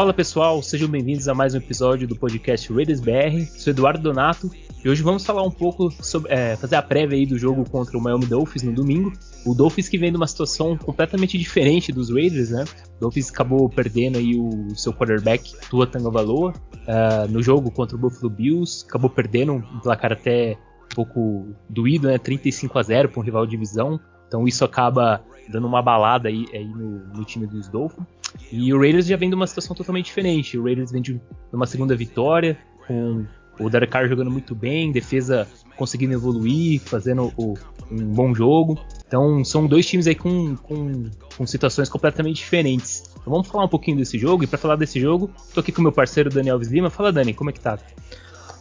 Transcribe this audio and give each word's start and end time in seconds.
Fala 0.00 0.14
pessoal, 0.14 0.62
sejam 0.62 0.88
bem-vindos 0.88 1.28
a 1.28 1.34
mais 1.34 1.52
um 1.52 1.58
episódio 1.58 2.08
do 2.08 2.16
podcast 2.16 2.72
Raiders 2.72 3.00
BR. 3.00 3.44
Sou 3.58 3.70
Eduardo 3.70 4.02
Donato 4.02 4.50
e 4.82 4.88
hoje 4.88 5.02
vamos 5.02 5.26
falar 5.26 5.42
um 5.42 5.50
pouco 5.50 5.90
sobre 6.02 6.32
é, 6.32 6.56
fazer 6.56 6.76
a 6.76 6.80
prévia 6.80 7.18
aí 7.18 7.26
do 7.26 7.38
jogo 7.38 7.68
contra 7.68 7.98
o 7.98 8.00
Miami 8.00 8.24
Dolphins 8.24 8.62
no 8.62 8.72
domingo. 8.72 9.12
O 9.44 9.54
Dolphins 9.54 9.90
que 9.90 9.98
vem 9.98 10.10
de 10.10 10.16
uma 10.16 10.26
situação 10.26 10.74
completamente 10.78 11.36
diferente 11.36 11.92
dos 11.92 12.08
Raiders, 12.08 12.48
né? 12.48 12.64
O 12.96 13.00
Dolphins 13.00 13.28
acabou 13.28 13.68
perdendo 13.68 14.16
aí 14.16 14.38
o 14.38 14.74
seu 14.74 14.90
quarterback 14.90 15.54
Tua 15.68 15.86
Tagovailoa 15.86 16.54
uh, 16.54 17.30
no 17.30 17.42
jogo 17.42 17.70
contra 17.70 17.94
o 17.94 18.00
Buffalo 18.00 18.30
Bills, 18.30 18.86
acabou 18.88 19.10
perdendo 19.10 19.52
um 19.52 19.80
placar 19.80 20.14
até 20.14 20.56
um 20.90 20.94
pouco 20.94 21.48
doído, 21.68 22.08
né? 22.08 22.16
35 22.16 22.78
a 22.78 22.82
0 22.82 23.10
para 23.10 23.20
um 23.20 23.22
rival 23.22 23.44
de 23.44 23.50
divisão. 23.50 24.00
Então 24.26 24.48
isso 24.48 24.64
acaba 24.64 25.22
dando 25.50 25.66
uma 25.66 25.82
balada 25.82 26.28
aí, 26.28 26.46
aí 26.54 26.64
no, 26.64 27.00
no, 27.08 27.24
time 27.24 27.46
dos 27.46 27.68
Dolphins. 27.68 28.06
E 28.50 28.72
o 28.72 28.78
Raiders 28.78 29.06
já 29.06 29.16
vem 29.16 29.28
de 29.28 29.34
uma 29.34 29.46
situação 29.46 29.74
totalmente 29.74 30.06
diferente. 30.06 30.58
O 30.58 30.64
Raiders 30.64 30.90
vem 30.90 31.02
de 31.02 31.20
uma 31.52 31.66
segunda 31.66 31.94
vitória, 31.96 32.58
com 32.86 33.24
o 33.58 33.68
Derek 33.68 33.92
Carr 33.92 34.08
jogando 34.08 34.30
muito 34.30 34.54
bem, 34.54 34.90
defesa 34.90 35.46
conseguindo 35.76 36.12
evoluir, 36.12 36.80
fazendo 36.80 37.32
o, 37.36 37.54
um 37.90 38.04
bom 38.04 38.34
jogo. 38.34 38.78
Então 39.06 39.44
são 39.44 39.66
dois 39.66 39.86
times 39.86 40.06
aí 40.06 40.14
com, 40.14 40.56
com, 40.56 41.04
com 41.36 41.46
situações 41.46 41.88
completamente 41.88 42.36
diferentes. 42.36 43.04
Então 43.20 43.32
vamos 43.32 43.48
falar 43.48 43.64
um 43.64 43.68
pouquinho 43.68 43.96
desse 43.96 44.18
jogo. 44.18 44.44
E 44.44 44.46
para 44.46 44.58
falar 44.58 44.76
desse 44.76 45.00
jogo, 45.00 45.30
tô 45.54 45.60
aqui 45.60 45.72
com 45.72 45.82
meu 45.82 45.92
parceiro 45.92 46.30
Daniel 46.30 46.54
Alves 46.54 46.68
Lima. 46.68 46.90
Fala 46.90 47.12
Dani, 47.12 47.34
como 47.34 47.50
é 47.50 47.52
que 47.52 47.60
tá? 47.60 47.78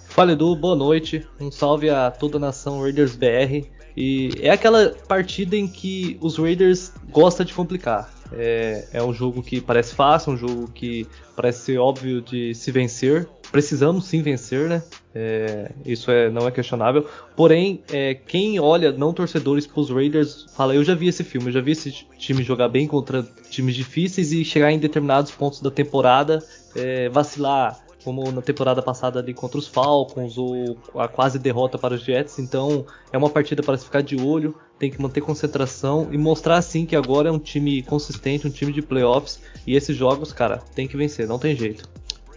Fala 0.07 0.33
Edu, 0.33 0.55
boa 0.55 0.75
noite. 0.75 1.25
Um 1.39 1.51
salve 1.51 1.89
a 1.89 2.11
toda 2.11 2.37
a 2.37 2.39
nação 2.39 2.81
Raiders 2.81 3.15
BR. 3.15 3.67
E 3.95 4.29
é 4.39 4.49
aquela 4.49 4.89
partida 5.07 5.55
em 5.55 5.67
que 5.67 6.17
os 6.21 6.37
Raiders 6.37 6.91
gostam 7.09 7.45
de 7.45 7.53
complicar. 7.53 8.18
É, 8.31 8.87
é, 8.93 9.03
um 9.03 9.13
jogo 9.13 9.41
que 9.41 9.59
parece 9.59 9.95
fácil, 9.95 10.33
um 10.33 10.37
jogo 10.37 10.69
que 10.71 11.07
parece 11.35 11.61
ser 11.61 11.77
óbvio 11.79 12.21
de 12.21 12.53
se 12.53 12.71
vencer. 12.71 13.27
Precisamos 13.51 14.05
sim 14.05 14.21
vencer, 14.21 14.69
né? 14.69 14.83
É, 15.13 15.71
isso 15.83 16.11
é, 16.11 16.29
não 16.29 16.47
é 16.47 16.51
questionável. 16.51 17.07
Porém, 17.35 17.83
é, 17.91 18.13
quem 18.13 18.59
olha, 18.59 18.91
não 18.91 19.11
torcedores 19.11 19.65
para 19.65 19.79
os 19.79 19.89
Raiders, 19.89 20.45
fala: 20.55 20.75
Eu 20.75 20.83
já 20.83 20.93
vi 20.93 21.07
esse 21.07 21.23
filme, 21.23 21.47
eu 21.47 21.53
já 21.53 21.61
vi 21.61 21.71
esse 21.71 21.91
time 22.17 22.43
jogar 22.43 22.69
bem 22.69 22.87
contra 22.87 23.23
times 23.49 23.75
difíceis 23.75 24.31
e 24.31 24.45
chegar 24.45 24.71
em 24.71 24.77
determinados 24.77 25.31
pontos 25.31 25.61
da 25.61 25.71
temporada, 25.71 26.43
é, 26.75 27.09
vacilar 27.09 27.83
como 28.03 28.31
na 28.31 28.41
temporada 28.41 28.81
passada 28.81 29.19
ali 29.19 29.33
contra 29.33 29.57
os 29.57 29.67
Falcons, 29.67 30.37
ou 30.37 30.77
a 30.95 31.07
quase 31.07 31.37
derrota 31.37 31.77
para 31.77 31.95
os 31.95 32.01
Jets. 32.01 32.39
Então 32.39 32.85
é 33.11 33.17
uma 33.17 33.29
partida 33.29 33.61
para 33.61 33.77
se 33.77 33.85
ficar 33.85 34.01
de 34.01 34.15
olho, 34.15 34.55
tem 34.79 34.89
que 34.89 35.01
manter 35.01 35.21
concentração 35.21 36.07
e 36.11 36.17
mostrar 36.17 36.57
assim 36.57 36.85
que 36.85 36.95
agora 36.95 37.29
é 37.29 37.31
um 37.31 37.37
time 37.37 37.83
consistente, 37.83 38.47
um 38.47 38.49
time 38.49 38.71
de 38.71 38.81
playoffs. 38.81 39.39
E 39.67 39.75
esses 39.75 39.95
jogos, 39.95 40.31
cara, 40.31 40.57
tem 40.73 40.87
que 40.87 40.95
vencer, 40.95 41.27
não 41.27 41.37
tem 41.37 41.55
jeito. 41.55 41.87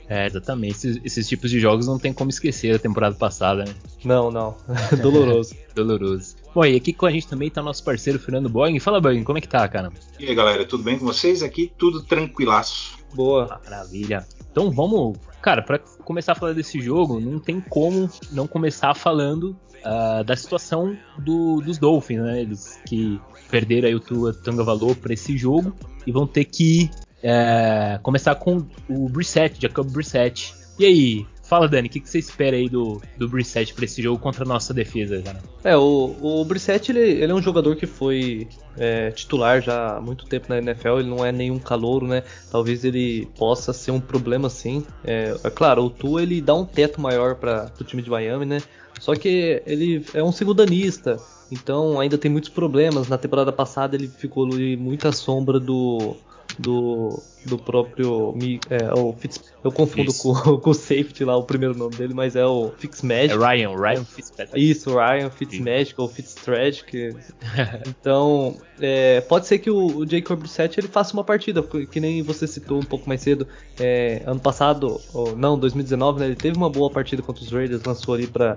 É, 0.09 0.27
exatamente. 0.27 0.73
Esses, 0.73 1.01
esses, 1.05 1.29
tipos 1.29 1.51
de 1.51 1.61
jogos 1.61 1.87
não 1.87 1.99
tem 1.99 2.13
como 2.13 2.29
esquecer 2.29 2.73
da 2.73 2.79
temporada 2.79 3.15
passada, 3.15 3.65
né? 3.65 3.75
Não, 4.05 4.31
não. 4.31 4.57
Doloroso. 5.01 5.55
Doloroso. 5.75 6.37
Bom, 6.53 6.65
e 6.65 6.77
aqui 6.77 6.93
com 6.93 7.07
a 7.07 7.11
gente 7.11 7.29
também 7.29 7.49
tá 7.49 7.63
nosso 7.63 7.83
parceiro 7.85 8.19
Fernando 8.19 8.49
Boeing. 8.49 8.79
Fala, 8.81 9.01
Boeing, 9.01 9.23
como 9.23 9.39
é 9.39 9.41
que 9.41 9.49
tá, 9.49 9.67
cara? 9.69 9.91
E 10.19 10.27
aí, 10.27 10.35
galera, 10.35 10.67
tudo 10.67 10.83
bem 10.83 10.99
com 10.99 11.07
vocês? 11.07 11.43
Aqui 11.43 11.73
tudo 11.79 12.03
tranquilaço. 12.03 12.99
Boa. 13.15 13.61
Maravilha. 13.65 14.27
Então 14.51 14.71
vamos 14.71 15.17
Cara, 15.43 15.61
para 15.61 15.81
começar 16.05 16.33
a 16.33 16.35
falar 16.37 16.53
desse 16.53 16.81
jogo, 16.81 17.19
não 17.19 17.41
tem 17.41 17.61
como 17.61 18.09
não 18.31 18.47
começar 18.47 18.95
falando 18.95 19.57
uh, 19.85 20.25
da 20.25 20.37
situação 20.37 20.97
do, 21.19 21.61
dos 21.61 21.79
Dolphins, 21.79 22.21
né? 22.21 22.41
Eles 22.43 22.81
que 22.87 23.21
perderam 23.51 23.89
aí 23.89 23.95
o 23.95 24.01
Tua 24.01 24.33
Tanga 24.33 24.65
Valor 24.65 24.97
para 24.97 25.13
esse 25.13 25.37
jogo 25.37 25.75
e 26.07 26.13
vão 26.13 26.27
ter 26.27 26.45
que 26.45 26.91
uh, 27.23 28.01
começar 28.03 28.35
com 28.37 28.67
o 28.89 29.09
Brissett, 29.09 29.61
Jacob 29.61 29.91
Brissett. 29.91 30.55
E 30.79 30.87
aí, 30.87 31.27
Fala, 31.53 31.69
Dani, 31.69 31.87
o 31.87 31.91
que, 31.91 32.01
que, 32.01 32.09
você 32.09 32.19
espera 32.19 32.57
aí 32.57 32.67
do, 32.67 33.03
do 33.19 33.29
para 33.29 33.85
esse 33.85 34.01
jogo 34.01 34.19
contra 34.19 34.43
a 34.43 34.49
nossa 34.49 34.73
defesa? 34.73 35.23
É, 35.63 35.77
o, 35.77 36.17
o 36.19 36.47
ele, 36.89 36.99
ele 36.99 37.31
é 37.31 37.35
um 37.35 37.43
jogador 37.43 37.77
que 37.77 37.85
foi 37.85 38.49
é, 38.79 39.11
titular 39.11 39.61
já 39.61 39.97
há 39.97 40.01
muito 40.01 40.25
tempo 40.25 40.47
na 40.49 40.57
NFL, 40.57 41.01
ele 41.01 41.11
não 41.11 41.23
é 41.23 41.31
nenhum 41.31 41.59
calouro, 41.59 42.07
né? 42.07 42.23
Talvez 42.51 42.87
ele 42.87 43.29
possa 43.37 43.75
ser 43.75 43.91
um 43.91 44.01
problema 44.01 44.49
sim. 44.49 44.83
É, 45.05 45.37
é 45.45 45.51
claro, 45.51 45.85
o 45.85 45.91
Tua 45.91 46.23
ele 46.23 46.41
dá 46.41 46.55
um 46.55 46.65
teto 46.65 46.99
maior 47.03 47.35
para 47.35 47.71
o 47.79 47.85
time 47.85 48.01
de 48.01 48.09
Miami, 48.09 48.47
né? 48.47 48.63
Só 49.03 49.17
que 49.17 49.61
ele 49.67 50.07
é 50.15 50.23
um 50.23 50.31
segundanista, 50.31 51.21
então 51.51 51.99
ainda 51.99 52.17
tem 52.17 52.31
muitos 52.31 52.51
problemas. 52.51 53.09
Na 53.09 53.19
temporada 53.19 53.51
passada 53.51 53.97
ele 53.97 54.07
ficou 54.07 54.47
muito 54.47 55.09
à 55.09 55.13
sombra 55.13 55.59
do 55.59 56.15
do, 56.59 57.23
do 57.45 57.59
próprio. 57.59 58.35
É, 58.71 58.93
o 58.99 59.13
Fitz, 59.13 59.53
eu 59.63 59.73
confundo 59.73 60.13
com, 60.15 60.33
com, 60.59 60.71
o 60.71 60.75
safety 60.75 61.25
lá, 61.25 61.37
o 61.37 61.45
primeiro 61.45 61.77
nome 61.77 61.95
dele, 61.97 62.15
mas 62.15 62.37
é 62.37 62.45
o 62.45 62.73
Fitzmagic. 62.79 63.35
É 63.35 63.37
Ryan, 63.37 63.77
Ryan 63.77 64.05
Fitzpatrick. 64.05 64.71
Isso, 64.71 64.91
Ryan 64.91 65.31
Fitzmagic 65.31 66.01
ou 66.01 66.09
Fitztragic. 66.09 67.17
então, 67.89 68.57
é, 68.81 69.21
pode 69.23 69.47
ser 69.47 69.59
que 69.59 69.71
o, 69.71 69.99
o 69.99 70.09
Jacob 70.09 70.39
Brissett 70.39 70.79
ele 70.79 70.89
faça 70.89 71.13
uma 71.15 71.25
partida, 71.25 71.63
que 71.63 72.01
nem 72.01 72.23
você 72.23 72.47
citou 72.47 72.79
um 72.79 72.85
pouco 72.85 73.09
mais 73.09 73.21
cedo. 73.21 73.47
É, 73.79 74.23
ano 74.27 74.41
passado, 74.41 75.01
ou, 75.13 75.37
não, 75.37 75.59
2019, 75.59 76.21
né, 76.21 76.27
ele 76.27 76.37
teve 76.37 76.57
uma 76.57 76.71
boa 76.71 76.91
partida 76.91 77.23
contra 77.23 77.43
os 77.43 77.51
Raiders, 77.51 77.83
lançou 77.85 78.15
ali 78.15 78.27
para 78.27 78.57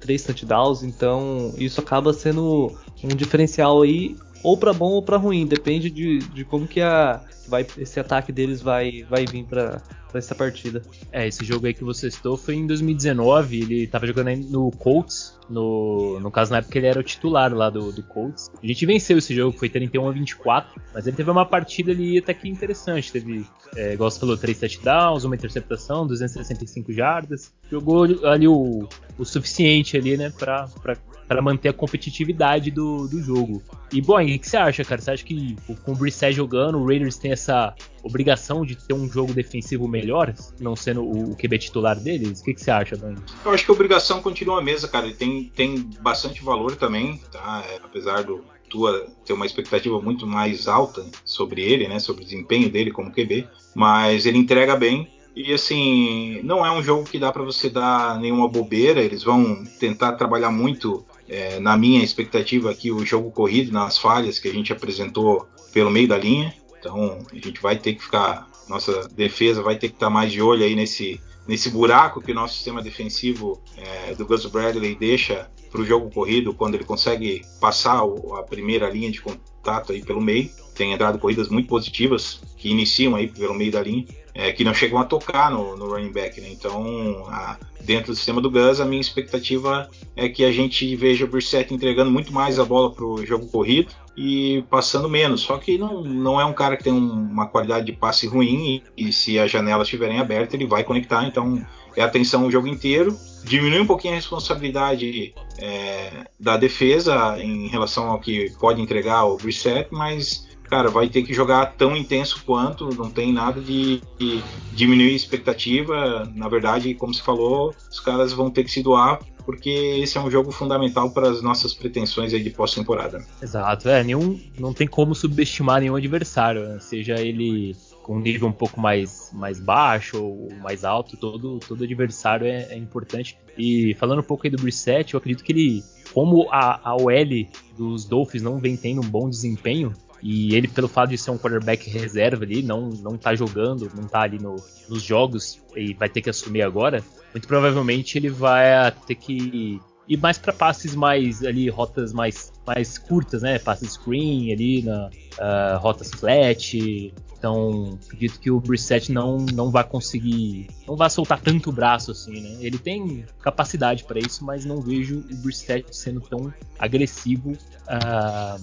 três 0.00 0.22
touchdowns, 0.22 0.82
então 0.82 1.52
isso 1.56 1.80
acaba 1.80 2.12
sendo 2.12 2.72
um 3.02 3.08
diferencial 3.08 3.82
aí 3.82 4.16
ou 4.42 4.56
para 4.56 4.72
bom 4.72 4.90
ou 4.90 5.02
para 5.02 5.16
ruim, 5.16 5.46
depende 5.46 5.90
de, 5.90 6.18
de 6.18 6.44
como 6.44 6.66
que 6.66 6.80
a, 6.80 7.20
vai, 7.50 7.66
esse 7.76 7.98
ataque 7.98 8.32
deles 8.32 8.62
vai, 8.62 9.04
vai 9.10 9.26
vir 9.26 9.44
para 9.44 9.82
essa 10.14 10.34
partida. 10.34 10.82
É, 11.12 11.26
esse 11.26 11.44
jogo 11.44 11.66
aí 11.66 11.74
que 11.74 11.84
você 11.84 12.10
citou 12.10 12.36
foi 12.36 12.54
em 12.54 12.66
2019, 12.66 13.60
ele 13.60 13.86
tava 13.86 14.06
jogando 14.06 14.34
no 14.48 14.70
Colts, 14.70 15.38
no, 15.48 16.18
no 16.20 16.30
caso 16.30 16.52
na 16.52 16.58
época 16.58 16.78
ele 16.78 16.86
era 16.86 17.00
o 17.00 17.02
titular 17.02 17.52
lá 17.52 17.68
do, 17.68 17.92
do 17.92 18.02
Colts. 18.02 18.50
A 18.62 18.66
gente 18.66 18.86
venceu 18.86 19.18
esse 19.18 19.34
jogo, 19.34 19.56
foi 19.56 19.68
31 19.68 20.08
a 20.08 20.12
24, 20.12 20.80
mas 20.94 21.06
ele 21.06 21.16
teve 21.16 21.30
uma 21.30 21.44
partida 21.44 21.92
ali 21.92 22.18
até 22.18 22.32
que 22.32 22.48
interessante, 22.48 23.12
teve, 23.12 23.46
é, 23.76 23.94
igual 23.94 24.10
você 24.10 24.18
falou, 24.18 24.36
3 24.36 24.58
touchdowns, 24.58 25.24
uma 25.24 25.34
interceptação, 25.34 26.06
265 26.06 26.92
jardas, 26.92 27.52
jogou 27.70 28.04
ali 28.24 28.48
o, 28.48 28.88
o 29.18 29.24
suficiente 29.24 29.96
ali, 29.96 30.16
né, 30.16 30.32
pra, 30.36 30.68
pra 30.82 30.96
para 31.30 31.40
manter 31.40 31.68
a 31.68 31.72
competitividade 31.72 32.72
do, 32.72 33.06
do 33.06 33.22
jogo. 33.22 33.62
E, 33.92 34.02
bom, 34.02 34.20
o 34.20 34.26
que 34.26 34.48
você 34.48 34.56
acha, 34.56 34.84
cara? 34.84 35.00
Você 35.00 35.12
acha 35.12 35.24
que 35.24 35.56
com 35.84 35.92
o 35.92 35.94
Brissett 35.94 36.34
jogando, 36.34 36.76
o 36.76 36.84
Raiders 36.84 37.16
tem 37.16 37.30
essa 37.30 37.72
obrigação 38.02 38.66
de 38.66 38.74
ter 38.74 38.94
um 38.94 39.08
jogo 39.08 39.32
defensivo 39.32 39.86
melhor, 39.86 40.34
não 40.58 40.74
sendo 40.74 41.04
o, 41.08 41.36
QB 41.36 41.58
titular 41.58 42.00
deles? 42.00 42.40
O 42.40 42.44
que, 42.44 42.54
que 42.54 42.60
você 42.60 42.72
acha, 42.72 42.96
Dani? 42.96 43.22
Eu 43.44 43.52
acho 43.52 43.64
que 43.64 43.70
a 43.70 43.74
obrigação 43.74 44.20
continua 44.20 44.58
a 44.58 44.60
mesma, 44.62 44.88
cara. 44.88 45.06
Ele 45.06 45.14
tem, 45.14 45.44
tem 45.54 45.88
bastante 46.00 46.42
valor 46.42 46.74
também, 46.74 47.18
tá? 47.30 47.64
É, 47.70 47.76
apesar 47.76 48.24
do 48.24 48.44
Tua 48.68 49.06
ter 49.24 49.32
uma 49.32 49.46
expectativa 49.46 50.00
muito 50.00 50.26
mais 50.26 50.66
alta 50.66 51.06
sobre 51.24 51.62
ele, 51.62 51.86
né? 51.86 52.00
Sobre 52.00 52.22
o 52.22 52.24
desempenho 52.24 52.68
dele 52.68 52.90
como 52.90 53.12
QB. 53.12 53.46
Mas 53.72 54.26
ele 54.26 54.38
entrega 54.38 54.74
bem. 54.74 55.08
E 55.34 55.52
assim, 55.52 56.40
não 56.42 56.64
é 56.66 56.70
um 56.72 56.82
jogo 56.82 57.04
que 57.04 57.18
dá 57.18 57.32
para 57.32 57.42
você 57.42 57.70
dar 57.70 58.18
nenhuma 58.18 58.48
bobeira. 58.48 59.00
Eles 59.00 59.22
vão 59.22 59.64
tentar 59.78 60.12
trabalhar 60.12 60.50
muito 60.50 61.04
é, 61.28 61.60
na 61.60 61.76
minha 61.76 62.02
expectativa 62.02 62.70
aqui, 62.70 62.90
o 62.90 63.06
jogo 63.06 63.30
corrido, 63.30 63.72
nas 63.72 63.96
falhas 63.96 64.38
que 64.38 64.48
a 64.48 64.52
gente 64.52 64.72
apresentou 64.72 65.48
pelo 65.72 65.90
meio 65.90 66.08
da 66.08 66.18
linha. 66.18 66.54
Então 66.78 67.18
a 67.30 67.34
gente 67.34 67.60
vai 67.60 67.76
ter 67.76 67.94
que 67.94 68.02
ficar, 68.02 68.48
nossa 68.68 69.08
defesa 69.08 69.62
vai 69.62 69.76
ter 69.76 69.88
que 69.88 69.94
estar 69.94 70.10
mais 70.10 70.32
de 70.32 70.42
olho 70.42 70.64
aí 70.64 70.74
nesse, 70.74 71.20
nesse 71.46 71.70
buraco 71.70 72.20
que 72.20 72.32
o 72.32 72.34
nosso 72.34 72.54
sistema 72.54 72.82
defensivo 72.82 73.62
é, 73.76 74.14
do 74.14 74.26
Gus 74.26 74.46
Bradley 74.46 74.94
deixa 74.94 75.48
para 75.70 75.80
o 75.80 75.84
jogo 75.84 76.10
corrido 76.10 76.52
quando 76.52 76.74
ele 76.74 76.84
consegue 76.84 77.42
passar 77.60 78.04
o, 78.04 78.34
a 78.34 78.42
primeira 78.42 78.90
linha 78.90 79.10
de 79.10 79.20
contato 79.20 79.92
aí 79.92 80.02
pelo 80.02 80.20
meio. 80.20 80.50
Tem 80.80 80.94
entrado 80.94 81.18
corridas 81.18 81.50
muito 81.50 81.68
positivas 81.68 82.40
que 82.56 82.70
iniciam 82.70 83.14
aí 83.14 83.28
pelo 83.28 83.52
meio 83.52 83.70
da 83.70 83.82
linha 83.82 84.06
é, 84.34 84.50
que 84.50 84.64
não 84.64 84.72
chegam 84.72 84.98
a 84.98 85.04
tocar 85.04 85.50
no, 85.50 85.76
no 85.76 85.90
running 85.90 86.10
back. 86.10 86.40
Né? 86.40 86.48
Então, 86.50 87.26
a, 87.28 87.58
dentro 87.82 88.12
do 88.12 88.16
sistema 88.16 88.40
do 88.40 88.50
Gus, 88.50 88.80
a 88.80 88.86
minha 88.86 89.00
expectativa 89.00 89.90
é 90.16 90.26
que 90.26 90.42
a 90.42 90.50
gente 90.50 90.96
veja 90.96 91.26
o 91.26 91.28
Brissett 91.28 91.74
entregando 91.74 92.10
muito 92.10 92.32
mais 92.32 92.58
a 92.58 92.64
bola 92.64 92.90
para 92.90 93.04
o 93.04 93.24
jogo 93.26 93.46
corrido 93.48 93.92
e 94.16 94.64
passando 94.70 95.10
menos. 95.10 95.42
Só 95.42 95.58
que 95.58 95.76
não, 95.76 96.02
não 96.02 96.40
é 96.40 96.44
um 96.46 96.54
cara 96.54 96.78
que 96.78 96.84
tem 96.84 96.92
um, 96.94 97.12
uma 97.12 97.46
qualidade 97.46 97.84
de 97.84 97.92
passe 97.92 98.26
ruim 98.26 98.82
e, 98.96 99.08
e, 99.08 99.12
se 99.12 99.38
as 99.38 99.50
janelas 99.50 99.86
estiverem 99.86 100.18
abertas, 100.18 100.54
ele 100.54 100.66
vai 100.66 100.84
conectar. 100.84 101.22
Então, 101.26 101.62
é 101.94 102.02
atenção 102.02 102.46
o 102.46 102.50
jogo 102.50 102.66
inteiro. 102.66 103.14
Diminui 103.44 103.80
um 103.80 103.86
pouquinho 103.86 104.14
a 104.14 104.16
responsabilidade 104.16 105.34
é, 105.58 106.26
da 106.38 106.56
defesa 106.56 107.36
em 107.38 107.68
relação 107.68 108.08
ao 108.08 108.20
que 108.20 108.50
pode 108.58 108.80
entregar 108.80 109.24
o 109.24 109.36
Brissett, 109.36 109.88
mas 109.90 110.48
cara, 110.70 110.88
vai 110.88 111.08
ter 111.08 111.22
que 111.22 111.34
jogar 111.34 111.74
tão 111.76 111.96
intenso 111.96 112.42
quanto, 112.46 112.94
não 112.94 113.10
tem 113.10 113.32
nada 113.32 113.60
de, 113.60 114.00
de 114.18 114.40
diminuir 114.72 115.12
a 115.12 115.16
expectativa. 115.16 116.30
Na 116.34 116.48
verdade, 116.48 116.94
como 116.94 117.12
se 117.12 117.22
falou, 117.22 117.74
os 117.90 117.98
caras 117.98 118.32
vão 118.32 118.50
ter 118.50 118.62
que 118.62 118.70
se 118.70 118.82
doar 118.82 119.18
porque 119.44 119.68
esse 119.68 120.16
é 120.16 120.20
um 120.20 120.30
jogo 120.30 120.52
fundamental 120.52 121.10
para 121.10 121.28
as 121.28 121.42
nossas 121.42 121.74
pretensões 121.74 122.32
aí 122.32 122.40
de 122.40 122.50
pós-temporada. 122.50 123.24
Exato, 123.42 123.88
é, 123.88 124.04
nenhum, 124.04 124.38
não 124.56 124.72
tem 124.72 124.86
como 124.86 125.12
subestimar 125.12 125.80
nenhum 125.80 125.96
adversário, 125.96 126.68
né? 126.68 126.78
seja 126.78 127.18
ele 127.18 127.74
com 128.02 128.16
um 128.16 128.20
nível 128.20 128.46
um 128.46 128.52
pouco 128.52 128.80
mais, 128.80 129.30
mais 129.32 129.58
baixo 129.58 130.22
ou 130.22 130.48
mais 130.62 130.84
alto, 130.84 131.16
todo, 131.16 131.58
todo 131.58 131.82
adversário 131.82 132.46
é, 132.46 132.68
é 132.70 132.76
importante. 132.76 133.36
E 133.58 133.94
falando 133.94 134.20
um 134.20 134.24
pouco 134.24 134.46
aí 134.46 134.50
do 134.50 134.62
Brissett, 134.62 135.14
eu 135.14 135.18
acredito 135.18 135.42
que 135.42 135.52
ele, 135.52 135.82
como 136.12 136.48
a, 136.50 136.90
a 136.90 136.94
OL 136.94 137.46
dos 137.76 138.04
Dolphins 138.04 138.42
não 138.42 138.58
vem 138.58 138.76
tendo 138.76 139.00
um 139.00 139.08
bom 139.08 139.28
desempenho, 139.28 139.92
e 140.22 140.54
ele, 140.54 140.68
pelo 140.68 140.88
fato 140.88 141.10
de 141.10 141.18
ser 141.18 141.30
um 141.30 141.38
quarterback 141.38 141.88
reserva 141.88 142.44
ali, 142.44 142.62
não, 142.62 142.88
não 142.88 143.16
tá 143.16 143.34
jogando, 143.34 143.90
não 143.94 144.04
tá 144.04 144.20
ali 144.20 144.38
no, 144.38 144.56
nos 144.88 145.02
jogos 145.02 145.60
e 145.74 145.94
vai 145.94 146.08
ter 146.08 146.20
que 146.20 146.30
assumir 146.30 146.62
agora, 146.62 147.02
muito 147.32 147.48
provavelmente 147.48 148.18
ele 148.18 148.28
vai 148.28 148.92
ter 149.06 149.14
que 149.14 149.80
ir 150.10 150.16
mais 150.16 150.36
para 150.36 150.52
passes 150.52 150.94
mais 150.94 151.44
ali, 151.44 151.68
rotas 151.68 152.12
mais, 152.12 152.52
mais 152.66 152.98
curtas, 152.98 153.42
né? 153.42 153.58
Passes 153.60 153.92
screen 153.92 154.52
ali, 154.52 154.82
na, 154.82 155.06
uh, 155.06 155.78
rotas 155.78 156.10
flat. 156.10 157.14
Então, 157.38 157.98
acredito 158.04 158.38
que 158.38 158.50
o 158.50 158.60
Brissett 158.60 159.10
não, 159.10 159.38
não 159.38 159.70
vai 159.70 159.82
conseguir, 159.82 160.66
não 160.86 160.94
vai 160.94 161.08
soltar 161.08 161.40
tanto 161.40 161.70
o 161.70 161.72
braço 161.72 162.10
assim, 162.10 162.38
né? 162.38 162.58
Ele 162.60 162.76
tem 162.76 163.24
capacidade 163.40 164.04
para 164.04 164.18
isso, 164.18 164.44
mas 164.44 164.66
não 164.66 164.82
vejo 164.82 165.20
o 165.20 165.36
Brissett 165.36 165.96
sendo 165.96 166.20
tão 166.20 166.52
agressivo 166.78 167.52
uh, 167.52 168.62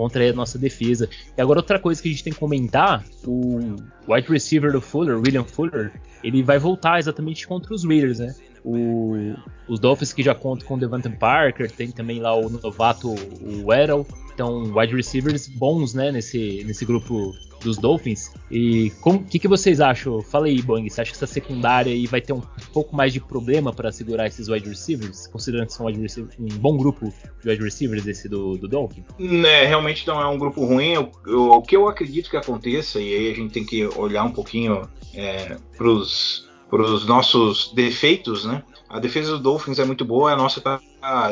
contra 0.00 0.30
a 0.30 0.32
nossa 0.32 0.58
defesa. 0.58 1.10
E 1.36 1.42
agora 1.42 1.58
outra 1.58 1.78
coisa 1.78 2.00
que 2.00 2.08
a 2.08 2.10
gente 2.10 2.24
tem 2.24 2.32
que 2.32 2.38
comentar, 2.38 3.04
o 3.26 3.76
wide 4.08 4.28
receiver 4.30 4.72
do 4.72 4.80
Fuller, 4.80 5.18
William 5.18 5.44
Fuller, 5.44 5.92
ele 6.24 6.42
vai 6.42 6.58
voltar 6.58 6.98
exatamente 6.98 7.46
contra 7.46 7.74
os 7.74 7.84
Raiders, 7.84 8.18
né? 8.18 8.34
O, 8.64 9.34
os 9.68 9.80
Dolphins 9.80 10.12
que 10.12 10.22
já 10.22 10.34
contam 10.34 10.66
com 10.66 10.74
o 10.74 10.78
Devante 10.78 11.08
Parker, 11.08 11.70
tem 11.70 11.90
também 11.90 12.20
lá 12.20 12.34
o 12.34 12.48
novato, 12.50 13.08
o 13.08 13.66
Weddle. 13.66 14.06
Então, 14.34 14.72
wide 14.74 14.94
receivers 14.94 15.48
bons, 15.48 15.92
né, 15.92 16.10
nesse, 16.10 16.64
nesse 16.64 16.84
grupo 16.84 17.34
dos 17.62 17.76
Dolphins. 17.76 18.32
E 18.50 18.92
o 19.04 19.18
que, 19.24 19.38
que 19.38 19.48
vocês 19.48 19.80
acham? 19.80 20.20
Fala 20.22 20.46
aí, 20.46 20.60
Boeing. 20.62 20.88
Você 20.88 21.00
acha 21.00 21.10
que 21.10 21.16
essa 21.16 21.26
secundária 21.26 21.92
aí 21.92 22.06
vai 22.06 22.20
ter 22.20 22.32
um 22.32 22.42
pouco 22.72 22.96
mais 22.96 23.12
de 23.12 23.20
problema 23.20 23.72
para 23.72 23.92
segurar 23.92 24.26
esses 24.26 24.48
wide 24.48 24.68
receivers? 24.68 25.26
Considerando 25.26 25.66
que 25.66 25.74
são 25.74 25.86
um 25.86 26.48
bom 26.58 26.76
grupo 26.76 27.12
de 27.42 27.48
wide 27.48 27.62
receivers 27.62 28.06
esse 28.06 28.28
do, 28.28 28.56
do 28.56 28.66
Dolphins? 28.66 29.04
É, 29.18 29.66
realmente 29.66 30.06
não 30.06 30.20
é 30.20 30.26
um 30.26 30.38
grupo 30.38 30.64
ruim. 30.64 30.92
Eu, 30.94 31.12
eu, 31.26 31.50
o 31.50 31.62
que 31.62 31.76
eu 31.76 31.88
acredito 31.88 32.30
que 32.30 32.36
aconteça, 32.36 33.00
e 33.00 33.14
aí 33.14 33.30
a 33.30 33.34
gente 33.34 33.52
tem 33.52 33.64
que 33.64 33.84
olhar 33.86 34.24
um 34.24 34.32
pouquinho 34.32 34.82
é, 35.14 35.56
para 35.76 35.86
os 35.86 36.49
os 36.70 37.06
nossos 37.06 37.72
defeitos, 37.74 38.44
né? 38.44 38.62
A 38.88 38.98
defesa 38.98 39.32
do 39.32 39.38
Dolphins 39.38 39.78
é 39.78 39.84
muito 39.84 40.04
boa, 40.04 40.32
a 40.32 40.36
nossa 40.36 40.58
está 40.58 40.80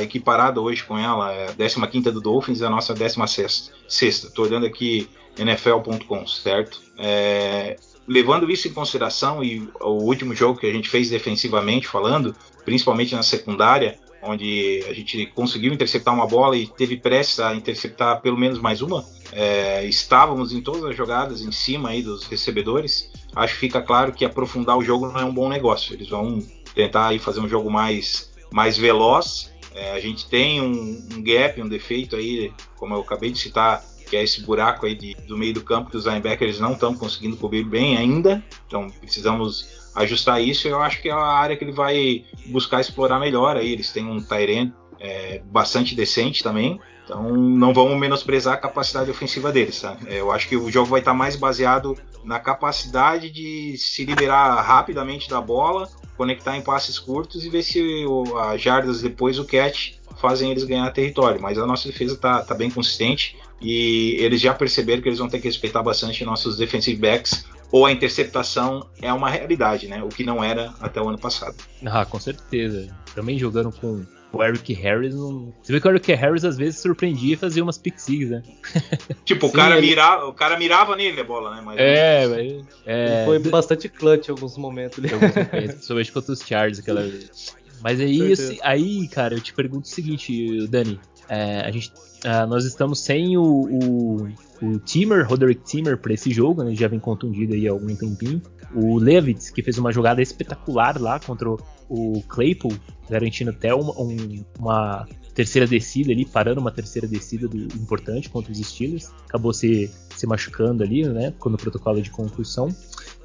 equiparada 0.00 0.61
hoje 0.61 0.85
com 0.85 0.96
ela, 0.96 1.32
é 1.32 1.46
a 1.46 1.87
15 1.87 2.11
do 2.12 2.20
Dolphins 2.20 2.61
e 2.61 2.64
a 2.64 2.70
nossa 2.70 2.94
16 2.94 3.73
sexta. 3.88 4.29
Estou 4.29 4.44
olhando 4.44 4.67
aqui 4.67 5.08
NFL.com, 5.37 6.26
certo? 6.26 6.81
É, 6.96 7.76
levando 8.06 8.50
isso 8.50 8.69
em 8.69 8.73
consideração 8.73 9.43
e 9.43 9.69
o 9.81 10.05
último 10.05 10.35
jogo 10.35 10.58
que 10.58 10.67
a 10.67 10.73
gente 10.73 10.88
fez 10.88 11.11
defensivamente 11.11 11.87
falando, 11.87 12.34
principalmente 12.64 13.14
na 13.14 13.23
secundária, 13.23 13.99
onde 14.23 14.84
a 14.88 14.93
gente 14.93 15.26
conseguiu 15.26 15.73
interceptar 15.73 16.14
uma 16.14 16.26
bola 16.26 16.56
e 16.56 16.67
teve 16.67 16.96
pressa 16.96 17.49
a 17.49 17.55
interceptar 17.55 18.20
pelo 18.20 18.37
menos 18.37 18.58
mais 18.58 18.82
uma, 18.82 19.05
é, 19.32 19.84
estávamos 19.84 20.52
em 20.52 20.61
todas 20.61 20.84
as 20.84 20.96
jogadas 20.96 21.43
em 21.43 21.52
cima 21.52 21.91
aí 21.91 22.02
dos 22.02 22.25
recebedores, 22.25 23.11
acho 23.38 23.55
que 23.55 23.61
fica 23.61 23.81
claro 23.81 24.12
que 24.12 24.25
aprofundar 24.25 24.76
o 24.76 24.85
jogo 24.85 25.06
não 25.06 25.20
é 25.20 25.25
um 25.25 25.32
bom 25.32 25.49
negócio. 25.49 25.94
Eles 25.94 26.08
vão 26.08 26.40
tentar 26.75 27.08
aí 27.08 27.19
fazer 27.19 27.40
um 27.40 27.49
jogo 27.49 27.70
mais, 27.70 28.32
mais 28.52 28.76
veloz. 28.76 29.52
É, 29.75 29.93
a 29.93 30.00
gente 30.00 30.29
tem 30.29 30.61
um, 30.61 31.08
um, 31.14 31.23
gap, 31.23 31.61
um 31.62 31.69
defeito 31.69 32.17
aí, 32.17 32.52
como 32.76 32.94
eu 32.94 33.00
acabei 33.00 33.31
de 33.31 33.38
citar, 33.38 33.85
que 34.08 34.17
é 34.17 34.25
esse 34.25 34.43
buraco 34.43 34.87
aí 34.87 34.94
de, 34.94 35.14
do 35.26 35.37
meio 35.37 35.55
do 35.55 35.62
campo 35.62 35.90
que 35.90 35.96
os 35.96 36.05
linebackers 36.05 36.58
não 36.58 36.73
estão 36.73 36.94
conseguindo 36.94 37.37
cobrir 37.37 37.62
bem 37.64 37.96
ainda. 37.96 38.43
Então 38.67 38.88
precisamos 38.88 39.91
ajustar 39.94 40.43
isso. 40.43 40.67
Eu 40.67 40.81
acho 40.81 41.00
que 41.00 41.08
é 41.08 41.12
a 41.12 41.19
área 41.19 41.56
que 41.56 41.64
ele 41.64 41.73
vai 41.73 42.25
buscar 42.46 42.81
explorar 42.81 43.20
melhor. 43.20 43.56
Aí 43.56 43.73
eles 43.73 43.93
têm 43.93 44.05
um 44.05 44.20
Tyrant 44.20 44.73
é, 44.99 45.41
bastante 45.44 45.94
decente 45.94 46.43
também. 46.43 46.81
Então 47.05 47.32
não 47.32 47.73
vamos 47.73 47.99
menosprezar 47.99 48.55
a 48.55 48.58
capacidade 48.58 49.11
ofensiva 49.11 49.50
deles, 49.50 49.81
tá? 49.81 49.96
É, 50.06 50.20
eu 50.20 50.31
acho 50.31 50.49
que 50.49 50.56
o 50.56 50.70
jogo 50.70 50.91
vai 50.91 51.00
estar 51.00 51.14
mais 51.14 51.37
baseado 51.37 51.96
na 52.28 52.38
capacidade 52.38 53.30
de 53.30 53.75
se 53.78 54.04
liberar 54.04 54.60
rapidamente 54.60 55.30
da 55.30 55.40
bola, 55.40 55.88
conectar 56.14 56.58
em 56.58 56.60
passes 56.60 56.98
curtos 56.98 57.42
e 57.42 57.48
ver 57.48 57.62
se 57.62 58.04
as 58.50 58.60
jardas 58.60 59.00
depois 59.00 59.38
o 59.38 59.46
catch 59.46 59.94
fazem 60.20 60.50
eles 60.50 60.64
ganhar 60.64 60.90
território. 60.90 61.40
Mas 61.40 61.56
a 61.56 61.66
nossa 61.66 61.88
defesa 61.88 62.12
está 62.12 62.42
tá 62.42 62.54
bem 62.54 62.70
consistente 62.70 63.34
e 63.62 64.14
eles 64.19 64.42
já 64.42 64.52
perceberam 64.52 65.00
que 65.00 65.08
eles 65.08 65.19
vão 65.19 65.28
ter 65.28 65.38
que 65.38 65.48
respeitar 65.48 65.82
bastante 65.82 66.22
nossos 66.22 66.58
defensive 66.58 67.00
backs 67.00 67.46
ou 67.72 67.86
a 67.86 67.92
interceptação 67.92 68.86
é 69.00 69.10
uma 69.10 69.31
realidade, 69.31 69.88
né? 69.88 70.02
O 70.02 70.08
que 70.08 70.22
não 70.22 70.44
era 70.44 70.74
até 70.81 71.00
o 71.00 71.08
ano 71.08 71.19
passado. 71.19 71.56
Ah, 71.86 72.04
com 72.04 72.20
certeza. 72.20 72.94
Também 73.14 73.38
jogando 73.38 73.72
com 73.72 74.04
o 74.32 74.42
Eric 74.42 74.72
Harris 74.75 75.14
não. 75.14 75.52
Você 75.62 75.72
vê 75.72 75.80
que 75.80 75.88
o 75.88 75.90
Eric 75.90 76.12
Harris 76.12 76.44
às 76.44 76.56
vezes 76.56 76.80
surpreendia 76.80 77.34
e 77.34 77.36
fazia 77.36 77.62
umas 77.62 77.78
pick 77.78 77.96
né? 78.28 78.42
tipo, 79.25 79.46
o, 79.46 79.52
cara 79.52 79.78
ele... 79.78 79.86
mirava, 79.88 80.26
o 80.26 80.32
cara 80.32 80.58
mirava 80.58 80.96
nele 80.96 81.20
a 81.20 81.25
bola, 81.25 81.54
né? 81.54 81.62
Mas, 81.64 81.78
é, 81.78 82.26
mas, 82.26 82.64
é... 82.86 83.25
Foi 83.25 83.38
bastante 83.38 83.88
clutch 83.88 84.28
em 84.28 84.32
alguns 84.32 84.56
momentos. 84.58 84.98
Alguns 84.98 85.34
momentos, 85.34 85.75
principalmente 85.75 86.12
contra 86.12 86.32
os 86.32 86.40
Chargers 86.40 86.78
aquela 86.78 87.02
vez. 87.02 87.56
Mas 87.80 88.00
aí, 88.00 88.32
assim, 88.32 88.58
aí, 88.62 89.08
cara, 89.08 89.34
eu 89.34 89.40
te 89.40 89.54
pergunto 89.54 89.86
o 89.86 89.90
seguinte, 89.90 90.66
Dani. 90.69 91.00
É, 91.28 91.60
a 91.60 91.70
gente, 91.70 91.92
uh, 92.24 92.46
nós 92.48 92.64
estamos 92.64 93.00
sem 93.00 93.36
o, 93.36 93.42
o, 93.42 94.28
o 94.62 94.78
Timmer, 94.81 95.26
Roderick 95.26 95.62
Timmer, 95.62 95.96
para 95.96 96.12
esse 96.12 96.31
jogo, 96.31 96.62
né? 96.62 96.70
Ele 96.70 96.76
já 96.76 96.88
vem 96.88 96.98
contundido 96.98 97.54
aí 97.54 97.69
há 97.69 97.70
algum 97.70 97.94
tempinho. 97.94 98.42
O 98.75 98.99
Levitz, 98.99 99.50
que 99.50 99.62
fez 99.62 99.79
uma 99.79 99.93
jogada 99.93 100.20
espetacular 100.20 101.00
lá 101.00 101.19
contra 101.19 101.49
o 101.88 102.23
Claypool, 102.29 102.73
garantindo 103.09 103.50
até 103.50 103.75
uma, 103.75 103.93
um, 103.99 104.44
uma 104.59 105.06
terceira 105.35 105.67
descida 105.67 106.12
ali, 106.12 106.26
parando 106.26 106.61
uma 106.61 106.70
terceira 106.70 107.06
descida 107.06 107.47
do, 107.49 107.56
importante 107.76 108.29
contra 108.29 108.53
os 108.53 108.59
Steelers. 108.59 109.11
Acabou 109.29 109.53
se, 109.53 109.91
se 110.17 110.26
machucando 110.26 110.82
ali, 110.82 111.09
né? 111.09 111.32
Quando 111.38 111.55
o 111.55 111.59
protocolo 111.59 112.03
de 112.03 112.11
concussão. 112.11 112.69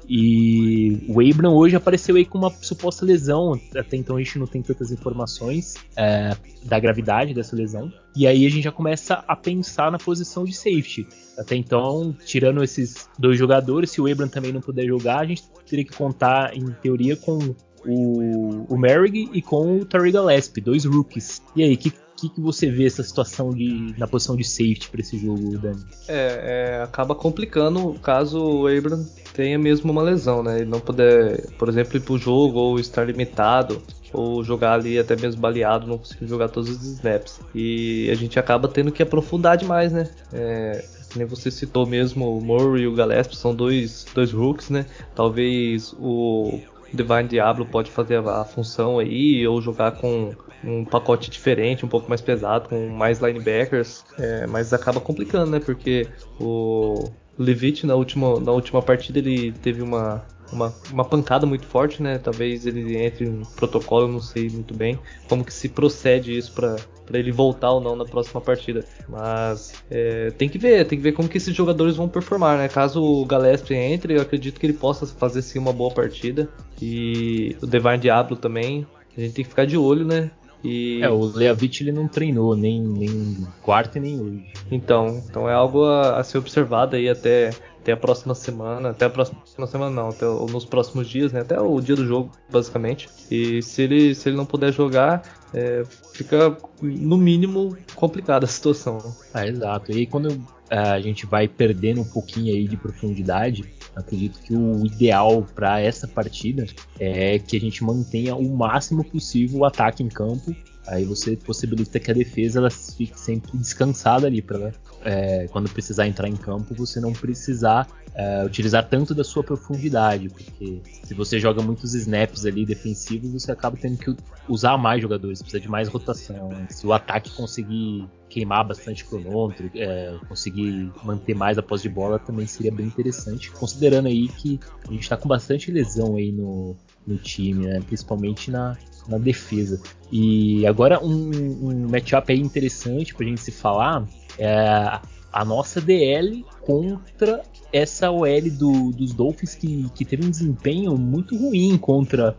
E 0.08 1.06
o 1.08 1.20
Abram 1.20 1.54
hoje 1.54 1.76
apareceu 1.76 2.16
aí 2.16 2.24
com 2.24 2.38
uma 2.38 2.50
suposta 2.50 3.04
lesão. 3.04 3.58
Até 3.74 3.96
então 3.96 4.16
a 4.16 4.18
gente 4.18 4.38
não 4.38 4.46
tem 4.46 4.62
tantas 4.62 4.90
informações 4.90 5.74
é, 5.96 6.36
da 6.64 6.78
gravidade 6.78 7.34
dessa 7.34 7.56
lesão. 7.56 7.92
E 8.16 8.26
aí 8.26 8.46
a 8.46 8.50
gente 8.50 8.64
já 8.64 8.72
começa 8.72 9.24
a 9.26 9.34
pensar 9.34 9.90
na 9.90 9.98
posição 9.98 10.44
de 10.44 10.54
safety. 10.54 11.06
Até 11.38 11.56
então, 11.56 12.14
tirando 12.24 12.62
esses 12.62 13.08
dois 13.18 13.38
jogadores, 13.38 13.90
se 13.90 14.00
o 14.00 14.10
Abram 14.10 14.28
também 14.28 14.52
não 14.52 14.60
puder 14.60 14.86
jogar, 14.86 15.20
a 15.20 15.26
gente 15.26 15.42
teria 15.68 15.84
que 15.84 15.96
contar, 15.96 16.56
em 16.56 16.64
teoria, 16.82 17.16
com 17.16 17.38
o, 17.86 18.72
o 18.72 18.78
Merrick 18.78 19.28
e 19.32 19.42
com 19.42 19.78
o 19.78 19.84
Tariq 19.84 20.16
Gillespie, 20.16 20.60
dois 20.60 20.84
rookies. 20.84 21.42
E 21.56 21.62
aí, 21.62 21.76
que 21.76 21.92
que, 22.28 22.34
que 22.36 22.40
você 22.40 22.70
vê 22.70 22.86
essa 22.86 23.02
situação 23.02 23.50
de, 23.50 23.94
na 23.98 24.06
posição 24.06 24.36
de 24.36 24.44
safety 24.44 24.88
para 24.90 25.00
esse 25.00 25.18
jogo, 25.18 25.58
Dani? 25.58 25.82
É, 26.08 26.76
é, 26.78 26.82
acaba 26.82 27.14
complicando 27.14 27.94
caso 28.02 28.38
o 28.38 28.66
Abram 28.66 29.04
tenha 29.32 29.58
mesmo 29.58 29.90
uma 29.90 30.02
lesão, 30.02 30.42
né? 30.42 30.60
Ele 30.60 30.70
não 30.70 30.80
puder, 30.80 31.50
por 31.52 31.68
exemplo, 31.68 31.96
ir 31.96 32.00
pro 32.00 32.16
jogo 32.16 32.58
ou 32.58 32.78
estar 32.78 33.04
limitado 33.04 33.82
ou 34.12 34.44
jogar 34.44 34.74
ali 34.74 34.96
até 34.96 35.16
mesmo 35.16 35.40
baleado, 35.40 35.88
não 35.88 35.98
conseguir 35.98 36.26
jogar 36.26 36.48
todos 36.48 36.70
os 36.70 36.82
snaps. 36.84 37.40
E 37.52 38.08
a 38.10 38.14
gente 38.14 38.38
acaba 38.38 38.68
tendo 38.68 38.92
que 38.92 39.02
aprofundar 39.02 39.56
demais, 39.56 39.92
né? 39.92 40.08
É, 40.32 40.84
nem 41.16 41.26
você 41.26 41.50
citou 41.50 41.84
mesmo, 41.84 42.38
o 42.38 42.40
Murray 42.40 42.82
e 42.82 42.86
o 42.86 42.94
Gillespie 42.94 43.36
são 43.36 43.54
dois, 43.54 44.06
dois 44.14 44.32
rooks, 44.32 44.70
né? 44.70 44.86
Talvez 45.16 45.94
o 45.98 46.60
Divine 46.92 47.28
Diablo 47.28 47.66
pode 47.66 47.90
fazer 47.90 48.16
a, 48.18 48.42
a 48.42 48.44
função 48.44 49.00
aí, 49.00 49.46
ou 49.48 49.60
jogar 49.60 49.92
com 49.92 50.32
um 50.66 50.84
pacote 50.84 51.30
diferente, 51.30 51.84
um 51.84 51.88
pouco 51.88 52.08
mais 52.08 52.20
pesado, 52.20 52.68
com 52.68 52.88
mais 52.88 53.20
linebackers, 53.20 54.04
é, 54.18 54.46
mas 54.46 54.72
acaba 54.72 55.00
complicando, 55.00 55.50
né? 55.50 55.60
Porque 55.60 56.08
o 56.40 57.10
Levitt 57.38 57.86
na 57.86 57.94
última, 57.94 58.40
na 58.40 58.52
última 58.52 58.80
partida 58.80 59.18
ele 59.18 59.52
teve 59.52 59.82
uma, 59.82 60.24
uma, 60.52 60.72
uma, 60.92 61.04
pancada 61.04 61.46
muito 61.46 61.66
forte, 61.66 62.02
né? 62.02 62.18
Talvez 62.18 62.66
ele 62.66 62.96
entre 62.96 63.26
em 63.26 63.42
protocolo, 63.56 64.08
não 64.08 64.20
sei 64.20 64.48
muito 64.48 64.74
bem 64.74 64.98
como 65.28 65.44
que 65.44 65.52
se 65.52 65.68
procede 65.68 66.36
isso 66.36 66.52
para 66.52 66.78
ele 67.18 67.32
voltar 67.32 67.72
ou 67.72 67.80
não 67.80 67.96
na 67.96 68.04
próxima 68.04 68.40
partida. 68.40 68.84
Mas 69.08 69.72
é, 69.90 70.30
tem 70.32 70.48
que 70.48 70.58
ver, 70.58 70.86
tem 70.86 70.98
que 70.98 71.02
ver 71.02 71.12
como 71.12 71.28
que 71.28 71.38
esses 71.38 71.54
jogadores 71.54 71.96
vão 71.96 72.08
performar, 72.08 72.58
né? 72.58 72.68
Caso 72.68 73.02
o 73.02 73.24
Galestre 73.24 73.74
entre, 73.74 74.16
eu 74.16 74.22
acredito 74.22 74.60
que 74.60 74.66
ele 74.66 74.72
possa 74.72 75.06
fazer 75.06 75.42
sim 75.42 75.58
uma 75.58 75.72
boa 75.72 75.92
partida. 75.92 76.48
E 76.80 77.56
o 77.62 77.66
Devine 77.66 77.98
Diablo 77.98 78.36
também. 78.36 78.86
A 79.16 79.20
gente 79.20 79.34
tem 79.34 79.44
que 79.44 79.50
ficar 79.50 79.64
de 79.64 79.76
olho, 79.76 80.04
né? 80.04 80.30
E... 80.64 81.02
É, 81.02 81.10
o 81.10 81.24
Leavitt 81.24 81.82
ele 81.82 81.92
não 81.92 82.08
treinou 82.08 82.56
nem, 82.56 82.80
nem 82.80 83.46
quarto 83.62 83.98
e 83.98 84.00
nem 84.00 84.18
hoje. 84.18 84.46
Então, 84.70 85.22
então 85.28 85.48
é 85.48 85.52
algo 85.52 85.84
a, 85.84 86.18
a, 86.18 86.24
ser 86.24 86.38
observado 86.38 86.96
aí 86.96 87.06
até, 87.08 87.50
até 87.78 87.92
a 87.92 87.96
próxima 87.96 88.34
semana, 88.34 88.90
até 88.90 89.04
a 89.04 89.10
próxima 89.10 89.66
semana 89.66 89.90
não, 89.90 90.08
até 90.08 90.24
nos 90.24 90.64
próximos 90.64 91.06
dias, 91.06 91.32
né? 91.32 91.40
Até 91.40 91.60
o 91.60 91.78
dia 91.80 91.94
do 91.94 92.06
jogo, 92.06 92.30
basicamente. 92.50 93.10
E 93.30 93.60
se 93.60 93.82
ele, 93.82 94.14
se 94.14 94.30
ele 94.30 94.36
não 94.36 94.46
puder 94.46 94.72
jogar, 94.72 95.22
é, 95.52 95.82
fica 96.14 96.56
no 96.80 97.18
mínimo 97.18 97.76
complicada 97.94 98.46
a 98.46 98.48
situação. 98.48 98.98
Ah, 99.34 99.46
exato. 99.46 99.92
E 99.92 99.96
aí 99.96 100.06
quando 100.06 100.42
é, 100.70 100.78
a 100.78 101.00
gente 101.00 101.26
vai 101.26 101.46
perdendo 101.46 102.00
um 102.00 102.08
pouquinho 102.08 102.54
aí 102.54 102.66
de 102.66 102.76
profundidade, 102.76 103.64
Acredito 103.96 104.40
que 104.40 104.54
o 104.54 104.84
ideal 104.84 105.46
para 105.54 105.80
essa 105.80 106.08
partida 106.08 106.66
é 106.98 107.38
que 107.38 107.56
a 107.56 107.60
gente 107.60 107.84
mantenha 107.84 108.34
o 108.34 108.56
máximo 108.56 109.04
possível 109.04 109.60
o 109.60 109.64
ataque 109.64 110.02
em 110.02 110.08
campo. 110.08 110.54
Aí 110.86 111.04
você 111.04 111.36
possibilita 111.36 111.98
que 111.98 112.10
a 112.10 112.14
defesa 112.14 112.58
ela 112.58 112.70
fique 112.70 113.18
sempre 113.18 113.56
descansada 113.56 114.26
ali 114.26 114.42
para 114.42 114.72
é, 115.04 115.46
quando 115.48 115.68
precisar 115.70 116.06
entrar 116.06 116.28
em 116.28 116.36
campo 116.36 116.74
você 116.74 116.98
não 116.98 117.12
precisar 117.12 117.86
é, 118.14 118.44
utilizar 118.44 118.88
tanto 118.88 119.14
da 119.14 119.24
sua 119.24 119.42
profundidade, 119.42 120.28
porque 120.28 120.80
se 121.02 121.14
você 121.14 121.38
joga 121.40 121.62
muitos 121.62 121.94
snaps 121.94 122.46
ali 122.46 122.64
defensivos 122.64 123.32
você 123.32 123.50
acaba 123.50 123.76
tendo 123.76 123.98
que 123.98 124.14
usar 124.48 124.78
mais 124.78 125.02
jogadores, 125.02 125.42
precisa 125.42 125.60
de 125.60 125.68
mais 125.68 125.88
rotação. 125.88 126.50
Se 126.68 126.86
o 126.86 126.92
ataque 126.92 127.30
conseguir 127.30 128.06
queimar 128.28 128.66
bastante 128.66 129.04
cronômetro, 129.04 129.70
é, 129.74 130.16
conseguir 130.28 130.92
manter 131.02 131.34
mais 131.34 131.58
a 131.58 131.62
posse 131.62 131.84
de 131.84 131.88
bola 131.88 132.18
também 132.18 132.46
seria 132.46 132.72
bem 132.72 132.86
interessante, 132.86 133.50
considerando 133.50 134.06
aí 134.06 134.28
que 134.28 134.60
a 134.88 134.92
gente 134.92 135.02
está 135.02 135.16
com 135.16 135.28
bastante 135.28 135.70
lesão 135.70 136.16
aí 136.16 136.30
no, 136.30 136.76
no 137.06 137.16
time, 137.16 137.66
né? 137.66 137.80
principalmente 137.80 138.50
na, 138.50 138.76
na 139.08 139.18
defesa. 139.18 139.80
E 140.10 140.66
agora 140.66 141.02
um, 141.04 141.30
um 141.62 141.88
matchup 141.88 142.32
aí 142.32 142.40
interessante 142.40 143.14
para 143.14 143.26
a 143.26 143.28
gente 143.28 143.40
se 143.40 143.52
falar 143.52 144.06
é 144.38 145.00
a 145.32 145.44
nossa 145.44 145.80
DL 145.80 146.44
contra 146.60 147.42
essa 147.72 148.08
OL 148.10 148.50
do, 148.52 148.92
dos 148.92 149.12
Dolphins 149.12 149.56
que, 149.56 149.88
que 149.94 150.04
teve 150.04 150.24
um 150.24 150.30
desempenho 150.30 150.96
muito 150.96 151.36
ruim 151.36 151.76
contra 151.76 152.36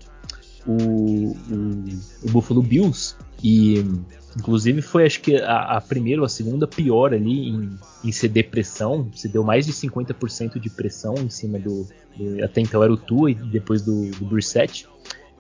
o, 0.66 0.72
o, 0.72 1.36
o 2.24 2.32
Buffalo 2.32 2.62
Bills. 2.62 3.16
E 3.44 3.84
inclusive 4.38 4.82
foi 4.82 5.06
acho 5.06 5.22
que 5.22 5.36
a, 5.36 5.78
a, 5.78 5.82
primeira 5.82 6.22
ou 6.22 6.26
a 6.26 6.30
segunda 6.30 6.66
pior 6.66 7.14
ali 7.14 7.50
em, 7.50 7.78
em 8.04 8.12
ceder 8.12 8.50
pressão, 8.50 9.10
se 9.14 9.28
deu 9.28 9.44
mais 9.44 9.66
de 9.66 9.74
50% 9.74 10.60
de 10.60 10.70
pressão 10.70 11.16
em 11.16 11.30
cima 11.30 11.60
do, 11.60 11.88
do, 12.18 12.44
até 12.44 12.62
então 12.62 12.82
era 12.82 12.92
o 12.92 12.98
Tua 12.98 13.32
e 13.32 13.36
depois 13.36 13.82
do, 13.82 14.10
do 14.12 14.40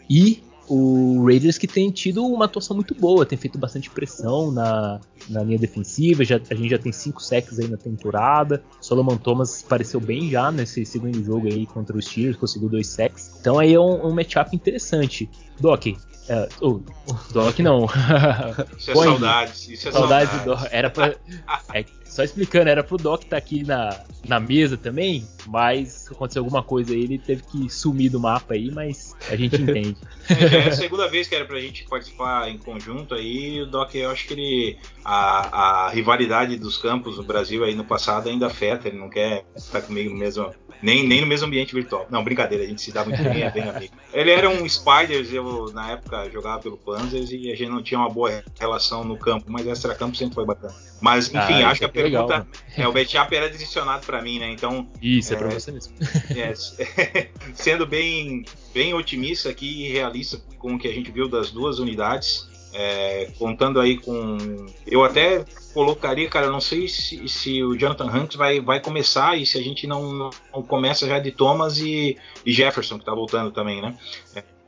e 0.09 0.43
o 0.67 1.23
Raiders 1.25 1.57
que 1.57 1.67
tem 1.67 1.91
tido 1.91 2.25
uma 2.25 2.45
atuação 2.45 2.75
muito 2.75 2.95
boa, 2.95 3.25
tem 3.25 3.37
feito 3.37 3.57
bastante 3.57 3.89
pressão 3.89 4.51
na, 4.51 4.99
na 5.29 5.43
linha 5.43 5.59
defensiva, 5.59 6.23
já, 6.23 6.39
a 6.49 6.55
gente 6.55 6.69
já 6.69 6.77
tem 6.77 6.91
cinco 6.91 7.21
sacks 7.21 7.59
aí 7.59 7.67
na 7.67 7.77
temporada. 7.77 8.63
Solomon 8.81 9.17
Thomas 9.17 9.63
apareceu 9.63 9.99
bem 9.99 10.29
já 10.29 10.51
nesse 10.51 10.85
segundo 10.85 11.23
jogo 11.23 11.47
aí 11.47 11.65
contra 11.65 11.97
os 11.97 12.05
Steelers, 12.05 12.37
conseguiu 12.37 12.69
dois 12.69 12.87
sacks. 12.87 13.37
Então 13.39 13.59
aí 13.59 13.73
é 13.73 13.79
um, 13.79 14.07
um 14.07 14.13
matchup 14.13 14.55
interessante. 14.55 15.29
Doc, 15.59 15.85
é, 16.27 16.49
oh, 16.61 16.79
Doc 17.31 17.59
não. 17.59 17.85
Isso 18.77 18.91
é 18.91 18.95
saudades. 18.95 19.69
Isso 19.69 19.89
é 19.89 19.91
saudades. 19.91 20.29
saudades. 20.31 20.39
do 20.39 20.45
Doc. 20.45 20.67
Era 20.71 20.89
pra, 20.89 21.15
é, 21.73 21.85
só 22.15 22.23
explicando, 22.23 22.69
era 22.69 22.81
pro 22.81 22.95
Doc 22.95 23.23
estar 23.23 23.31
tá 23.31 23.37
aqui 23.37 23.61
na, 23.63 23.99
na 24.25 24.39
mesa 24.39 24.77
também, 24.77 25.27
mas 25.47 26.09
aconteceu 26.09 26.41
alguma 26.41 26.63
coisa 26.63 26.93
aí, 26.93 27.03
ele 27.03 27.19
teve 27.19 27.43
que 27.43 27.69
sumir 27.69 28.09
do 28.09 28.21
mapa 28.21 28.53
aí, 28.53 28.71
mas 28.71 29.13
a 29.29 29.35
gente 29.35 29.61
entende. 29.61 29.97
É, 30.27 30.47
já 30.47 30.57
é 30.57 30.67
a 30.69 30.71
segunda 30.71 31.07
vez 31.07 31.27
que 31.27 31.35
era 31.35 31.45
pra 31.45 31.59
gente 31.59 31.83
participar 31.83 32.49
em 32.49 32.57
conjunto 32.57 33.13
aí, 33.13 33.61
o 33.61 33.67
Doc, 33.67 33.93
eu 33.93 34.09
acho 34.09 34.25
que 34.25 34.33
ele. 34.33 34.77
A, 35.03 35.85
a 35.85 35.89
rivalidade 35.91 36.57
dos 36.57 36.79
campos 36.79 37.17
no 37.17 37.23
Brasil 37.23 37.63
aí 37.63 37.75
no 37.75 37.85
passado 37.85 38.27
ainda 38.27 38.47
afeta, 38.47 38.87
ele 38.87 38.97
não 38.97 39.07
quer 39.07 39.45
estar 39.55 39.83
comigo 39.83 40.09
no 40.09 40.17
mesmo. 40.17 40.51
Nem, 40.81 41.07
nem 41.07 41.21
no 41.21 41.27
mesmo 41.27 41.45
ambiente 41.45 41.75
virtual. 41.75 42.07
Não, 42.09 42.23
brincadeira, 42.23 42.63
a 42.63 42.67
gente 42.67 42.81
se 42.81 42.91
dá 42.91 43.05
muito 43.05 43.21
bem, 43.21 43.43
é 43.43 43.51
bem 43.51 43.69
amigo. 43.69 43.93
Ele 44.11 44.31
era 44.31 44.49
um 44.49 44.67
Spiders, 44.67 45.31
eu 45.31 45.71
na 45.71 45.91
época 45.91 46.14
jogava 46.29 46.61
pelo 46.61 46.77
Panzers 46.77 47.31
e 47.31 47.51
a 47.51 47.55
gente 47.55 47.69
não 47.69 47.83
tinha 47.83 47.99
uma 47.99 48.09
boa 48.09 48.43
relação 48.59 49.03
no 49.03 49.17
campo, 49.17 49.45
mas 49.47 49.67
extra 49.67 49.95
campo 49.95 50.15
sempre 50.15 50.35
foi 50.35 50.45
bacana. 50.45 50.73
Mas 51.01 51.27
enfim, 51.27 51.61
ah, 51.61 51.69
acho 51.69 51.79
que 51.79 51.85
a 51.85 51.89
pergunta. 51.89 52.23
Legal, 52.23 52.47
é, 52.77 52.87
o 52.87 52.93
matchup 52.93 53.35
era 53.35 53.49
direcionado 53.49 54.05
para 54.05 54.21
mim, 54.21 54.39
né? 54.39 54.49
Então. 54.49 54.89
Isso, 55.01 55.33
é, 55.33 55.35
é 55.35 55.39
pra 55.39 55.49
você 55.49 55.71
mesmo. 55.71 55.93
É, 56.35 56.53
sendo 57.53 57.85
bem, 57.85 58.45
bem 58.73 58.93
otimista 58.93 59.49
aqui 59.49 59.85
e 59.85 59.91
realista 59.91 60.41
com 60.57 60.75
o 60.75 60.79
que 60.79 60.87
a 60.87 60.93
gente 60.93 61.11
viu 61.11 61.27
das 61.27 61.51
duas 61.51 61.79
unidades. 61.79 62.49
É, 62.73 63.31
contando 63.37 63.79
aí 63.79 63.97
com. 63.97 64.65
Eu 64.85 65.03
até 65.03 65.45
colocaria, 65.73 66.27
cara, 66.27 66.49
não 66.49 66.59
sei 66.59 66.89
se, 66.89 67.25
se, 67.27 67.63
o 67.63 67.73
Jonathan 67.75 68.09
Hanks 68.09 68.35
vai, 68.35 68.59
vai 68.59 68.81
começar 68.81 69.37
e 69.37 69.45
se 69.45 69.57
a 69.57 69.61
gente 69.61 69.87
não, 69.87 70.29
não 70.53 70.61
começa 70.61 71.07
já 71.07 71.19
de 71.19 71.31
Thomas 71.31 71.79
e, 71.79 72.17
e 72.45 72.51
Jefferson, 72.51 72.99
que 72.99 73.05
tá 73.05 73.13
voltando 73.13 73.51
também, 73.51 73.81
né? 73.81 73.97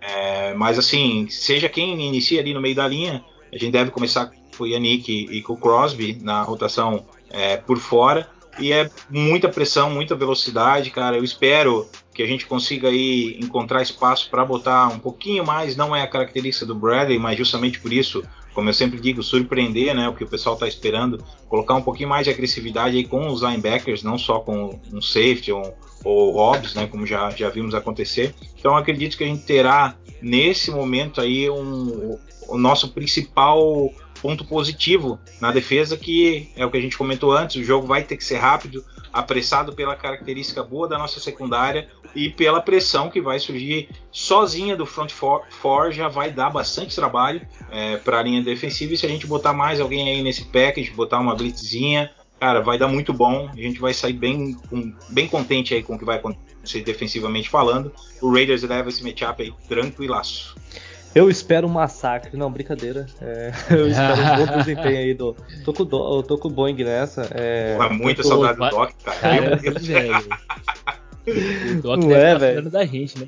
É, 0.01 0.53
mas 0.53 0.77
assim, 0.77 1.27
seja 1.29 1.67
quem 1.67 1.99
inicia 2.07 2.39
ali 2.39 2.53
no 2.53 2.61
meio 2.61 2.75
da 2.75 2.87
linha, 2.87 3.23
a 3.51 3.57
gente 3.57 3.71
deve 3.71 3.91
começar 3.91 4.31
com 4.57 4.63
o 4.63 4.67
Yannick 4.67 5.11
e, 5.11 5.37
e 5.37 5.41
com 5.41 5.53
o 5.53 5.57
Crosby 5.57 6.19
na 6.21 6.41
rotação 6.43 7.05
é, 7.29 7.57
por 7.57 7.77
fora. 7.77 8.29
E 8.59 8.73
é 8.73 8.89
muita 9.09 9.47
pressão, 9.49 9.89
muita 9.89 10.15
velocidade, 10.15 10.89
cara. 10.89 11.15
Eu 11.15 11.23
espero 11.23 11.87
que 12.13 12.23
a 12.23 12.25
gente 12.25 12.47
consiga 12.47 12.87
aí 12.87 13.37
encontrar 13.39 13.83
espaço 13.83 14.29
para 14.29 14.43
botar 14.43 14.87
um 14.87 14.97
pouquinho 14.97 15.45
mais. 15.45 15.75
Não 15.75 15.95
é 15.95 16.01
a 16.01 16.07
característica 16.07 16.65
do 16.65 16.73
Bradley, 16.73 17.19
mas 17.19 17.37
justamente 17.37 17.79
por 17.79 17.93
isso, 17.93 18.23
como 18.55 18.69
eu 18.69 18.73
sempre 18.73 18.99
digo, 18.99 19.21
surpreender, 19.21 19.93
né? 19.93 20.09
O 20.09 20.15
que 20.15 20.23
o 20.23 20.27
pessoal 20.27 20.55
está 20.55 20.67
esperando, 20.67 21.23
colocar 21.47 21.75
um 21.75 21.83
pouquinho 21.83 22.09
mais 22.09 22.25
de 22.25 22.31
agressividade 22.31 22.97
aí 22.97 23.05
com 23.05 23.27
os 23.27 23.43
linebackers, 23.43 24.01
não 24.01 24.17
só 24.17 24.39
com 24.39 24.79
um 24.91 25.01
safety 25.01 25.51
ou, 25.51 25.77
ou 26.03 26.31
Hobbs, 26.33 26.73
né? 26.73 26.87
Como 26.87 27.05
já, 27.05 27.29
já 27.31 27.49
vimos 27.49 27.73
acontecer. 27.73 28.33
Então 28.57 28.75
acredito 28.75 29.17
que 29.17 29.23
a 29.23 29.27
gente 29.27 29.43
terá 29.43 29.95
nesse 30.21 30.71
momento 30.71 31.21
aí 31.21 31.49
um, 31.49 32.17
o 32.47 32.57
nosso 32.57 32.89
principal 32.89 33.91
ponto 34.21 34.45
positivo 34.45 35.19
na 35.39 35.51
defesa, 35.51 35.95
que 35.95 36.49
é 36.55 36.65
o 36.65 36.71
que 36.71 36.77
a 36.77 36.81
gente 36.81 36.97
comentou 36.97 37.31
antes: 37.31 37.55
o 37.55 37.63
jogo 37.63 37.87
vai 37.87 38.03
ter 38.03 38.17
que 38.17 38.23
ser 38.23 38.37
rápido, 38.37 38.83
apressado 39.11 39.73
pela 39.73 39.95
característica 39.95 40.63
boa 40.63 40.87
da 40.87 40.97
nossa 40.97 41.19
secundária 41.19 41.87
e 42.15 42.29
pela 42.29 42.61
pressão 42.61 43.09
que 43.09 43.21
vai 43.21 43.39
surgir 43.39 43.89
sozinha 44.11 44.75
do 44.75 44.85
front 44.85 45.11
four, 45.11 45.43
four 45.49 45.91
já 45.91 46.07
vai 46.07 46.31
dar 46.31 46.49
bastante 46.49 46.95
trabalho 46.95 47.41
é, 47.71 47.97
para 47.97 48.19
a 48.19 48.23
linha 48.23 48.41
defensiva. 48.41 48.93
E 48.93 48.97
se 48.97 49.05
a 49.05 49.09
gente 49.09 49.27
botar 49.27 49.53
mais 49.53 49.79
alguém 49.79 50.09
aí 50.09 50.23
nesse 50.23 50.45
package, 50.45 50.91
botar 50.91 51.19
uma 51.19 51.35
blitzzinha, 51.35 52.11
cara, 52.39 52.61
vai 52.61 52.77
dar 52.77 52.87
muito 52.87 53.13
bom. 53.13 53.49
A 53.51 53.55
gente 53.55 53.79
vai 53.79 53.93
sair 53.93 54.13
bem, 54.13 54.57
bem 55.09 55.27
contente 55.27 55.73
aí 55.73 55.83
com 55.83 55.95
o 55.95 55.99
que 55.99 56.05
vai 56.05 56.17
acontecer 56.17 56.81
defensivamente 56.81 57.49
falando. 57.49 57.91
O 58.21 58.31
Raiders 58.31 58.63
leva 58.63 58.89
esse 58.89 59.03
matchup 59.03 59.41
aí 59.41 59.53
tranquilaço. 59.67 60.55
Eu 61.15 61.29
espero 61.29 61.67
um 61.67 61.71
massacre. 61.71 62.37
Não, 62.37 62.51
brincadeira. 62.51 63.07
É, 63.21 63.51
eu 63.71 63.87
espero 63.87 64.21
um 64.21 64.45
bom 64.45 64.57
desempenho 64.59 64.97
aí 64.97 65.13
do. 65.13 65.35
Tô 65.65 65.73
com, 65.73 65.83
do, 65.83 66.17
eu 66.17 66.23
tô 66.23 66.37
com 66.37 66.47
o 66.47 66.51
Boeing 66.51 66.83
nessa. 66.83 67.27
É, 67.31 67.75
Pô, 67.75 67.93
muita 67.93 68.21
tô... 68.21 68.27
saudade 68.29 68.59
do 68.59 68.69
Doc, 68.69 68.91
cara. 69.03 69.17
cara 69.19 69.79
velho. 69.79 70.27
O 71.27 71.81
Doc 71.81 71.97
não 71.99 72.15
é, 72.15 72.37
velho. 72.37 72.69
da 72.69 72.85
gente, 72.85 73.19
né? 73.19 73.27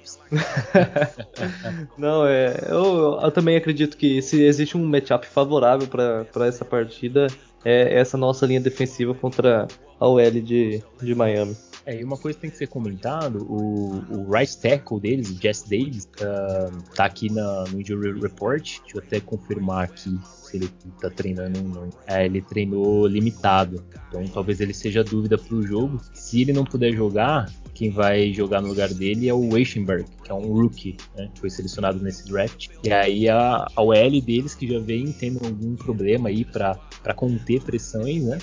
não, 1.97 2.25
é. 2.25 2.55
Eu, 2.69 3.19
eu, 3.21 3.29
também 3.29 3.57
acredito 3.57 3.97
que 3.97 4.21
se 4.21 4.41
existe 4.41 4.77
um 4.77 4.85
matchup 4.85 5.27
favorável 5.27 5.85
para 5.85 6.47
essa 6.47 6.63
partida, 6.63 7.27
é 7.63 7.99
essa 7.99 8.17
nossa 8.17 8.45
linha 8.45 8.59
defensiva 8.59 9.13
contra 9.13 9.67
a 9.99 10.07
OL 10.07 10.31
de, 10.31 10.83
de 11.01 11.15
Miami. 11.15 11.55
É, 11.85 11.99
e 11.99 12.03
uma 12.03 12.17
coisa 12.17 12.37
que 12.37 12.41
tem 12.41 12.51
que 12.51 12.57
ser 12.57 12.67
comentado, 12.67 13.45
o, 13.49 14.03
o 14.13 14.31
right 14.31 14.55
tackle 14.57 14.99
deles, 14.99 15.31
o 15.31 15.41
Jess 15.41 15.63
Davis, 15.63 16.07
uh, 16.21 16.83
tá 16.93 17.05
aqui 17.05 17.31
na, 17.31 17.63
no 17.71 17.81
Injury 17.81 18.19
Report, 18.19 18.61
deixa 18.81 18.97
eu 18.97 18.99
até 18.99 19.19
confirmar 19.19 19.85
aqui 19.85 20.19
se 20.23 20.57
ele 20.57 20.69
tá 21.01 21.09
treinando 21.09 21.59
ou 21.59 21.67
não. 21.67 21.89
É, 22.05 22.25
ele 22.25 22.41
treinou 22.41 23.07
limitado, 23.07 23.83
então 24.07 24.23
talvez 24.25 24.59
ele 24.59 24.73
seja 24.73 25.03
dúvida 25.03 25.37
pro 25.37 25.65
jogo. 25.65 25.99
Se 26.13 26.41
ele 26.41 26.53
não 26.53 26.63
puder 26.63 26.93
jogar, 26.93 27.51
quem 27.73 27.89
vai 27.89 28.33
jogar 28.33 28.61
no 28.61 28.67
lugar 28.67 28.89
dele 28.93 29.27
é 29.27 29.33
o 29.33 29.53
Weissenberg, 29.53 30.05
que 30.23 30.29
é 30.29 30.33
um 30.33 30.53
rookie, 30.53 30.97
né, 31.15 31.29
que 31.33 31.39
foi 31.39 31.49
selecionado 31.49 31.99
nesse 32.03 32.25
draft. 32.25 32.67
E 32.83 32.91
aí 32.91 33.29
a, 33.29 33.65
a 33.75 33.81
OL 33.81 34.21
deles, 34.21 34.53
que 34.53 34.67
já 34.67 34.79
vem 34.79 35.11
tendo 35.11 35.39
algum 35.43 35.75
problema 35.75 36.29
aí 36.29 36.43
para 36.43 36.79
conter 37.15 37.61
pressões, 37.61 38.23
né, 38.23 38.37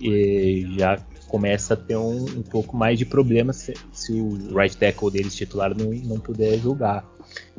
e 0.00 0.66
já 0.78 0.98
começa 1.28 1.74
a 1.74 1.76
ter 1.76 1.96
um, 1.96 2.24
um 2.24 2.42
pouco 2.42 2.76
mais 2.76 2.98
de 2.98 3.06
problema 3.06 3.52
se, 3.52 3.74
se, 3.92 4.12
o 4.12 4.56
right 4.56 4.76
tackle 4.76 5.10
deles 5.10 5.34
titular 5.34 5.76
não, 5.76 5.90
não 5.90 6.18
puder 6.18 6.58
jogar. 6.58 7.08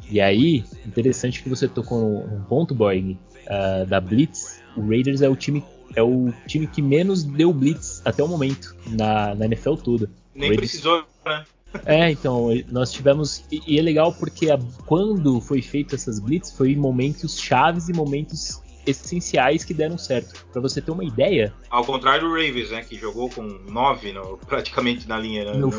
E 0.10 0.20
aí, 0.20 0.66
interessante 0.86 1.42
que 1.42 1.48
você 1.48 1.68
tocou 1.68 2.26
um 2.26 2.44
ponto, 2.44 2.76
Boy, 2.76 3.18
uh, 3.46 3.86
da 3.86 4.02
Blitz. 4.02 4.62
O 4.76 4.82
Raiders 4.82 5.22
é 5.22 5.30
o 5.30 5.36
time 5.36 5.64
é 5.96 6.02
o 6.02 6.32
time 6.48 6.68
que 6.68 6.82
menos 6.82 7.24
deu 7.24 7.54
blitz 7.54 8.02
até 8.06 8.24
o 8.24 8.28
momento 8.28 8.76
na, 8.88 9.36
na 9.36 9.46
NFL 9.46 9.76
toda. 9.76 10.10
Nem 10.34 10.50
Raiders... 10.50 10.72
precisou, 10.72 11.04
né? 11.26 11.46
É, 11.86 12.12
então, 12.12 12.50
nós 12.70 12.92
tivemos. 12.92 13.46
E, 13.52 13.62
e 13.68 13.80
é 13.80 13.82
legal 13.82 14.14
porque 14.14 14.50
a, 14.50 14.60
quando 14.86 15.40
foi 15.40 15.62
feito 15.62 15.96
essas 15.96 16.20
blitz, 16.20 16.52
foi 16.52 16.72
em 16.72 16.76
momentos 16.76 17.40
chaves 17.40 17.88
e 17.88 17.94
momentos 17.94 18.62
essenciais 18.86 19.64
que 19.64 19.74
deram 19.74 19.98
certo. 19.98 20.46
Para 20.52 20.62
você 20.62 20.82
ter 20.82 20.92
uma 20.92 21.04
ideia. 21.04 21.54
Ao 21.70 21.84
contrário 21.84 22.28
do 22.28 22.34
Ravens, 22.34 22.72
né, 22.72 22.84
que 22.84 22.98
jogou 22.98 23.30
com 23.30 23.44
nove 23.44 24.12
no, 24.12 24.38
praticamente 24.48 25.08
na 25.08 25.18
linha. 25.18 25.46
Né? 25.46 25.58
No, 25.58 25.70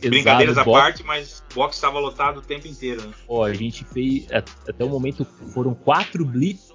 Brincadeiras 0.00 0.58
à 0.58 0.64
parte, 0.64 1.02
mas 1.02 1.42
o 1.52 1.54
box 1.54 1.76
estava 1.76 1.98
lotado 1.98 2.38
o 2.38 2.42
tempo 2.42 2.66
inteiro. 2.66 3.02
Né? 3.02 3.12
Ó, 3.28 3.44
a 3.44 3.52
gente 3.52 3.84
fez 3.84 4.26
até 4.30 4.84
o 4.84 4.88
momento 4.88 5.24
foram 5.24 5.74
quatro 5.74 6.24
blitz, 6.24 6.72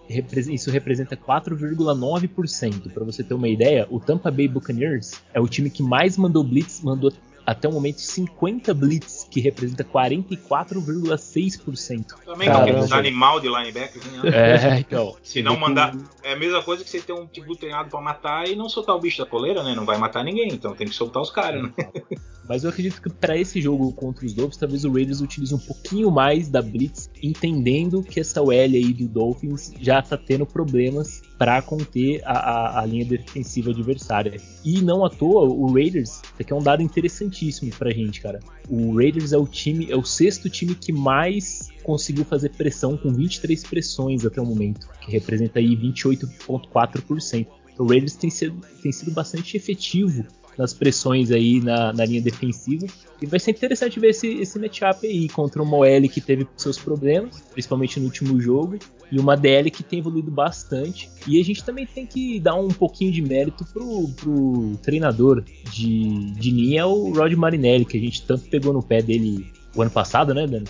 isso 0.50 0.69
representa 0.71 1.15
4,9%. 1.15 2.91
Para 2.91 3.03
você 3.03 3.23
ter 3.23 3.33
uma 3.33 3.47
ideia, 3.47 3.88
o 3.89 4.00
Tampa 4.00 4.29
Bay 4.29 4.47
Buccaneers 4.47 5.21
é 5.33 5.39
o 5.39 5.47
time 5.47 5.69
que 5.69 5.83
mais 5.83 6.17
mandou 6.17 6.43
blitz, 6.43 6.81
mandou 6.81 7.11
até 7.51 7.67
o 7.67 7.72
momento 7.72 8.01
50 8.01 8.74
blitz, 8.74 9.27
que 9.29 9.39
representa 9.39 9.84
44,6%. 9.84 12.15
Também 12.25 12.50
com 12.50 12.58
aqueles 12.58 12.91
animal 12.91 13.39
de 13.39 13.48
linebacker. 13.48 14.01
Né? 14.12 14.31
É, 14.34 14.79
então. 14.79 15.15
Se 15.22 15.43
não 15.43 15.55
mandar. 15.58 15.96
É 16.24 16.34
a 16.34 16.36
mesma 16.36 16.63
coisa 16.63 16.84
que 16.84 16.89
você 16.89 17.01
ter 17.01 17.13
um 17.13 17.27
tipo 17.27 17.55
treinado 17.55 17.89
para 17.89 18.01
matar 18.01 18.48
e 18.48 18.55
não 18.55 18.70
soltar 18.70 18.96
o 18.96 19.00
bicho 19.00 19.20
da 19.20 19.25
coleira, 19.25 19.63
né? 19.63 19.75
Não 19.75 19.86
vai 19.86 19.98
matar 19.98 20.24
ninguém, 20.24 20.48
então 20.51 20.74
tem 20.74 20.88
que 20.88 20.96
soltar 20.96 21.22
os 21.22 21.29
caras, 21.29 21.63
né? 21.63 21.74
Mas 22.48 22.63
eu 22.63 22.70
acredito 22.70 23.01
que 23.01 23.10
para 23.10 23.38
esse 23.38 23.62
jogo 23.62 23.91
contra 23.93 24.25
os 24.25 24.34
Dolphins, 24.34 24.58
talvez 24.58 24.84
o 24.84 24.91
Raiders 24.91 25.22
utilize 25.22 25.53
um 25.53 25.60
pouquinho 25.60 26.12
mais 26.12 26.50
da 26.50 26.62
blitz, 26.62 27.10
entendendo 27.22 28.03
que 28.03 28.20
essa 28.20 28.41
OL 28.41 28.51
aí 28.51 28.93
do 28.93 29.08
Dolphins 29.08 29.72
já 29.79 30.01
tá 30.01 30.17
tendo 30.17 30.46
problemas 30.46 31.22
para 31.41 31.60
conter 31.60 32.21
a, 32.24 32.33
a, 32.33 32.81
a, 32.81 32.86
linha 32.86 33.03
defensiva 33.03 33.71
adversária. 33.71 34.39
E 34.63 34.79
não 34.79 35.03
à 35.03 35.10
toa, 35.10 35.50
o 35.50 35.74
Raiders, 35.74 36.21
isso 36.21 36.33
aqui 36.39 36.53
é 36.53 36.55
um 36.55 36.62
dado 36.62 36.83
interessantíssimo 36.83 37.71
pra 37.79 37.89
gente, 37.89 38.21
cara. 38.21 38.39
O 38.69 38.95
Raiders 38.95 39.33
é 39.33 39.38
o 39.39 39.48
time, 39.48 39.89
é 39.89 39.95
o 39.95 40.03
sexto 40.03 40.51
time 40.51 40.75
que 40.75 40.93
mais 40.93 41.69
conseguiu 41.81 42.25
fazer 42.25 42.50
pressão 42.50 42.95
com 42.95 43.12
23 43.12 43.63
pressões 43.63 44.24
até 44.24 44.39
o 44.39 44.45
momento, 44.45 44.88
que 45.03 45.12
representa 45.12 45.57
aí 45.57 45.75
28,4%. 45.75 47.48
O 47.79 47.88
Raiders 47.88 48.13
tem 48.13 48.29
sido, 48.29 48.62
tem 48.83 48.91
sido 48.91 49.10
bastante 49.10 49.57
efetivo 49.57 50.24
nas 50.58 50.74
pressões 50.74 51.31
aí 51.31 51.60
na, 51.62 51.93
na, 51.93 52.05
linha 52.05 52.22
defensiva. 52.22 52.86
E 53.22 53.25
vai 53.25 53.39
ser 53.39 53.51
interessante 53.51 54.00
ver 54.00 54.10
esse, 54.10 54.27
esse 54.27 54.58
matchup 54.60 55.05
aí 55.05 55.29
contra 55.29 55.62
uma 55.62 55.77
OL 55.77 56.10
que 56.10 56.20
teve 56.20 56.48
seus 56.58 56.77
problemas, 56.77 57.41
principalmente 57.51 58.00
no 58.00 58.05
último 58.05 58.39
jogo, 58.39 58.77
e 59.12 59.20
uma 59.20 59.36
DL 59.36 59.70
que 59.70 59.84
tem 59.84 60.00
evoluído 60.00 60.31
bastante. 60.31 61.10
E 61.27 61.39
a 61.39 61.43
gente 61.43 61.63
também 61.63 61.86
tem 61.86 62.05
que 62.05 62.39
dar 62.39 62.55
um 62.55 62.70
pouquinho 62.70 63.12
de 63.12 63.22
mérito 63.22 63.65
pro, 63.65 64.08
pro 64.10 64.77
treinador 64.81 65.43
de, 65.72 66.31
de 66.31 66.51
linha, 66.51 66.88
o 66.88 67.13
Rod 67.13 67.34
Marinelli, 67.34 67.86
que 67.86 67.98
a 67.98 68.01
gente 68.01 68.25
tanto 68.25 68.50
pegou 68.50 68.74
no 68.74 68.81
pé 68.81 69.01
dele 69.01 69.51
o 69.75 69.81
ano 69.81 69.91
passado, 69.91 70.34
né, 70.34 70.48
Dani? 70.48 70.65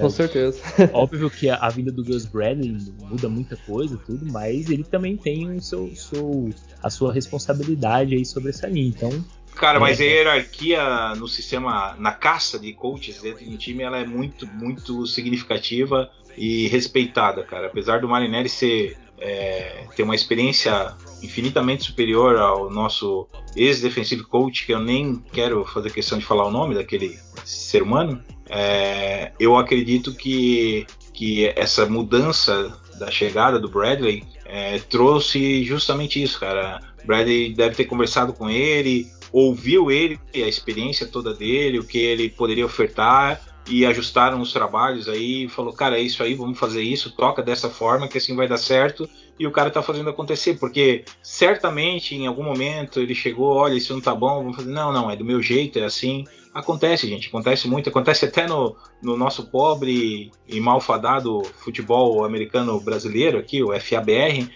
Com 0.00 0.10
certeza. 0.10 0.60
Óbvio 0.92 1.30
que 1.30 1.48
a, 1.48 1.56
a, 1.56 1.68
vinda 1.68 1.92
do 1.92 2.04
Gus 2.04 2.24
Bradley 2.24 2.76
muda 3.02 3.28
muita 3.28 3.56
coisa, 3.56 3.96
tudo, 3.98 4.26
mas 4.32 4.70
ele 4.70 4.84
também 4.84 5.16
tem 5.16 5.56
o 5.56 5.60
seu, 5.60 5.94
seu, 5.94 6.50
a 6.82 6.90
sua 6.90 7.12
responsabilidade 7.12 8.14
aí 8.14 8.24
sobre 8.24 8.50
essa 8.50 8.66
linha. 8.66 8.88
Então, 8.88 9.24
Cara, 9.54 9.78
mas 9.78 10.00
é. 10.00 10.04
a 10.04 10.06
hierarquia 10.06 11.14
no 11.16 11.28
sistema, 11.28 11.94
na 11.98 12.12
caça 12.12 12.58
de 12.58 12.72
coaches 12.72 13.22
dentro 13.22 13.44
do 13.44 13.56
time, 13.56 13.82
ela 13.82 13.98
é 13.98 14.06
muito, 14.06 14.46
muito 14.46 15.06
significativa 15.06 16.10
e 16.36 16.66
respeitada, 16.68 17.44
cara. 17.44 17.68
Apesar 17.68 18.00
do 18.00 18.08
Marinelli 18.08 18.48
ser 18.48 18.96
é, 19.18 19.86
ter 19.94 20.02
uma 20.02 20.14
experiência 20.14 20.94
infinitamente 21.22 21.84
superior 21.84 22.36
ao 22.36 22.70
nosso 22.70 23.28
ex-defensive 23.56 24.24
coach, 24.24 24.66
que 24.66 24.72
eu 24.72 24.80
nem 24.80 25.22
quero 25.32 25.64
fazer 25.64 25.92
questão 25.92 26.18
de 26.18 26.24
falar 26.24 26.46
o 26.46 26.50
nome 26.50 26.74
daquele 26.74 27.18
ser 27.44 27.82
humano, 27.82 28.22
é, 28.48 29.32
eu 29.38 29.56
acredito 29.56 30.14
que, 30.14 30.86
que 31.12 31.46
essa 31.56 31.86
mudança 31.86 32.76
da 32.98 33.10
chegada 33.10 33.58
do 33.58 33.68
Bradley 33.68 34.24
é, 34.44 34.78
trouxe 34.78 35.64
justamente 35.64 36.22
isso, 36.22 36.38
cara. 36.38 36.80
Bradley 37.04 37.52
deve 37.52 37.74
ter 37.74 37.84
conversado 37.84 38.32
com 38.32 38.48
ele, 38.48 39.06
ouviu 39.32 39.90
ele, 39.90 40.18
a 40.34 40.48
experiência 40.48 41.06
toda 41.06 41.34
dele, 41.34 41.78
o 41.78 41.84
que 41.84 41.98
ele 41.98 42.30
poderia 42.30 42.64
ofertar 42.64 43.40
e 43.68 43.84
ajustaram 43.86 44.40
os 44.40 44.52
trabalhos 44.52 45.08
aí, 45.08 45.48
falou, 45.48 45.72
cara, 45.72 45.98
é 45.98 46.02
isso 46.02 46.22
aí, 46.22 46.34
vamos 46.34 46.58
fazer 46.58 46.82
isso, 46.82 47.14
toca 47.16 47.42
dessa 47.42 47.70
forma 47.70 48.06
que 48.06 48.18
assim 48.18 48.36
vai 48.36 48.46
dar 48.46 48.58
certo, 48.58 49.08
e 49.38 49.46
o 49.46 49.50
cara 49.50 49.70
tá 49.70 49.82
fazendo 49.82 50.10
acontecer, 50.10 50.58
porque 50.58 51.04
certamente 51.22 52.14
em 52.14 52.26
algum 52.26 52.42
momento 52.42 53.00
ele 53.00 53.14
chegou, 53.14 53.54
olha, 53.54 53.74
isso 53.74 53.92
não 53.92 54.00
tá 54.00 54.14
bom, 54.14 54.42
vamos 54.42 54.56
fazer, 54.56 54.70
não, 54.70 54.92
não, 54.92 55.10
é 55.10 55.16
do 55.16 55.24
meu 55.24 55.42
jeito, 55.42 55.78
é 55.78 55.84
assim, 55.84 56.24
Acontece, 56.54 57.08
gente, 57.08 57.26
acontece 57.26 57.66
muito, 57.66 57.88
acontece 57.88 58.26
até 58.26 58.46
no, 58.46 58.76
no 59.02 59.16
nosso 59.16 59.50
pobre 59.50 60.30
e 60.46 60.60
malfadado 60.60 61.42
futebol 61.56 62.24
americano 62.24 62.80
brasileiro 62.80 63.38
aqui, 63.38 63.60
o 63.60 63.72
FABR, 63.80 64.48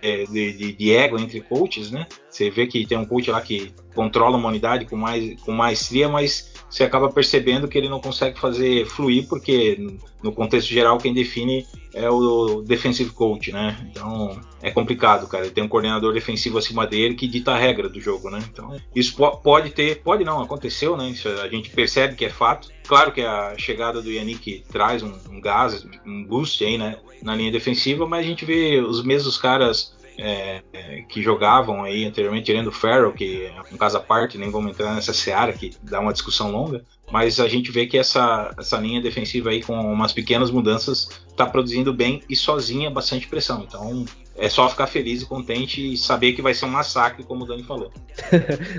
é, 0.00 0.24
de, 0.24 0.52
de, 0.52 0.72
de 0.72 0.96
ego 0.96 1.18
entre 1.18 1.42
coaches, 1.42 1.90
né? 1.90 2.06
Você 2.30 2.48
vê 2.48 2.66
que 2.66 2.86
tem 2.86 2.96
um 2.96 3.04
coach 3.04 3.30
lá 3.30 3.42
que 3.42 3.74
controla 3.94 4.38
uma 4.38 4.48
unidade 4.48 4.86
com, 4.86 4.96
mais, 4.96 5.38
com 5.42 5.52
maestria, 5.52 6.08
mas 6.08 6.54
você 6.68 6.84
acaba 6.84 7.10
percebendo 7.10 7.66
que 7.66 7.78
ele 7.78 7.88
não 7.88 8.00
consegue 8.00 8.38
fazer 8.38 8.86
fluir, 8.86 9.26
porque 9.26 9.78
no 10.22 10.32
contexto 10.32 10.68
geral 10.68 10.98
quem 10.98 11.14
define 11.14 11.66
é 11.94 12.08
o 12.10 12.62
defensive 12.62 13.10
coach, 13.10 13.50
né? 13.52 13.88
Então 13.90 14.38
é 14.60 14.70
complicado, 14.70 15.26
cara. 15.26 15.44
Ele 15.44 15.54
tem 15.54 15.64
um 15.64 15.68
coordenador 15.68 16.12
defensivo 16.12 16.58
acima 16.58 16.86
dele 16.86 17.14
que 17.14 17.26
dita 17.26 17.52
a 17.52 17.58
regra 17.58 17.88
do 17.88 18.00
jogo, 18.00 18.28
né? 18.28 18.38
Então 18.52 18.76
isso 18.94 19.16
pode 19.42 19.70
ter, 19.70 20.02
pode 20.02 20.24
não, 20.24 20.42
aconteceu, 20.42 20.96
né? 20.96 21.08
Isso 21.08 21.28
a 21.28 21.48
gente 21.48 21.70
percebe 21.70 22.14
que 22.14 22.24
é 22.24 22.30
fato. 22.30 22.68
Claro 22.86 23.12
que 23.12 23.22
a 23.22 23.56
chegada 23.56 24.02
do 24.02 24.10
Yannick 24.10 24.64
traz 24.70 25.02
um, 25.02 25.12
um 25.30 25.40
gás, 25.40 25.86
um 26.06 26.24
boost 26.24 26.62
aí, 26.64 26.76
né? 26.76 26.98
Na 27.22 27.34
linha 27.34 27.50
defensiva, 27.50 28.06
mas 28.06 28.24
a 28.24 28.28
gente 28.28 28.44
vê 28.44 28.80
os 28.80 29.02
mesmos 29.02 29.36
caras 29.36 29.97
é, 30.18 30.62
que 31.08 31.22
jogavam 31.22 31.84
aí 31.84 32.04
anteriormente, 32.04 32.46
tirando 32.46 32.66
o 32.66 32.72
Farrell, 32.72 33.12
que 33.12 33.46
é 33.46 33.54
um 33.72 33.76
caso 33.76 33.96
à 33.96 34.00
parte, 34.00 34.36
nem 34.36 34.50
vamos 34.50 34.72
entrar 34.72 34.94
nessa 34.94 35.12
seara 35.14 35.52
que 35.52 35.70
dá 35.82 36.00
uma 36.00 36.12
discussão 36.12 36.50
longa, 36.50 36.84
mas 37.10 37.38
a 37.38 37.48
gente 37.48 37.70
vê 37.70 37.86
que 37.86 37.96
essa, 37.96 38.52
essa 38.58 38.76
linha 38.78 39.00
defensiva 39.00 39.50
aí 39.50 39.62
com 39.62 39.74
umas 39.74 40.12
pequenas 40.12 40.50
mudanças 40.50 41.27
está 41.38 41.46
produzindo 41.46 41.94
bem 41.94 42.22
e 42.28 42.34
sozinha 42.34 42.90
bastante 42.90 43.28
pressão. 43.28 43.64
Então 43.66 44.04
é 44.36 44.48
só 44.48 44.68
ficar 44.68 44.86
feliz 44.86 45.22
e 45.22 45.26
contente 45.26 45.94
e 45.94 45.96
saber 45.96 46.32
que 46.32 46.40
vai 46.40 46.54
ser 46.54 46.64
um 46.64 46.70
massacre, 46.70 47.24
como 47.24 47.44
o 47.44 47.46
Dani 47.46 47.64
falou. 47.64 47.90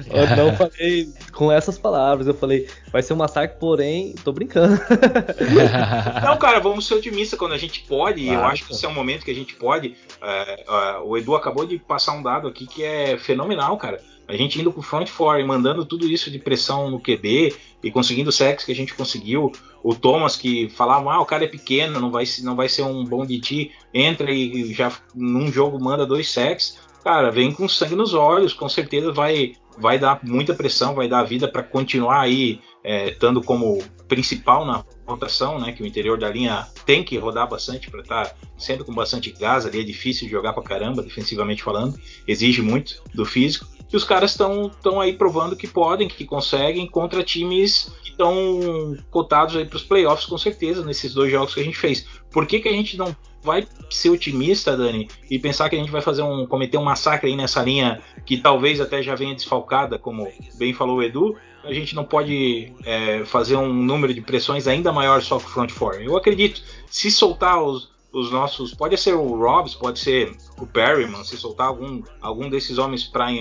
eu 0.09 0.37
não 0.37 0.55
falei 0.55 1.09
com 1.33 1.51
essas 1.51 1.77
palavras, 1.77 2.27
eu 2.27 2.33
falei, 2.33 2.67
vai 2.91 3.03
ser 3.03 3.13
um 3.13 3.17
massacre, 3.17 3.57
porém, 3.59 4.15
tô 4.23 4.31
brincando. 4.31 4.79
não, 6.23 6.37
cara, 6.37 6.59
vamos 6.59 6.87
ser 6.87 6.95
otimistas 6.95 7.37
quando 7.37 7.53
a 7.53 7.57
gente 7.57 7.81
pode, 7.81 8.23
claro. 8.23 8.39
eu 8.39 8.45
acho 8.45 8.65
que 8.65 8.73
esse 8.73 8.85
é 8.85 8.89
um 8.89 8.93
momento 8.93 9.25
que 9.25 9.31
a 9.31 9.35
gente 9.35 9.53
pode. 9.55 9.95
É, 10.21 10.63
é, 10.67 10.97
o 11.03 11.17
Edu 11.17 11.35
acabou 11.35 11.65
de 11.65 11.77
passar 11.77 12.13
um 12.13 12.23
dado 12.23 12.47
aqui 12.47 12.65
que 12.65 12.83
é 12.83 13.17
fenomenal, 13.17 13.75
cara. 13.77 14.01
A 14.29 14.37
gente 14.37 14.61
indo 14.61 14.71
com 14.71 14.79
o 14.79 14.83
front 14.83 15.07
four 15.07 15.39
e 15.39 15.43
mandando 15.43 15.83
tudo 15.83 16.07
isso 16.07 16.29
de 16.29 16.37
pressão 16.37 16.91
no 16.91 16.99
QB 16.99 17.55
e 17.83 17.89
conseguindo 17.89 18.29
o 18.29 18.31
sexo 18.31 18.67
que 18.67 18.71
a 18.71 18.75
gente 18.75 18.93
conseguiu. 18.93 19.51
O 19.83 19.95
Thomas 19.95 20.35
que 20.35 20.69
falava, 20.69 21.11
ah, 21.11 21.19
o 21.19 21.25
cara 21.25 21.45
é 21.45 21.47
pequeno, 21.47 21.99
não 21.99 22.11
vai, 22.11 22.25
não 22.43 22.55
vai 22.55 22.69
ser 22.69 22.83
um 22.83 23.03
bom 23.03 23.25
DT, 23.25 23.71
entra 23.91 24.31
e 24.31 24.71
já 24.71 24.91
num 25.15 25.51
jogo 25.51 25.83
manda 25.83 26.05
dois 26.05 26.29
sacks. 26.29 26.77
Cara, 27.03 27.31
vem 27.31 27.51
com 27.51 27.67
sangue 27.67 27.95
nos 27.95 28.13
olhos, 28.13 28.53
com 28.53 28.69
certeza 28.69 29.11
vai, 29.11 29.53
vai 29.79 29.97
dar 29.97 30.19
muita 30.21 30.53
pressão, 30.53 30.93
vai 30.93 31.07
dar 31.07 31.23
vida 31.23 31.47
para 31.47 31.63
continuar 31.63 32.21
aí 32.21 32.59
é, 32.83 33.09
estando 33.09 33.41
como 33.41 33.81
principal 34.07 34.63
na 34.63 34.83
rotação, 35.07 35.59
né? 35.59 35.71
Que 35.71 35.81
o 35.81 35.87
interior 35.87 36.19
da 36.19 36.29
linha 36.29 36.67
tem 36.85 37.03
que 37.03 37.17
rodar 37.17 37.49
bastante 37.49 37.89
para 37.89 38.01
estar 38.01 38.25
tá 38.25 38.35
sempre 38.57 38.83
com 38.83 38.93
bastante 38.93 39.31
gás 39.31 39.65
ali. 39.65 39.79
É 39.79 39.83
difícil 39.83 40.29
jogar 40.29 40.53
para 40.53 40.61
caramba, 40.61 41.01
defensivamente 41.01 41.63
falando, 41.63 41.99
exige 42.27 42.61
muito 42.61 43.01
do 43.13 43.25
físico. 43.25 43.65
E 43.91 43.95
os 43.95 44.03
caras 44.03 44.31
estão 44.31 45.01
aí 45.01 45.13
provando 45.13 45.55
que 45.55 45.67
podem, 45.67 46.07
que 46.07 46.25
conseguem 46.25 46.87
contra 46.87 47.23
times 47.23 47.91
que 48.03 48.11
estão 48.11 48.95
cotados 49.09 49.55
aí 49.55 49.65
para 49.65 49.77
os 49.77 49.83
playoffs 49.83 50.27
com 50.27 50.37
certeza 50.37 50.85
nesses 50.85 51.13
dois 51.13 51.31
jogos 51.31 51.53
que 51.53 51.59
a 51.59 51.63
gente 51.63 51.77
fez. 51.77 52.05
Por 52.31 52.45
que, 52.45 52.59
que 52.59 52.69
a 52.69 52.73
gente 52.73 52.97
não 52.97 53.15
vai 53.41 53.65
ser 53.89 54.09
otimista, 54.09 54.75
Dani, 54.75 55.07
e 55.29 55.39
pensar 55.39 55.69
que 55.69 55.75
a 55.75 55.79
gente 55.79 55.91
vai 55.91 56.01
fazer 56.01 56.21
um 56.21 56.45
cometer 56.45 56.77
um 56.77 56.83
massacre 56.83 57.29
aí 57.29 57.35
nessa 57.35 57.61
linha 57.61 58.01
que 58.25 58.37
talvez 58.37 58.81
até 58.81 59.01
já 59.01 59.15
venha 59.15 59.33
desfalcada, 59.33 59.97
como 59.97 60.27
bem 60.55 60.73
falou 60.73 60.97
o 60.97 61.03
Edu, 61.03 61.35
a 61.63 61.73
gente 61.73 61.95
não 61.95 62.03
pode 62.03 62.73
é, 62.85 63.23
fazer 63.25 63.55
um 63.55 63.71
número 63.71 64.13
de 64.13 64.21
pressões 64.21 64.67
ainda 64.67 64.91
maior 64.91 65.21
só 65.21 65.39
com 65.39 65.47
o 65.47 65.49
front 65.49 65.71
four. 65.71 65.95
Eu 65.95 66.15
acredito, 66.15 66.61
se 66.87 67.11
soltar 67.11 67.61
os, 67.61 67.91
os 68.11 68.31
nossos, 68.31 68.73
pode 68.73 68.97
ser 68.97 69.13
o 69.13 69.37
Robs, 69.37 69.75
pode 69.75 69.99
ser 69.99 70.35
o 70.57 70.65
Perryman, 70.65 71.23
se 71.23 71.37
soltar 71.37 71.67
algum, 71.67 72.01
algum 72.21 72.49
desses 72.49 72.77
homens 72.77 73.03
para 73.03 73.31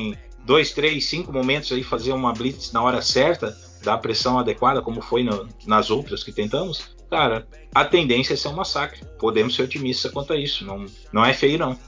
dois, 0.48 0.72
três, 0.72 1.04
cinco 1.04 1.30
momentos 1.30 1.70
aí 1.70 1.82
fazer 1.84 2.10
uma 2.12 2.32
blitz 2.32 2.72
na 2.72 2.82
hora 2.82 3.02
certa, 3.02 3.54
dar 3.84 3.94
a 3.94 3.98
pressão 3.98 4.38
adequada, 4.38 4.80
como 4.80 5.02
foi 5.02 5.22
no, 5.22 5.46
nas 5.66 5.90
outras 5.90 6.24
que 6.24 6.32
tentamos, 6.32 6.96
cara, 7.10 7.46
a 7.74 7.84
tendência 7.84 8.32
é 8.32 8.36
ser 8.36 8.48
um 8.48 8.54
massacre. 8.54 9.02
Podemos 9.18 9.54
ser 9.54 9.64
otimistas 9.64 10.10
quanto 10.10 10.32
a 10.32 10.36
isso. 10.36 10.64
Não, 10.64 10.86
não 11.12 11.22
é 11.22 11.34
feio, 11.34 11.58
não. 11.58 11.78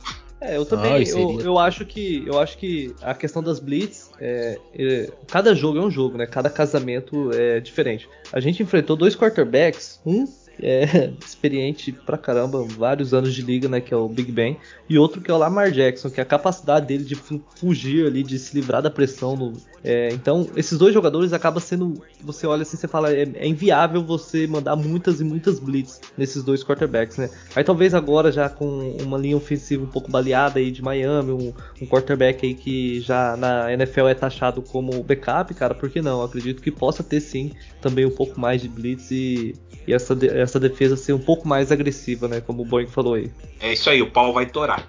É, 0.42 0.58
eu 0.58 0.66
também, 0.66 0.92
ah, 0.92 1.02
eu, 1.02 1.40
eu, 1.40 1.58
acho 1.58 1.84
que 1.84 2.22
eu 2.26 2.38
acho 2.38 2.56
que 2.56 2.94
a 3.02 3.14
questão 3.14 3.42
das 3.42 3.58
blitz, 3.60 4.10
é, 4.18 4.58
é, 4.74 5.12
cada 5.26 5.54
jogo 5.54 5.78
é 5.78 5.82
um 5.82 5.90
jogo, 5.90 6.18
né? 6.18 6.26
Cada 6.26 6.48
casamento 6.50 7.30
é 7.32 7.60
diferente. 7.60 8.08
A 8.32 8.40
gente 8.40 8.62
enfrentou 8.62 8.96
dois 8.96 9.16
quarterbacks, 9.16 10.00
um 10.04 10.26
é, 10.62 11.12
experiente 11.24 11.92
pra 11.92 12.18
caramba, 12.18 12.62
vários 12.62 13.12
anos 13.14 13.34
de 13.34 13.42
liga, 13.42 13.68
né, 13.68 13.80
que 13.80 13.92
é 13.92 13.96
o 13.96 14.08
Big 14.08 14.32
Ben, 14.32 14.56
e 14.88 14.98
outro 14.98 15.20
que 15.20 15.30
é 15.30 15.34
o 15.34 15.38
Lamar 15.38 15.70
Jackson, 15.70 16.10
que 16.10 16.20
é 16.20 16.22
a 16.22 16.26
capacidade 16.26 16.86
dele 16.86 17.04
de 17.04 17.14
fugir 17.56 18.06
ali, 18.06 18.22
de 18.22 18.38
se 18.38 18.54
livrar 18.54 18.82
da 18.82 18.90
pressão. 18.90 19.36
No, 19.36 19.52
é, 19.82 20.08
então, 20.12 20.48
esses 20.56 20.78
dois 20.78 20.92
jogadores 20.92 21.32
acabam 21.32 21.60
sendo, 21.60 22.02
você 22.22 22.46
olha 22.46 22.62
assim, 22.62 22.76
você 22.76 22.88
fala, 22.88 23.12
é, 23.12 23.22
é, 23.34 23.46
inviável 23.46 24.02
você 24.04 24.46
mandar 24.46 24.76
muitas 24.76 25.20
e 25.20 25.24
muitas 25.24 25.58
blitz 25.58 26.00
nesses 26.18 26.42
dois 26.42 26.64
quarterbacks, 26.64 27.16
né? 27.16 27.30
Aí 27.54 27.62
talvez 27.62 27.94
agora 27.94 28.32
já 28.32 28.48
com 28.48 28.96
uma 29.00 29.16
linha 29.16 29.36
ofensiva 29.36 29.84
um 29.84 29.88
pouco 29.88 30.10
baleada 30.10 30.58
aí 30.58 30.70
de 30.70 30.82
Miami, 30.82 31.32
um, 31.32 31.52
um 31.80 31.86
quarterback 31.86 32.44
aí 32.44 32.54
que 32.54 33.00
já 33.00 33.36
na 33.36 33.72
NFL 33.72 34.08
é 34.08 34.14
taxado 34.14 34.60
como 34.60 35.02
backup, 35.02 35.54
cara, 35.54 35.74
por 35.74 35.88
que 35.88 36.02
não? 36.02 36.20
Eu 36.20 36.24
acredito 36.24 36.62
que 36.62 36.70
possa 36.70 37.02
ter 37.02 37.20
sim 37.20 37.52
também 37.80 38.04
um 38.04 38.10
pouco 38.10 38.38
mais 38.40 38.60
de 38.60 38.68
blitz 38.68 39.10
e, 39.10 39.54
e 39.86 39.94
essa, 39.94 40.16
essa 40.26 40.49
defesa 40.58 40.96
ser 40.96 41.12
um 41.12 41.18
pouco 41.18 41.46
mais 41.46 41.70
agressiva, 41.70 42.26
né? 42.26 42.40
Como 42.40 42.62
o 42.62 42.64
Boeing 42.64 42.86
falou 42.86 43.14
aí. 43.14 43.30
É 43.60 43.72
isso 43.72 43.90
aí, 43.90 44.00
o 44.00 44.10
pau 44.10 44.32
vai 44.32 44.46
torar. 44.46 44.88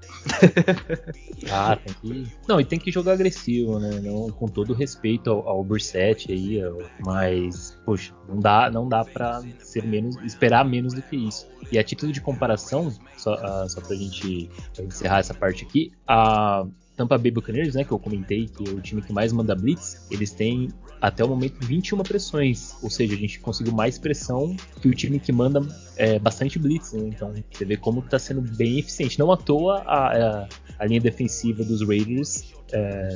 ah, 1.51 1.77
tem 1.77 1.93
que. 2.01 2.31
Não, 2.47 2.59
e 2.59 2.65
tem 2.65 2.79
que 2.79 2.91
jogar 2.91 3.13
agressivo, 3.13 3.79
né? 3.79 3.99
Não, 4.01 4.29
com 4.31 4.47
todo 4.47 4.73
respeito 4.73 5.29
ao, 5.29 5.47
ao 5.47 5.63
Burset 5.63 6.31
aí, 6.31 6.61
mas, 7.05 7.77
poxa, 7.85 8.13
não 8.27 8.39
dá, 8.39 8.71
não 8.71 8.87
dá 8.87 9.03
pra 9.03 9.41
ser 9.59 9.85
menos, 9.85 10.15
esperar 10.23 10.65
menos 10.65 10.93
do 10.93 11.01
que 11.01 11.15
isso. 11.15 11.47
E 11.71 11.77
a 11.77 11.83
título 11.83 12.11
de 12.11 12.21
comparação, 12.21 12.91
só, 13.17 13.35
uh, 13.35 13.69
só 13.69 13.81
pra 13.81 13.95
gente 13.95 14.49
pra 14.73 14.85
encerrar 14.85 15.19
essa 15.19 15.33
parte 15.33 15.63
aqui, 15.63 15.91
a 16.07 16.65
Tampa 16.95 17.17
Bay 17.17 17.31
Buccaneers, 17.31 17.75
né, 17.75 17.83
que 17.83 17.91
eu 17.91 17.99
comentei, 17.99 18.47
que 18.47 18.69
é 18.69 18.73
o 18.73 18.81
time 18.81 19.01
que 19.01 19.13
mais 19.13 19.31
manda 19.31 19.55
blitz, 19.55 20.05
eles 20.11 20.31
têm 20.31 20.69
até 21.01 21.25
o 21.25 21.27
momento 21.27 21.65
21 21.65 21.97
pressões, 22.03 22.75
ou 22.81 22.89
seja, 22.89 23.15
a 23.15 23.17
gente 23.17 23.39
conseguiu 23.39 23.73
mais 23.73 23.97
pressão 23.97 24.55
que 24.79 24.87
o 24.87 24.93
time 24.93 25.19
que 25.19 25.31
manda 25.31 25.59
é, 25.97 26.19
bastante 26.19 26.59
blitz, 26.59 26.93
né? 26.93 27.07
então 27.07 27.33
você 27.51 27.65
vê 27.65 27.75
como 27.75 28.01
está 28.01 28.19
sendo 28.19 28.41
bem 28.41 28.77
eficiente. 28.77 29.17
Não 29.17 29.31
à 29.31 29.37
toa 29.37 29.79
a, 29.79 30.43
a, 30.43 30.47
a 30.77 30.85
linha 30.85 31.01
defensiva 31.01 31.63
dos 31.63 31.81
Raiders 31.81 32.53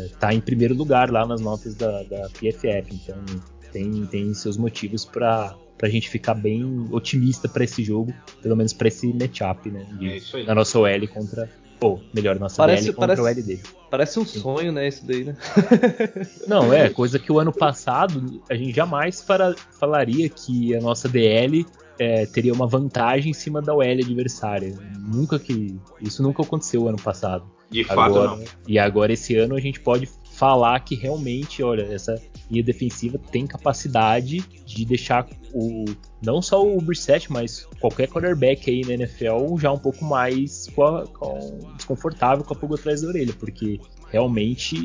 está 0.05 0.31
é, 0.31 0.35
em 0.35 0.41
primeiro 0.41 0.73
lugar 0.73 1.11
lá 1.11 1.25
nas 1.27 1.39
notas 1.39 1.75
da, 1.75 2.03
da 2.03 2.27
PFF, 2.29 2.93
então 2.93 3.17
tem, 3.71 4.05
tem 4.07 4.33
seus 4.33 4.57
motivos 4.57 5.05
para 5.05 5.55
pra 5.77 5.89
gente 5.89 6.09
ficar 6.09 6.33
bem 6.33 6.87
otimista 6.89 7.49
para 7.49 7.65
esse 7.65 7.83
jogo, 7.83 8.13
pelo 8.41 8.55
menos 8.55 8.71
para 8.71 8.87
esse 8.87 9.07
matchup, 9.07 9.69
né? 9.69 9.85
De, 9.99 10.39
é 10.39 10.43
na 10.45 10.55
nossa 10.55 10.79
OL 10.79 11.07
contra 11.09 11.49
Pô, 11.79 11.99
melhor, 12.13 12.39
nossa 12.39 12.57
parece, 12.57 12.83
DL 12.83 12.95
contra 12.95 13.15
parece, 13.15 13.21
o 13.21 13.27
LD. 13.27 13.59
Parece 13.91 14.19
um 14.19 14.25
Sim. 14.25 14.39
sonho, 14.39 14.71
né, 14.71 14.87
isso 14.87 15.05
daí, 15.05 15.25
né? 15.25 15.35
Não, 16.47 16.73
é, 16.73 16.89
coisa 16.89 17.19
que 17.19 17.31
o 17.31 17.39
ano 17.39 17.51
passado 17.51 18.41
a 18.49 18.55
gente 18.55 18.73
jamais 18.73 19.21
para, 19.21 19.53
falaria 19.77 20.29
que 20.29 20.75
a 20.75 20.79
nossa 20.79 21.09
DL 21.09 21.65
é, 21.99 22.25
teria 22.25 22.53
uma 22.53 22.67
vantagem 22.67 23.31
em 23.31 23.33
cima 23.33 23.61
da 23.61 23.73
OL 23.73 23.83
adversária. 23.83 24.75
Nunca 24.99 25.39
que. 25.39 25.77
Isso 26.01 26.21
nunca 26.21 26.43
aconteceu 26.43 26.87
ano 26.87 27.01
passado. 27.01 27.45
De 27.69 27.83
fato, 27.83 27.99
agora, 27.99 28.31
não. 28.31 28.43
E 28.67 28.77
agora, 28.77 29.13
esse 29.13 29.35
ano, 29.35 29.55
a 29.55 29.59
gente 29.59 29.79
pode 29.79 30.09
falar 30.33 30.79
que 30.81 30.95
realmente, 30.95 31.63
olha, 31.63 31.83
essa 31.83 32.15
linha 32.49 32.63
defensiva 32.63 33.19
tem 33.31 33.47
capacidade 33.47 34.39
de 34.65 34.85
deixar 34.85 35.27
o 35.53 35.85
não 36.21 36.41
só 36.41 36.65
o 36.65 36.81
Brissett, 36.81 37.31
mas 37.31 37.67
qualquer 37.79 38.07
quarterback 38.07 38.69
aí 38.69 38.81
na 38.81 38.93
NFL 38.93 39.57
já 39.57 39.71
um 39.71 39.77
pouco 39.77 40.03
mais 40.03 40.67
com 40.75 40.83
a, 40.83 41.07
com, 41.07 41.59
desconfortável 41.75 42.43
com 42.43 42.53
a 42.53 42.57
pulga 42.57 42.75
atrás 42.75 43.01
da 43.01 43.07
orelha, 43.07 43.33
porque 43.39 43.79
realmente 44.15 44.77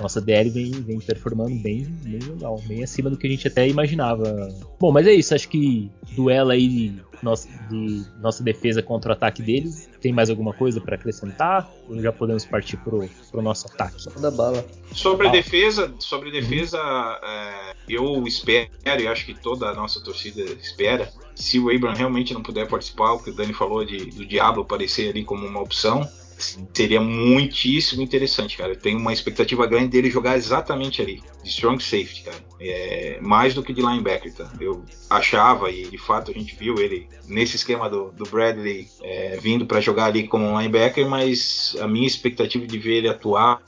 nossa 0.00 0.22
DL 0.22 0.48
vem, 0.48 0.70
vem 0.70 0.98
performando 0.98 1.54
bem, 1.56 1.84
bem 2.02 2.18
legal, 2.18 2.58
bem 2.66 2.82
acima 2.82 3.10
do 3.10 3.16
que 3.18 3.26
a 3.26 3.30
gente 3.30 3.46
até 3.46 3.68
imaginava. 3.68 4.48
Bom, 4.80 4.90
mas 4.90 5.06
é 5.06 5.12
isso, 5.12 5.34
acho 5.34 5.50
que 5.50 5.90
duelo 6.16 6.50
aí 6.50 6.66
de 6.66 7.02
nossa, 7.22 7.46
de 7.68 8.06
nossa 8.20 8.42
defesa 8.42 8.82
contra 8.82 9.10
o 9.10 9.12
ataque 9.12 9.42
deles. 9.42 9.88
Tem 10.00 10.12
mais 10.14 10.30
alguma 10.30 10.54
coisa 10.54 10.80
para 10.80 10.94
acrescentar? 10.94 11.70
Ou 11.88 12.00
já 12.00 12.10
podemos 12.10 12.46
partir 12.46 12.78
pro, 12.78 13.06
pro 13.30 13.42
nosso 13.42 13.66
ataque? 13.66 13.96
Da 14.18 14.30
bala. 14.30 14.64
Sobre 14.92 15.28
a 15.28 15.30
defesa, 15.30 15.94
sobre 15.98 16.30
defesa, 16.30 16.78
é, 17.22 17.74
eu 17.86 18.26
espero 18.26 18.70
e 18.84 19.06
acho 19.06 19.26
que 19.26 19.34
toda 19.34 19.68
a 19.68 19.74
nossa 19.74 20.02
torcida 20.02 20.42
espera. 20.42 21.10
Se 21.34 21.58
o 21.58 21.68
Abram 21.68 21.92
realmente 21.92 22.32
não 22.32 22.42
puder 22.42 22.66
participar, 22.66 23.12
o 23.12 23.22
que 23.22 23.28
o 23.28 23.34
Dani 23.34 23.52
falou 23.52 23.84
de, 23.84 24.06
do 24.06 24.24
Diablo 24.24 24.62
aparecer 24.62 25.10
ali 25.10 25.22
como 25.22 25.46
uma 25.46 25.60
opção, 25.60 26.08
seria 26.38 27.00
muitíssimo 27.00 28.02
interessante, 28.02 28.56
cara. 28.56 28.72
Eu 28.72 28.78
tenho 28.78 28.98
uma 28.98 29.12
expectativa 29.12 29.66
grande 29.66 29.88
dele 29.88 30.10
jogar 30.10 30.36
exatamente 30.36 31.00
ali, 31.00 31.22
de 31.42 31.48
strong 31.48 31.82
safety, 31.82 32.22
cara. 32.22 32.36
É, 32.60 33.18
mais 33.20 33.54
do 33.54 33.62
que 33.62 33.72
de 33.72 33.80
linebacker, 33.80 34.32
tá? 34.34 34.50
Eu 34.60 34.84
achava, 35.10 35.70
e 35.70 35.84
de 35.86 35.98
fato 35.98 36.30
a 36.30 36.34
gente 36.34 36.56
viu 36.56 36.78
ele 36.78 37.08
nesse 37.26 37.56
esquema 37.56 37.88
do, 37.88 38.10
do 38.12 38.24
Bradley 38.24 38.88
é, 39.02 39.36
vindo 39.40 39.66
para 39.66 39.80
jogar 39.80 40.06
ali 40.06 40.26
como 40.26 40.58
linebacker, 40.58 41.06
mas 41.08 41.76
a 41.80 41.86
minha 41.86 42.06
expectativa 42.06 42.66
de 42.66 42.78
ver 42.78 42.98
ele 42.98 43.08
atuar 43.08 43.62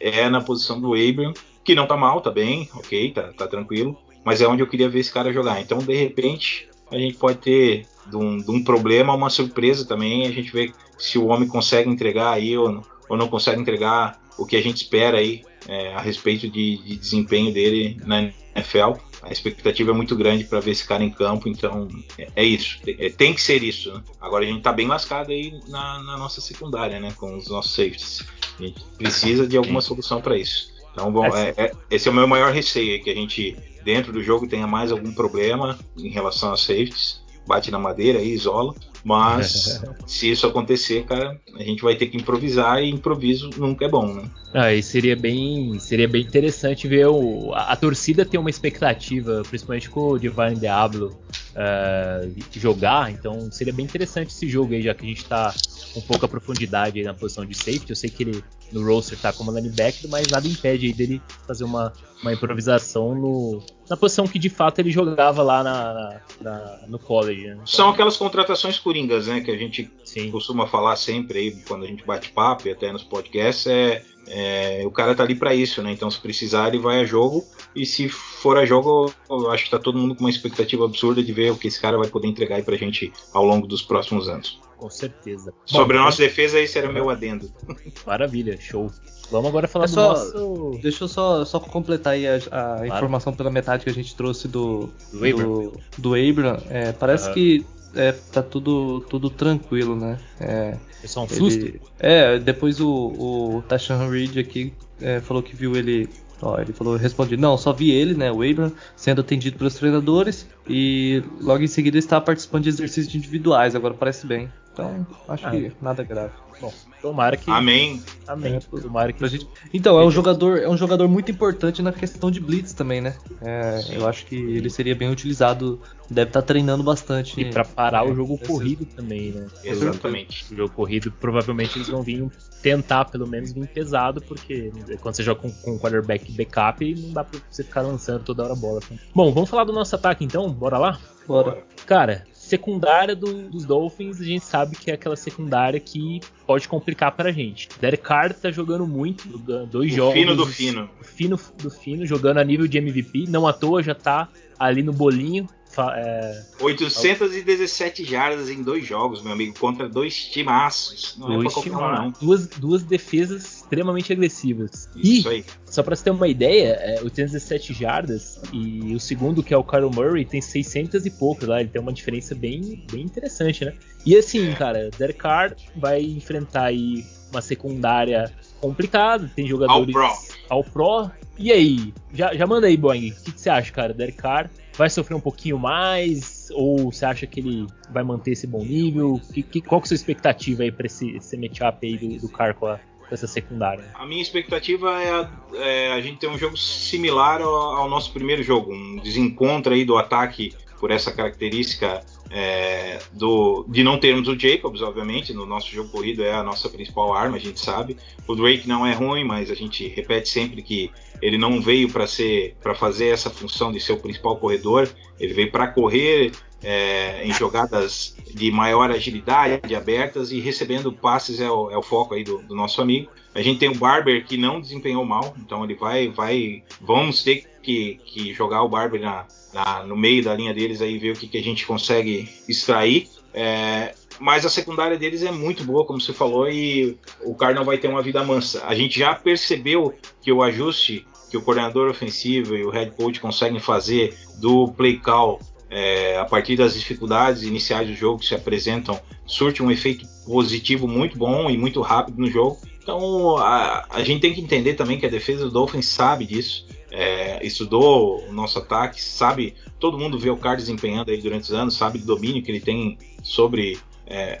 é 0.00 0.28
na 0.28 0.40
posição 0.40 0.80
do 0.80 0.94
Abram, 0.94 1.32
que 1.62 1.74
não 1.74 1.86
tá 1.86 1.96
mal, 1.96 2.20
tá 2.20 2.30
bem, 2.30 2.68
ok, 2.74 3.12
tá, 3.12 3.32
tá 3.32 3.46
tranquilo, 3.46 3.96
mas 4.24 4.40
é 4.40 4.48
onde 4.48 4.62
eu 4.62 4.66
queria 4.66 4.88
ver 4.88 5.00
esse 5.00 5.12
cara 5.12 5.32
jogar. 5.32 5.60
Então, 5.60 5.78
de 5.78 5.94
repente, 5.94 6.68
a 6.90 6.98
gente 6.98 7.16
pode 7.16 7.38
ter 7.38 7.86
de 8.06 8.16
um, 8.16 8.36
de 8.38 8.50
um 8.50 8.62
problema 8.62 9.14
uma 9.14 9.30
surpresa 9.30 9.86
também. 9.86 10.26
A 10.26 10.30
gente 10.30 10.52
vê 10.52 10.72
se 10.98 11.18
o 11.18 11.26
homem 11.26 11.48
consegue 11.48 11.88
entregar 11.88 12.32
aí 12.32 12.56
ou, 12.56 12.82
ou 13.08 13.16
não 13.16 13.28
consegue 13.28 13.60
entregar 13.60 14.20
o 14.38 14.44
que 14.44 14.56
a 14.56 14.62
gente 14.62 14.78
espera 14.78 15.18
aí 15.18 15.42
é, 15.68 15.94
a 15.94 16.00
respeito 16.00 16.48
de, 16.48 16.78
de, 16.78 16.96
desempenho 16.96 17.52
dele 17.52 17.96
na 18.04 18.22
NFL. 18.54 18.98
A 19.22 19.32
expectativa 19.32 19.90
é 19.90 19.94
muito 19.94 20.14
grande 20.14 20.44
para 20.44 20.60
ver 20.60 20.72
esse 20.72 20.86
cara 20.86 21.02
em 21.02 21.10
campo, 21.10 21.48
então 21.48 21.88
é, 22.18 22.28
é 22.36 22.44
isso. 22.44 22.78
É, 22.86 23.08
tem 23.08 23.32
que 23.32 23.40
ser 23.40 23.62
isso. 23.62 23.92
Né? 23.92 24.02
Agora 24.20 24.44
a 24.44 24.46
gente 24.46 24.58
está 24.58 24.72
bem 24.72 24.86
lascado 24.86 25.30
aí 25.30 25.58
na, 25.68 26.02
na, 26.02 26.16
nossa 26.16 26.40
secundária, 26.40 27.00
né? 27.00 27.12
Com 27.16 27.36
os 27.36 27.48
nossos 27.48 27.74
safeties. 27.74 28.24
A 28.58 28.62
gente 28.62 28.84
precisa 28.98 29.46
de 29.46 29.56
alguma 29.56 29.80
solução 29.80 30.20
para 30.20 30.36
isso. 30.36 30.72
Então, 30.92 31.10
bom, 31.10 31.26
é, 31.34 31.54
é, 31.56 31.72
esse 31.90 32.06
é 32.06 32.10
o 32.10 32.14
meu 32.14 32.28
maior 32.28 32.52
receio, 32.52 33.02
que 33.02 33.10
a 33.10 33.14
gente 33.14 33.56
dentro 33.82 34.12
do 34.12 34.22
jogo 34.22 34.46
tenha 34.46 34.66
mais 34.66 34.92
algum 34.92 35.12
problema 35.12 35.78
em 35.96 36.08
relação 36.08 36.52
a 36.52 36.56
safeties 36.56 37.23
bate 37.46 37.70
na 37.70 37.78
madeira 37.78 38.20
e 38.20 38.32
isola. 38.32 38.74
Mas 39.04 39.82
se 40.06 40.30
isso 40.30 40.46
acontecer, 40.46 41.04
cara, 41.04 41.38
a 41.54 41.62
gente 41.62 41.82
vai 41.82 41.94
ter 41.94 42.06
que 42.06 42.16
improvisar 42.16 42.82
e 42.82 42.88
improviso 42.88 43.50
nunca 43.56 43.84
é 43.84 43.88
bom, 43.88 44.14
né? 44.14 44.30
Ah, 44.54 44.72
e 44.72 44.82
seria 44.82 45.16
bem, 45.16 45.78
seria 45.78 46.08
bem 46.08 46.22
interessante 46.22 46.88
ver 46.88 47.08
o, 47.08 47.52
a, 47.52 47.72
a 47.72 47.76
torcida 47.76 48.24
ter 48.24 48.38
uma 48.38 48.48
expectativa, 48.48 49.42
principalmente 49.48 49.90
com 49.90 50.12
o 50.12 50.18
Divine 50.18 50.54
Diablo 50.54 51.18
uh, 51.54 52.58
jogar. 52.58 53.10
Então 53.10 53.50
seria 53.50 53.72
bem 53.72 53.84
interessante 53.84 54.30
esse 54.30 54.48
jogo 54.48 54.72
aí, 54.72 54.80
já 54.80 54.94
que 54.94 55.04
a 55.04 55.08
gente 55.08 55.24
tá 55.24 55.52
com 55.92 56.00
pouca 56.00 56.26
profundidade 56.26 57.02
na 57.02 57.12
posição 57.12 57.44
de 57.44 57.54
safety. 57.54 57.90
Eu 57.90 57.96
sei 57.96 58.08
que 58.08 58.22
ele 58.22 58.44
no 58.72 58.84
roster 58.84 59.18
tá 59.18 59.32
como 59.32 59.52
linebacker, 59.52 60.08
mas 60.10 60.28
nada 60.28 60.46
impede 60.46 60.86
aí 60.86 60.92
dele 60.92 61.22
fazer 61.46 61.64
uma, 61.64 61.92
uma 62.22 62.32
improvisação 62.32 63.14
no, 63.14 63.62
na 63.88 63.96
posição 63.96 64.26
que 64.26 64.38
de 64.38 64.48
fato 64.48 64.78
ele 64.78 64.90
jogava 64.90 65.42
lá 65.42 65.62
na, 65.62 66.20
na, 66.40 66.80
no 66.88 66.98
college. 66.98 67.46
Né? 67.46 67.52
Então, 67.54 67.66
São 67.66 67.90
aquelas 67.90 68.16
contratações 68.16 68.78
coringas, 68.78 69.26
né? 69.26 69.40
Que 69.40 69.50
a 69.50 69.56
gente 69.56 69.90
Sim. 70.04 70.30
costuma 70.30 70.66
falar 70.66 70.96
sempre 70.96 71.38
aí 71.38 71.56
quando 71.68 71.84
a 71.84 71.86
gente 71.86 72.04
bate 72.04 72.30
papo 72.30 72.68
e 72.68 72.70
até 72.70 72.90
nos 72.92 73.04
podcasts. 73.04 73.66
É, 73.66 74.02
é 74.26 74.82
o 74.86 74.90
cara 74.90 75.14
tá 75.14 75.22
ali 75.22 75.34
para 75.34 75.54
isso, 75.54 75.82
né? 75.82 75.92
Então 75.92 76.10
se 76.10 76.18
precisar 76.18 76.68
ele 76.68 76.78
vai 76.78 77.00
a 77.00 77.04
jogo 77.04 77.44
e 77.74 77.84
se 77.84 78.08
for 78.08 78.56
a 78.56 78.64
jogo 78.64 79.12
eu 79.28 79.50
acho 79.50 79.64
que 79.64 79.70
tá 79.70 79.78
todo 79.78 79.98
mundo 79.98 80.14
com 80.14 80.22
uma 80.22 80.30
expectativa 80.30 80.84
absurda 80.84 81.22
de 81.22 81.32
ver 81.32 81.50
o 81.50 81.56
que 81.56 81.68
esse 81.68 81.80
cara 81.80 81.98
vai 81.98 82.08
poder 82.08 82.28
entregar 82.28 82.56
aí 82.56 82.62
pra 82.62 82.76
gente 82.76 83.12
ao 83.32 83.44
longo 83.44 83.66
dos 83.66 83.82
próximos 83.82 84.28
anos. 84.28 84.60
Com 84.76 84.90
certeza. 84.90 85.52
Sobre 85.64 85.96
Bom, 85.96 86.02
a 86.02 86.06
nossa 86.06 86.22
então... 86.22 86.28
defesa, 86.28 86.60
esse 86.60 86.78
era 86.78 86.88
o 86.88 86.92
meu 86.92 87.08
adendo. 87.08 87.50
Maravilha, 88.06 88.58
show. 88.60 88.90
Vamos 89.30 89.48
agora 89.48 89.66
falar 89.66 89.86
é 89.86 89.88
só, 89.88 90.12
do 90.12 90.18
nosso. 90.18 90.78
Deixa 90.82 91.04
eu 91.04 91.08
só, 91.08 91.44
só 91.44 91.58
completar 91.58 92.14
aí 92.14 92.26
a, 92.26 92.36
a 92.36 92.40
claro. 92.40 92.86
informação 92.86 93.32
pela 93.32 93.50
metade 93.50 93.84
que 93.84 93.90
a 93.90 93.94
gente 93.94 94.14
trouxe 94.14 94.46
do. 94.48 94.90
Do 95.12 95.26
Abram. 95.26 95.52
Do, 95.54 95.80
do 95.98 96.14
Abram. 96.14 96.62
É, 96.68 96.92
parece 96.92 97.28
uhum. 97.28 97.34
que 97.34 97.66
é, 97.94 98.12
tá 98.12 98.42
tudo, 98.42 99.00
tudo 99.08 99.30
tranquilo, 99.30 99.96
né? 99.96 100.18
É, 100.40 100.76
é 101.02 101.06
só 101.06 101.22
um 101.22 101.24
ele, 101.24 101.34
susto? 101.34 101.80
É, 101.98 102.38
depois 102.38 102.80
o, 102.80 102.88
o 102.88 103.62
Tashan 103.68 104.08
Reed 104.08 104.36
aqui 104.36 104.74
é, 105.00 105.20
falou 105.20 105.42
que 105.42 105.54
viu 105.54 105.76
ele. 105.76 106.08
Ó, 106.44 106.60
ele 106.60 106.74
falou, 106.74 106.96
respondi, 106.96 107.38
não, 107.38 107.56
só 107.56 107.72
vi 107.72 107.90
ele, 107.90 108.12
né, 108.12 108.30
o 108.30 108.42
Abram, 108.42 108.70
sendo 108.94 109.22
atendido 109.22 109.56
pelos 109.56 109.74
treinadores 109.76 110.46
e 110.68 111.22
logo 111.40 111.64
em 111.64 111.66
seguida 111.66 111.96
está 111.96 112.20
participando 112.20 112.64
de 112.64 112.68
exercícios 112.68 113.14
individuais, 113.14 113.74
agora 113.74 113.94
parece 113.94 114.26
bem. 114.26 114.50
Então, 114.74 115.06
acho 115.28 115.46
ah, 115.46 115.50
que 115.52 115.72
nada 115.80 116.02
grave. 116.02 116.32
Bom, 116.60 116.72
tomara 117.00 117.36
que. 117.36 117.48
Amém. 117.48 118.02
Amém. 118.26 118.56
É, 118.56 118.80
tomara 118.80 119.12
que. 119.12 119.26
Gente... 119.28 119.48
Então, 119.72 120.00
é 120.00 120.04
um 120.04 120.10
jogador, 120.10 120.58
é 120.58 120.68
um 120.68 120.76
jogador 120.76 121.08
muito 121.08 121.30
importante 121.30 121.80
na 121.80 121.92
questão 121.92 122.28
de 122.28 122.40
blitz 122.40 122.72
também, 122.72 123.00
né? 123.00 123.14
É, 123.40 123.84
eu 123.92 124.08
acho 124.08 124.26
que 124.26 124.34
ele 124.34 124.68
seria 124.68 124.94
bem 124.94 125.08
utilizado. 125.08 125.80
Deve 126.10 126.30
estar 126.30 126.42
tá 126.42 126.46
treinando 126.46 126.82
bastante. 126.82 127.40
E 127.40 127.50
para 127.50 127.64
parar 127.64 128.04
é, 128.04 128.10
o 128.10 128.14
jogo 128.14 128.36
corrido 128.36 128.84
também, 128.84 129.30
né? 129.30 129.46
Exatamente. 129.62 130.52
O 130.52 130.56
jogo 130.56 130.74
corrido, 130.74 131.10
provavelmente 131.12 131.78
eles 131.78 131.88
vão 131.88 132.02
vir 132.02 132.28
tentar, 132.60 133.04
pelo 133.06 133.28
menos, 133.28 133.52
vir 133.52 133.68
pesado, 133.68 134.20
porque 134.20 134.72
quando 135.00 135.14
você 135.14 135.22
joga 135.22 135.40
com, 135.40 135.50
com 135.50 135.78
quarterback 135.78 136.32
backup, 136.32 136.94
não 136.94 137.12
dá 137.12 137.24
pra 137.24 137.40
você 137.48 137.62
ficar 137.62 137.82
lançando 137.82 138.24
toda 138.24 138.42
hora 138.42 138.52
a 138.52 138.56
bola. 138.56 138.80
Bom, 139.14 139.32
vamos 139.32 139.48
falar 139.48 139.64
do 139.64 139.72
nosso 139.72 139.94
ataque 139.94 140.24
então? 140.24 140.50
Bora 140.50 140.78
lá? 140.78 140.98
Bora. 141.26 141.62
Cara, 141.86 142.26
secundária 142.54 143.16
do, 143.16 143.48
dos 143.48 143.64
Dolphins, 143.64 144.20
a 144.20 144.24
gente 144.24 144.44
sabe 144.44 144.76
que 144.76 144.90
é 144.90 144.94
aquela 144.94 145.16
secundária 145.16 145.80
que 145.80 146.20
pode 146.46 146.68
complicar 146.68 147.12
pra 147.12 147.32
gente. 147.32 147.68
Derek 147.80 148.02
Carr 148.02 148.32
tá 148.32 148.50
jogando 148.50 148.86
muito, 148.86 149.26
dois 149.66 149.92
o 149.92 149.96
jogos. 149.96 150.14
Fino 150.14 150.36
do 150.36 150.46
fino. 150.46 150.90
Fino 151.02 151.40
do 151.58 151.70
fino, 151.70 152.06
jogando 152.06 152.38
a 152.38 152.44
nível 152.44 152.68
de 152.68 152.78
MVP. 152.78 153.24
Não 153.28 153.46
à 153.46 153.52
toa 153.52 153.82
já 153.82 153.94
tá 153.94 154.28
ali 154.58 154.82
no 154.82 154.92
bolinho. 154.92 155.48
É... 155.82 156.44
817 156.60 158.04
jardas 158.04 158.48
em 158.48 158.62
dois 158.62 158.86
jogos, 158.86 159.22
meu 159.22 159.32
amigo, 159.32 159.58
contra 159.58 159.88
dois 159.88 160.16
timaços. 160.16 161.16
Não 161.18 161.28
dois 161.28 161.40
é 161.40 161.42
pra 161.42 161.52
qualquer 161.52 161.72
um, 161.72 162.02
não. 162.04 162.12
Duas, 162.20 162.46
duas 162.46 162.82
defesas 162.82 163.56
extremamente 163.56 164.12
agressivas. 164.12 164.88
Isso 164.96 165.28
e, 165.28 165.34
aí. 165.36 165.44
Só 165.66 165.82
pra 165.82 165.96
você 165.96 166.04
ter 166.04 166.10
uma 166.10 166.28
ideia, 166.28 166.74
é 166.80 167.02
817 167.02 167.74
jardas 167.74 168.40
e 168.52 168.94
o 168.94 169.00
segundo, 169.00 169.42
que 169.42 169.52
é 169.52 169.56
o 169.56 169.64
Kyle 169.64 169.90
Murray, 169.92 170.24
tem 170.24 170.40
600 170.40 171.04
e 171.04 171.10
poucos 171.10 171.48
lá. 171.48 171.60
Ele 171.60 171.68
tem 171.68 171.80
uma 171.80 171.92
diferença 171.92 172.34
bem, 172.34 172.84
bem 172.90 173.02
interessante, 173.02 173.64
né? 173.64 173.74
E 174.06 174.16
assim, 174.16 174.50
é. 174.50 174.54
cara, 174.54 174.90
Derek 174.96 175.18
Carr 175.18 175.56
vai 175.76 176.02
enfrentar 176.02 176.66
aí 176.66 177.04
uma 177.30 177.42
secundária 177.42 178.32
complicada. 178.64 179.30
Tem 179.34 179.46
jogadores. 179.46 179.94
Ao 179.94 180.02
Pro. 180.02 180.18
Ao 180.48 180.64
Pro. 180.64 181.10
E 181.38 181.52
aí? 181.52 181.92
Já, 182.12 182.34
já 182.34 182.46
manda 182.46 182.66
aí, 182.66 182.76
Boeing. 182.76 183.10
O 183.10 183.22
que, 183.22 183.32
que 183.32 183.40
você 183.40 183.50
acha, 183.50 183.72
cara? 183.72 183.92
Derek 183.92 184.16
Carr 184.16 184.50
vai 184.76 184.88
sofrer 184.88 185.14
um 185.14 185.20
pouquinho 185.20 185.58
mais? 185.58 186.48
Ou 186.52 186.92
você 186.92 187.04
acha 187.04 187.26
que 187.26 187.40
ele 187.40 187.66
vai 187.90 188.02
manter 188.02 188.32
esse 188.32 188.46
bom 188.46 188.64
nível? 188.64 189.20
Que, 189.32 189.42
que, 189.42 189.60
qual 189.60 189.80
que 189.80 189.84
é 189.84 189.86
a 189.86 189.88
sua 189.88 189.94
expectativa 189.96 190.62
aí 190.62 190.72
pra 190.72 190.86
esse, 190.86 191.16
esse 191.16 191.36
matchup 191.36 191.86
aí 191.86 191.96
do, 191.96 192.20
do 192.20 192.28
Carr 192.28 192.54
com, 192.54 192.66
a, 192.66 192.78
com 192.78 193.14
essa 193.14 193.26
secundária? 193.26 193.84
A 193.94 194.06
minha 194.06 194.22
expectativa 194.22 194.90
é 195.02 195.10
a, 195.10 195.30
é 195.54 195.92
a 195.92 196.00
gente 196.00 196.18
ter 196.18 196.28
um 196.28 196.38
jogo 196.38 196.56
similar 196.56 197.42
ao, 197.42 197.52
ao, 197.52 197.88
nosso 197.88 198.12
primeiro 198.12 198.42
jogo, 198.42 198.72
um 198.72 198.96
desencontro 198.96 199.74
aí 199.74 199.84
do 199.84 199.96
ataque 199.96 200.54
por 200.78 200.90
essa 200.90 201.10
característica 201.12 202.00
é, 202.30 202.98
do, 203.12 203.64
de 203.68 203.82
não 203.82 203.98
termos 203.98 204.28
o 204.28 204.38
Jacobs, 204.38 204.82
obviamente, 204.82 205.32
no 205.32 205.46
nosso 205.46 205.70
jogo 205.70 205.90
corrido 205.90 206.24
é 206.24 206.32
a 206.32 206.42
nossa 206.42 206.68
principal 206.68 207.14
arma, 207.14 207.36
a 207.36 207.40
gente 207.40 207.60
sabe. 207.60 207.96
O 208.26 208.34
Drake 208.34 208.66
não 208.66 208.86
é 208.86 208.92
ruim, 208.92 209.24
mas 209.24 209.50
a 209.50 209.54
gente 209.54 209.86
repete 209.88 210.28
sempre 210.28 210.62
que 210.62 210.90
ele 211.22 211.38
não 211.38 211.60
veio 211.60 211.88
para 211.88 212.06
ser 212.06 212.56
para 212.62 212.74
fazer 212.74 213.08
essa 213.08 213.30
função 213.30 213.70
de 213.70 213.80
ser 213.80 213.92
o 213.92 213.98
principal 213.98 214.36
corredor, 214.36 214.88
ele 215.18 215.32
veio 215.32 215.50
para 215.50 215.68
correr 215.68 216.32
é, 216.64 217.22
em 217.24 217.32
jogadas 217.32 218.16
de 218.32 218.50
maior 218.50 218.90
agilidade, 218.90 219.74
abertas 219.74 220.32
e 220.32 220.40
recebendo 220.40 220.92
passes 220.92 221.40
é 221.40 221.50
o, 221.50 221.70
é 221.70 221.76
o 221.76 221.82
foco 221.82 222.14
aí 222.14 222.24
do, 222.24 222.38
do, 222.38 222.54
nosso 222.54 222.80
amigo. 222.80 223.10
A 223.34 223.42
gente 223.42 223.58
tem 223.58 223.68
o 223.68 223.74
Barber 223.74 224.24
que 224.24 224.36
não 224.36 224.60
desempenhou 224.60 225.04
mal, 225.04 225.34
então 225.38 225.62
ele 225.62 225.74
vai, 225.74 226.08
vai, 226.08 226.62
vamos 226.80 227.22
ter 227.22 227.44
que, 227.62 228.00
que 228.06 228.32
jogar 228.32 228.62
o 228.62 228.68
Barber 228.68 229.00
na, 229.00 229.26
na, 229.52 229.84
no 229.84 229.96
meio 229.96 230.24
da 230.24 230.34
linha 230.34 230.54
deles 230.54 230.80
aí 230.80 230.98
ver 230.98 231.10
o 231.10 231.18
que, 231.18 231.28
que 231.28 231.38
a 231.38 231.42
gente 231.42 231.66
consegue 231.66 232.28
extrair. 232.48 233.08
É, 233.34 233.94
mas 234.18 234.46
a 234.46 234.50
secundária 234.50 234.96
deles 234.96 235.22
é 235.22 235.30
muito 235.30 235.64
boa, 235.64 235.84
como 235.84 236.00
você 236.00 236.12
falou, 236.12 236.48
e 236.48 236.96
o 237.22 237.34
Cardinal 237.34 237.64
vai 237.64 237.76
ter 237.76 237.88
uma 237.88 238.00
vida 238.00 238.24
mansa. 238.24 238.64
A 238.64 238.74
gente 238.74 238.98
já 238.98 239.14
percebeu 239.14 239.92
que 240.22 240.32
o 240.32 240.42
ajuste 240.42 241.06
que 241.30 241.36
o 241.36 241.42
coordenador 241.42 241.90
ofensivo 241.90 242.54
e 242.54 242.64
o 242.64 242.70
head 242.70 242.92
coach 242.92 243.18
conseguem 243.18 243.58
fazer 243.58 244.16
do 244.38 244.68
play 244.68 244.98
call 244.98 245.40
é, 245.74 246.16
a 246.16 246.24
partir 246.24 246.54
das 246.54 246.74
dificuldades 246.74 247.42
iniciais 247.42 247.88
do 247.88 247.94
jogo 247.94 248.20
que 248.20 248.26
se 248.26 248.34
apresentam, 248.34 248.98
surte 249.26 249.60
um 249.60 249.72
efeito 249.72 250.06
positivo 250.24 250.86
muito 250.86 251.18
bom 251.18 251.50
e 251.50 251.58
muito 251.58 251.80
rápido 251.80 252.20
no 252.20 252.30
jogo. 252.30 252.58
Então 252.80 253.36
a, 253.38 253.84
a 253.90 254.04
gente 254.04 254.20
tem 254.20 254.32
que 254.32 254.40
entender 254.40 254.74
também 254.74 255.00
que 255.00 255.06
a 255.06 255.10
defesa 255.10 255.46
do 255.46 255.50
Dolphins 255.50 255.86
sabe 255.86 256.26
disso, 256.26 256.64
é, 256.92 257.44
estudou 257.44 258.24
o 258.28 258.32
nosso 258.32 258.60
ataque, 258.60 259.02
sabe, 259.02 259.54
todo 259.80 259.98
mundo 259.98 260.16
vê 260.16 260.30
o 260.30 260.36
Carr 260.36 260.56
desempenhando 260.56 261.10
aí 261.10 261.20
durante 261.20 261.42
os 261.42 261.52
anos, 261.52 261.74
sabe 261.74 261.98
do 261.98 262.06
domínio 262.06 262.40
que 262.40 262.52
ele 262.52 262.60
tem 262.60 262.96
sobre 263.20 263.76
é, 264.06 264.40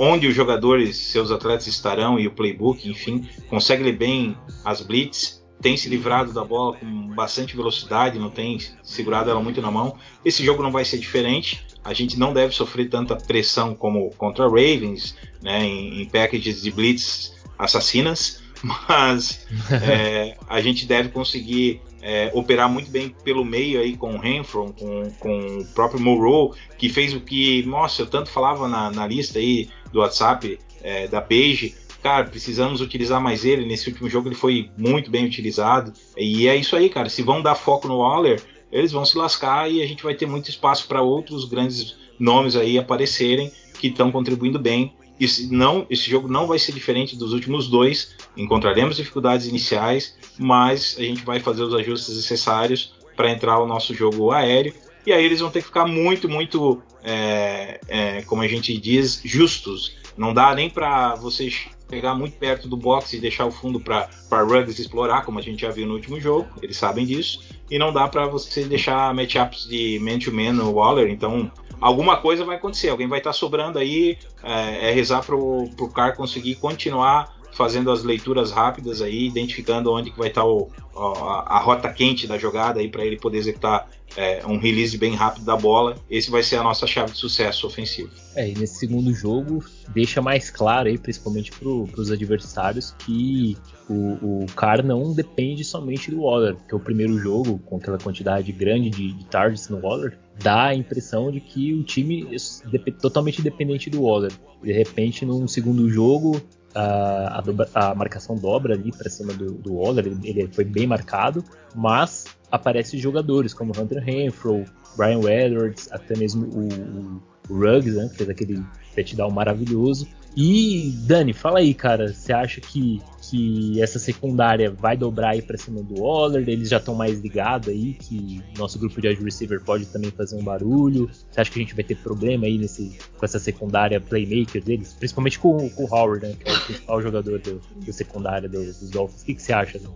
onde 0.00 0.26
os 0.26 0.34
jogadores, 0.34 0.96
seus 0.96 1.30
atletas 1.30 1.68
estarão 1.68 2.18
e 2.18 2.26
o 2.26 2.32
playbook, 2.32 2.88
enfim, 2.88 3.28
consegue 3.48 3.84
ler 3.84 3.96
bem 3.96 4.36
as 4.64 4.80
blitz 4.80 5.41
tem 5.62 5.76
se 5.76 5.88
livrado 5.88 6.32
da 6.32 6.44
bola 6.44 6.76
com 6.76 7.08
bastante 7.14 7.56
velocidade, 7.56 8.18
não 8.18 8.30
tem 8.30 8.58
segurado 8.82 9.30
ela 9.30 9.40
muito 9.40 9.62
na 9.62 9.70
mão. 9.70 9.96
Esse 10.24 10.44
jogo 10.44 10.62
não 10.62 10.72
vai 10.72 10.84
ser 10.84 10.98
diferente. 10.98 11.64
A 11.84 11.94
gente 11.94 12.18
não 12.18 12.32
deve 12.32 12.52
sofrer 12.52 12.90
tanta 12.90 13.16
pressão 13.16 13.74
como 13.74 14.10
contra 14.16 14.44
Ravens, 14.44 15.16
né, 15.40 15.64
em, 15.64 16.02
em 16.02 16.08
packages 16.08 16.62
de 16.62 16.70
blitz 16.70 17.34
assassinas, 17.58 18.42
mas 18.88 19.46
é, 19.70 20.36
a 20.48 20.60
gente 20.60 20.84
deve 20.84 21.08
conseguir 21.10 21.80
é, 22.02 22.30
operar 22.34 22.68
muito 22.68 22.90
bem 22.90 23.14
pelo 23.24 23.44
meio 23.44 23.80
aí 23.80 23.96
com 23.96 24.14
o 24.14 24.18
Renfro, 24.18 24.74
com, 24.78 25.10
com 25.20 25.58
o 25.58 25.64
próprio 25.66 26.00
Moreau, 26.00 26.54
que 26.76 26.88
fez 26.88 27.14
o 27.14 27.20
que, 27.20 27.62
nossa, 27.64 28.02
eu 28.02 28.06
tanto 28.06 28.28
falava 28.28 28.66
na, 28.66 28.90
na 28.90 29.06
lista 29.06 29.38
aí 29.38 29.68
do 29.92 30.00
WhatsApp 30.00 30.58
é, 30.82 31.06
da 31.06 31.20
Page, 31.20 31.74
cara, 32.02 32.24
precisamos 32.24 32.80
utilizar 32.80 33.20
mais 33.20 33.44
ele. 33.44 33.64
Nesse 33.64 33.88
último 33.88 34.08
jogo 34.08 34.28
ele 34.28 34.34
foi 34.34 34.70
muito 34.76 35.10
bem 35.10 35.24
utilizado. 35.24 35.92
E 36.16 36.48
é 36.48 36.56
isso 36.56 36.74
aí, 36.74 36.88
cara. 36.88 37.08
Se 37.08 37.22
vão 37.22 37.40
dar 37.40 37.54
foco 37.54 37.86
no 37.86 37.98
Waller, 37.98 38.42
eles 38.70 38.90
vão 38.90 39.04
se 39.04 39.16
lascar 39.16 39.70
e 39.70 39.82
a 39.82 39.86
gente 39.86 40.02
vai 40.02 40.14
ter 40.14 40.26
muito 40.26 40.50
espaço 40.50 40.88
para 40.88 41.02
outros 41.02 41.44
grandes 41.44 41.96
nomes 42.18 42.56
aí 42.56 42.78
aparecerem 42.78 43.52
que 43.78 43.88
estão 43.88 44.10
contribuindo 44.10 44.58
bem. 44.58 44.94
E 45.20 45.26
não, 45.50 45.86
esse 45.88 46.10
jogo 46.10 46.26
não 46.26 46.46
vai 46.46 46.58
ser 46.58 46.72
diferente 46.72 47.16
dos 47.16 47.32
últimos 47.32 47.68
dois. 47.68 48.16
Encontraremos 48.36 48.96
dificuldades 48.96 49.46
iniciais, 49.46 50.16
mas 50.38 50.96
a 50.98 51.02
gente 51.02 51.24
vai 51.24 51.38
fazer 51.38 51.62
os 51.62 51.74
ajustes 51.74 52.16
necessários 52.16 52.94
para 53.16 53.30
entrar 53.30 53.60
o 53.60 53.66
nosso 53.66 53.94
jogo 53.94 54.32
aéreo. 54.32 54.74
E 55.06 55.12
aí 55.12 55.24
eles 55.24 55.40
vão 55.40 55.50
ter 55.50 55.60
que 55.60 55.66
ficar 55.66 55.86
muito, 55.86 56.28
muito, 56.28 56.82
é, 57.04 57.80
é, 57.88 58.22
como 58.22 58.42
a 58.42 58.48
gente 58.48 58.76
diz, 58.76 59.20
justos. 59.24 59.96
Não 60.16 60.32
dá 60.32 60.54
nem 60.54 60.70
para 60.70 61.14
vocês 61.16 61.66
pegar 61.92 62.14
muito 62.14 62.38
perto 62.38 62.66
do 62.66 62.74
box 62.74 63.12
e 63.12 63.20
deixar 63.20 63.44
o 63.44 63.50
fundo 63.50 63.78
para 63.78 64.08
Ruggs 64.30 64.80
explorar, 64.80 65.26
como 65.26 65.38
a 65.38 65.42
gente 65.42 65.60
já 65.60 65.70
viu 65.70 65.86
no 65.86 65.92
último 65.92 66.18
jogo, 66.18 66.48
eles 66.62 66.78
sabem 66.78 67.04
disso. 67.04 67.42
E 67.70 67.78
não 67.78 67.92
dá 67.92 68.08
para 68.08 68.26
você 68.26 68.64
deixar 68.64 69.12
matchups 69.14 69.68
de 69.68 69.98
man-to-man 70.00 70.54
no 70.54 70.72
Waller, 70.72 71.10
então 71.10 71.52
alguma 71.78 72.16
coisa 72.16 72.46
vai 72.46 72.56
acontecer, 72.56 72.88
alguém 72.88 73.06
vai 73.06 73.18
estar 73.18 73.28
tá 73.28 73.34
sobrando 73.34 73.78
aí, 73.78 74.16
é, 74.42 74.88
é 74.88 74.92
rezar 74.92 75.22
pro, 75.22 75.68
pro 75.76 75.90
Car 75.90 76.16
conseguir 76.16 76.54
continuar 76.54 77.36
fazendo 77.52 77.90
as 77.90 78.02
leituras 78.02 78.50
rápidas 78.50 79.02
aí, 79.02 79.26
identificando 79.26 79.92
onde 79.92 80.10
que 80.10 80.18
vai 80.18 80.28
estar 80.28 80.42
tá 80.42 80.48
a, 80.96 81.56
a, 81.56 81.58
rota 81.60 81.92
quente 81.92 82.26
da 82.26 82.38
jogada 82.38 82.80
aí 82.80 82.88
para 82.88 83.04
ele 83.04 83.18
poder 83.18 83.38
executar 83.38 83.88
é, 84.16 84.44
um 84.46 84.58
release 84.58 84.96
bem 84.98 85.14
rápido 85.14 85.44
da 85.44 85.56
bola. 85.56 85.96
Esse 86.10 86.30
vai 86.30 86.42
ser 86.42 86.56
a 86.56 86.62
nossa 86.62 86.86
chave 86.86 87.12
de 87.12 87.18
sucesso 87.18 87.66
ofensivo. 87.66 88.10
É, 88.34 88.50
e 88.50 88.54
nesse 88.54 88.78
segundo 88.78 89.12
jogo 89.12 89.64
deixa 89.94 90.20
mais 90.20 90.50
claro 90.50 90.88
aí, 90.88 90.98
principalmente 90.98 91.50
para 91.52 91.68
os 91.68 92.10
adversários, 92.10 92.94
que 92.98 93.56
o, 93.88 94.44
o 94.44 94.46
não 94.84 95.12
depende 95.12 95.64
somente 95.64 96.10
do 96.10 96.22
Waller, 96.22 96.56
porque 96.56 96.74
o 96.74 96.80
primeiro 96.80 97.18
jogo, 97.18 97.58
com 97.58 97.76
aquela 97.76 97.98
quantidade 97.98 98.50
grande 98.52 98.90
de, 98.90 99.12
de 99.12 99.24
targets 99.26 99.68
no 99.68 99.78
Waller, 99.78 100.18
dá 100.42 100.66
a 100.66 100.74
impressão 100.74 101.30
de 101.30 101.40
que 101.40 101.74
o 101.74 101.82
time 101.82 102.26
é 102.34 102.90
totalmente 102.92 103.42
dependente 103.42 103.90
do 103.90 104.02
Waller. 104.02 104.32
De 104.62 104.72
repente, 104.72 105.26
num 105.26 105.46
segundo 105.48 105.88
jogo, 105.88 106.40
a, 106.74 107.38
a, 107.38 107.40
dobra, 107.40 107.68
a 107.74 107.94
marcação 107.94 108.36
dobra 108.36 108.74
ali 108.74 108.90
para 108.92 109.08
cima 109.10 109.32
do, 109.32 109.52
do 109.52 109.74
Waller, 109.74 110.06
ele, 110.06 110.18
ele, 110.24 110.48
foi 110.52 110.64
bem 110.64 110.86
marcado, 110.86 111.44
mas 111.74 112.26
aparecem 112.50 112.98
jogadores 112.98 113.54
como 113.54 113.72
Hunter 113.78 114.02
Renfro, 114.02 114.64
Brian 114.96 115.20
Edwards, 115.20 115.88
até 115.90 116.16
mesmo 116.16 116.46
o, 116.46 116.68
o, 116.68 117.22
Ruggs, 117.52 117.96
né, 117.96 118.08
que 118.08 118.16
fez 118.16 118.30
aquele 118.30 118.62
touchdown 118.94 119.30
maravilhoso. 119.30 120.08
E 120.36 120.94
Dani, 121.06 121.32
fala 121.32 121.58
aí, 121.58 121.74
cara, 121.74 122.12
você 122.12 122.32
acha 122.32 122.60
que 122.60 123.02
que 123.32 123.80
essa 123.80 123.98
secundária 123.98 124.70
vai 124.70 124.94
dobrar 124.94 125.30
aí 125.30 125.40
para 125.40 125.56
cima 125.56 125.82
do 125.82 126.02
Waller, 126.02 126.46
eles 126.46 126.68
já 126.68 126.76
estão 126.76 126.94
mais 126.94 127.20
ligados 127.20 127.68
aí, 127.68 127.94
que 127.94 128.42
nosso 128.58 128.78
grupo 128.78 129.00
de 129.00 129.08
wide 129.08 129.24
receiver 129.24 129.62
pode 129.62 129.86
também 129.86 130.10
fazer 130.10 130.36
um 130.36 130.42
barulho. 130.42 131.08
Você 131.30 131.40
acha 131.40 131.50
que 131.50 131.58
a 131.58 131.62
gente 131.62 131.74
vai 131.74 131.84
ter 131.84 131.96
problema 131.96 132.44
aí 132.44 132.58
nesse, 132.58 132.98
com 133.16 133.24
essa 133.24 133.38
secundária 133.38 134.00
playmaker 134.00 134.62
deles? 134.62 134.92
Principalmente 134.92 135.38
com, 135.38 135.70
com 135.70 135.84
o 135.84 135.86
Howard, 135.86 136.26
né, 136.26 136.34
que 136.38 136.50
é 136.50 136.52
o 136.52 136.60
principal 136.60 137.00
jogador 137.00 137.38
do, 137.38 137.62
do 137.74 137.92
secundária 137.92 138.48
do, 138.48 138.58
dos 138.58 138.90
Dolphins. 138.90 139.22
O 139.22 139.24
que, 139.24 139.34
que 139.34 139.42
você 139.42 139.52
acha? 139.52 139.78
Né? 139.78 139.88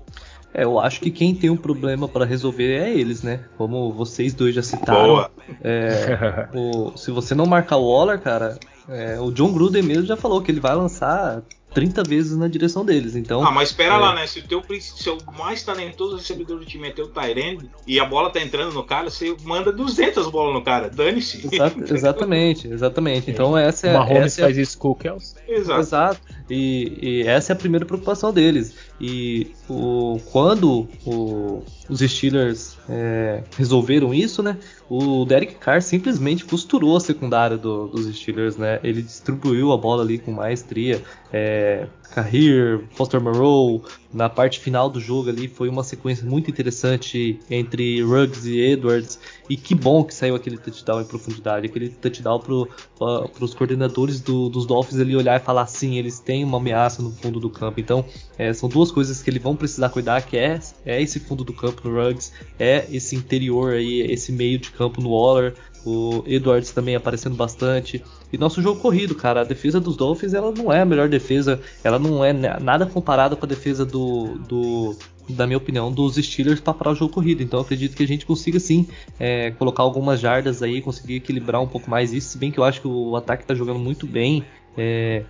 É, 0.56 0.64
eu 0.64 0.80
acho 0.80 1.00
que 1.00 1.10
quem 1.10 1.34
tem 1.34 1.50
um 1.50 1.56
problema 1.56 2.08
para 2.08 2.24
resolver 2.24 2.80
é 2.80 2.90
eles, 2.90 3.22
né? 3.22 3.44
Como 3.58 3.92
vocês 3.92 4.32
dois 4.32 4.54
já 4.54 4.62
citaram. 4.62 5.28
É, 5.62 6.48
o, 6.54 6.96
se 6.96 7.10
você 7.10 7.34
não 7.34 7.44
marcar 7.44 7.76
o 7.76 7.92
Waller, 7.92 8.18
cara, 8.18 8.58
é, 8.88 9.20
o 9.20 9.30
John 9.30 9.52
Gruden 9.52 9.82
mesmo 9.82 10.06
já 10.06 10.16
falou 10.16 10.40
que 10.40 10.50
ele 10.50 10.60
vai 10.60 10.74
lançar 10.74 11.42
30 11.76 12.04
vezes 12.04 12.38
na 12.38 12.48
direção 12.48 12.86
deles. 12.86 13.14
Então, 13.14 13.44
ah, 13.44 13.50
mas 13.50 13.68
espera 13.68 13.96
é... 13.96 13.98
lá, 13.98 14.14
né? 14.14 14.26
Se 14.26 14.38
o 14.38 14.48
teu 14.48 14.62
seu 14.80 15.18
mais 15.36 15.62
talentoso 15.62 16.16
recebedor 16.16 16.58
do 16.58 16.64
time 16.64 16.88
é 16.88 16.90
teu 16.90 17.06
Tyrande 17.06 17.68
e 17.86 18.00
a 18.00 18.04
bola 18.06 18.30
tá 18.30 18.40
entrando 18.40 18.72
no 18.72 18.82
cara, 18.82 19.10
você 19.10 19.36
manda 19.44 19.70
200 19.70 20.30
bolas 20.30 20.54
no 20.54 20.62
cara. 20.62 20.88
Dane-se. 20.88 21.46
exatamente, 21.92 22.66
exatamente. 22.68 23.30
Então 23.30 23.58
essa 23.58 23.88
é. 23.88 23.94
Uma 23.94 24.10
essa 24.10 24.40
é... 24.40 24.44
faz 24.44 24.56
isso 24.56 24.78
com 24.78 24.88
o 24.88 24.94
Kels. 24.94 25.36
Exato. 25.46 25.80
Exato. 25.80 26.20
E, 26.48 26.98
e, 27.02 27.22
essa 27.26 27.52
é 27.52 27.54
a 27.54 27.58
primeira 27.58 27.84
preocupação 27.84 28.32
deles. 28.32 28.74
E 29.00 29.52
o, 29.68 30.18
quando 30.32 30.88
o, 31.04 31.62
os 31.88 32.00
Steelers 32.00 32.78
é, 32.88 33.42
resolveram 33.56 34.14
isso, 34.14 34.42
né? 34.42 34.56
O 34.88 35.24
Derek 35.24 35.56
Carr 35.56 35.82
simplesmente 35.82 36.44
costurou 36.44 36.96
a 36.96 37.00
secundária 37.00 37.58
do, 37.58 37.88
dos 37.88 38.06
Steelers, 38.16 38.56
né? 38.56 38.80
Ele 38.82 39.02
distribuiu 39.02 39.72
a 39.72 39.76
bola 39.76 40.02
ali 40.02 40.18
com 40.18 40.32
maestria. 40.32 41.02
É, 41.32 41.86
Carrier, 42.10 42.80
Foster 42.92 43.20
Moreau, 43.20 43.82
na 44.12 44.28
parte 44.28 44.58
final 44.58 44.88
do 44.88 44.98
jogo 44.98 45.28
ali 45.28 45.46
foi 45.48 45.68
uma 45.68 45.84
sequência 45.84 46.24
muito 46.24 46.50
interessante 46.50 47.38
entre 47.50 48.02
Ruggs 48.02 48.46
e 48.46 48.58
Edwards. 48.58 49.18
E 49.48 49.56
que 49.56 49.74
bom 49.74 50.02
que 50.02 50.14
saiu 50.14 50.34
aquele 50.34 50.56
touchdown 50.56 51.00
em 51.00 51.04
profundidade, 51.04 51.66
aquele 51.66 51.90
touchdown 51.90 52.40
para 52.40 53.44
os 53.44 53.54
coordenadores 53.54 54.20
do, 54.20 54.48
dos 54.48 54.66
Dolphins 54.66 55.00
ali 55.00 55.14
olhar 55.14 55.36
e 55.36 55.44
falar 55.44 55.66
sim, 55.66 55.98
eles 55.98 56.18
têm 56.18 56.42
uma 56.44 56.58
ameaça 56.58 57.02
no 57.02 57.10
fundo 57.10 57.38
do 57.38 57.50
campo. 57.50 57.78
Então 57.78 58.04
é, 58.38 58.52
são 58.52 58.68
duas 58.68 58.90
coisas 58.90 59.22
que 59.22 59.28
eles 59.28 59.42
vão 59.42 59.54
precisar 59.54 59.90
cuidar, 59.90 60.22
que 60.22 60.36
é, 60.36 60.58
é 60.84 61.00
esse 61.00 61.20
fundo 61.20 61.44
do 61.44 61.52
campo 61.52 61.88
no 61.88 61.94
Ruggs, 61.94 62.32
é 62.58 62.86
esse 62.90 63.14
interior 63.14 63.74
aí, 63.74 64.00
esse 64.00 64.32
meio 64.32 64.58
de 64.58 64.70
campo 64.70 65.00
no 65.00 65.10
Waller, 65.10 65.54
o 65.84 66.22
Edwards 66.26 66.72
também 66.72 66.96
aparecendo 66.96 67.36
bastante. 67.36 68.02
E 68.32 68.38
nosso 68.38 68.60
jogo 68.60 68.80
corrido, 68.80 69.14
cara, 69.14 69.42
a 69.42 69.44
defesa 69.44 69.80
dos 69.80 69.96
Dolphins 69.96 70.34
ela 70.34 70.52
não 70.52 70.72
é 70.72 70.80
a 70.80 70.84
melhor 70.84 71.08
defesa, 71.08 71.60
ela 71.84 71.98
não 71.98 72.24
é 72.24 72.32
nada 72.32 72.86
comparada 72.86 73.36
com 73.36 73.44
a 73.44 73.48
defesa 73.48 73.84
do, 73.84 74.38
do 74.48 74.96
da 75.28 75.46
minha 75.46 75.56
opinião, 75.56 75.90
dos 75.90 76.14
Steelers 76.16 76.60
para 76.60 76.74
parar 76.74 76.92
o 76.92 76.94
jogo 76.94 77.12
corrido. 77.12 77.42
Então 77.42 77.60
acredito 77.60 77.96
que 77.96 78.02
a 78.02 78.06
gente 78.06 78.24
consiga 78.24 78.60
sim 78.60 78.86
é, 79.18 79.50
colocar 79.52 79.82
algumas 79.82 80.20
jardas 80.20 80.62
aí, 80.62 80.80
conseguir 80.80 81.16
equilibrar 81.16 81.60
um 81.60 81.66
pouco 81.66 81.90
mais 81.90 82.12
isso. 82.12 82.30
Se 82.30 82.38
bem 82.38 82.50
que 82.50 82.58
eu 82.58 82.64
acho 82.64 82.80
que 82.80 82.88
o 82.88 83.16
ataque 83.16 83.42
está 83.42 83.54
jogando 83.54 83.78
muito 83.78 84.06
bem. 84.06 84.44
É, 84.76 85.24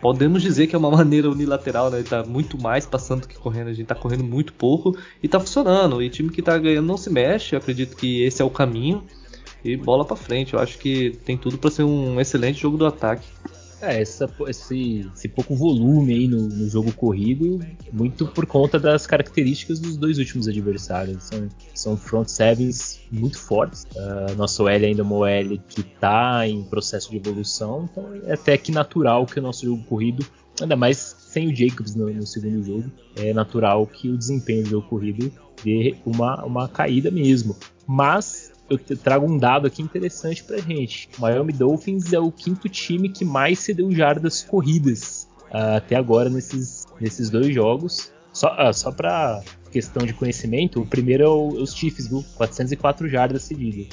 podemos 0.00 0.42
dizer 0.42 0.66
que 0.66 0.74
é 0.74 0.78
uma 0.78 0.90
maneira 0.92 1.30
unilateral, 1.30 1.90
né? 1.90 2.02
Tá 2.02 2.24
muito 2.24 2.60
mais 2.60 2.86
passando 2.86 3.22
do 3.22 3.28
que 3.28 3.38
correndo. 3.38 3.68
A 3.68 3.72
gente 3.72 3.86
tá 3.86 3.94
correndo 3.94 4.24
muito 4.24 4.52
pouco 4.52 4.96
e 5.22 5.28
tá 5.28 5.38
funcionando. 5.40 6.02
E 6.02 6.10
time 6.10 6.30
que 6.30 6.42
tá 6.42 6.56
ganhando 6.58 6.86
não 6.86 6.96
se 6.96 7.10
mexe. 7.10 7.54
Eu 7.54 7.58
acredito 7.58 7.96
que 7.96 8.22
esse 8.22 8.42
é 8.42 8.44
o 8.44 8.50
caminho. 8.50 9.04
E 9.64 9.76
bola 9.76 10.04
para 10.04 10.16
frente. 10.16 10.54
Eu 10.54 10.60
acho 10.60 10.78
que 10.78 11.18
tem 11.24 11.36
tudo 11.36 11.58
para 11.58 11.70
ser 11.70 11.82
um 11.84 12.20
excelente 12.20 12.60
jogo 12.60 12.76
do 12.76 12.86
ataque. 12.86 13.26
É, 13.80 14.02
essa, 14.02 14.30
esse, 14.46 15.10
esse, 15.14 15.28
pouco 15.28 15.54
volume 15.54 16.12
aí 16.12 16.28
no, 16.28 16.48
no, 16.48 16.68
jogo 16.68 16.92
corrido, 16.92 17.58
muito 17.90 18.26
por 18.26 18.44
conta 18.44 18.78
das 18.78 19.06
características 19.06 19.80
dos 19.80 19.96
dois 19.96 20.18
últimos 20.18 20.46
adversários. 20.46 21.24
São, 21.24 21.48
são 21.74 21.96
front 21.96 22.28
sevens 22.28 23.00
muito 23.10 23.38
fortes. 23.38 23.86
Uh, 23.94 24.36
nosso 24.36 24.68
L 24.68 24.84
ainda 24.84 25.00
é 25.00 25.04
uma 25.04 25.16
OL 25.16 25.58
que 25.66 25.80
está 25.80 26.46
em 26.46 26.62
processo 26.64 27.10
de 27.10 27.16
evolução, 27.16 27.88
então 27.90 28.14
é 28.26 28.34
até 28.34 28.58
que 28.58 28.70
natural 28.70 29.24
que 29.24 29.38
o 29.38 29.42
nosso 29.42 29.64
jogo 29.64 29.82
corrido, 29.84 30.26
ainda 30.60 30.76
mais 30.76 30.98
sem 30.98 31.48
o 31.48 31.56
Jacobs 31.56 31.94
no, 31.94 32.12
no 32.12 32.26
segundo 32.26 32.62
jogo, 32.62 32.90
é 33.16 33.32
natural 33.32 33.86
que 33.86 34.10
o 34.10 34.18
desempenho 34.18 34.64
do 34.64 34.70
jogo 34.70 34.88
corrido 34.88 35.32
dê 35.64 35.94
uma, 36.04 36.44
uma 36.44 36.68
caída 36.68 37.10
mesmo. 37.10 37.56
Mas 37.86 38.52
eu 38.70 38.96
trago 38.96 39.26
um 39.26 39.36
dado 39.36 39.66
aqui 39.66 39.82
interessante 39.82 40.44
pra 40.44 40.58
gente. 40.58 41.08
O 41.18 41.22
Miami 41.22 41.52
Dolphins 41.52 42.12
é 42.12 42.20
o 42.20 42.30
quinto 42.30 42.68
time 42.68 43.08
que 43.08 43.24
mais 43.24 43.58
cedeu 43.58 43.90
jardas 43.90 44.42
corridas 44.42 45.28
uh, 45.50 45.76
até 45.76 45.96
agora 45.96 46.30
nesses, 46.30 46.86
nesses 47.00 47.28
dois 47.28 47.52
jogos. 47.52 48.12
Só, 48.32 48.48
uh, 48.48 48.72
só 48.72 48.92
pra 48.92 49.42
questão 49.72 50.06
de 50.06 50.12
conhecimento, 50.12 50.80
o 50.80 50.86
primeiro 50.86 51.22
é 51.24 51.28
o, 51.28 51.48
os 51.48 51.74
Chiefs, 51.74 52.08
viu? 52.08 52.24
404 52.36 53.08
jardas 53.08 53.42
cedidas. 53.42 53.88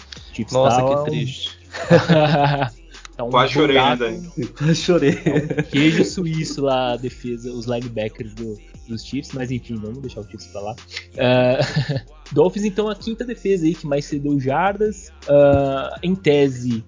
Nossa, 0.51 0.81
tá 0.81 1.03
que 1.03 1.09
triste. 1.09 1.59
Tá 3.17 3.23
um 3.23 3.31
Quase 3.31 3.53
chorei 3.53 3.77
ainda. 3.77 4.13
Quase 4.55 4.75
chorei. 4.75 5.17
É 5.25 5.61
um 5.61 5.63
queijo 5.63 6.05
suíço 6.05 6.61
lá, 6.61 6.93
a 6.93 6.97
defesa, 6.97 7.51
os 7.51 7.65
linebackers 7.65 8.35
do, 8.35 8.55
dos 8.87 9.03
Chiefs, 9.03 9.33
mas 9.33 9.49
enfim, 9.49 9.75
vamos 9.75 9.99
deixar 9.99 10.21
o 10.21 10.23
Chiefs 10.23 10.47
pra 10.47 10.61
lá. 10.61 10.71
Uh, 10.73 11.99
Dolphins, 12.31 12.65
então, 12.65 12.87
a 12.87 12.95
quinta 12.95 13.25
defesa 13.25 13.65
aí 13.65 13.73
que 13.73 13.87
mais 13.87 14.05
cedeu 14.05 14.39
jardas. 14.39 15.11
Uh, 15.23 15.97
em 16.03 16.15
tese, 16.15 16.85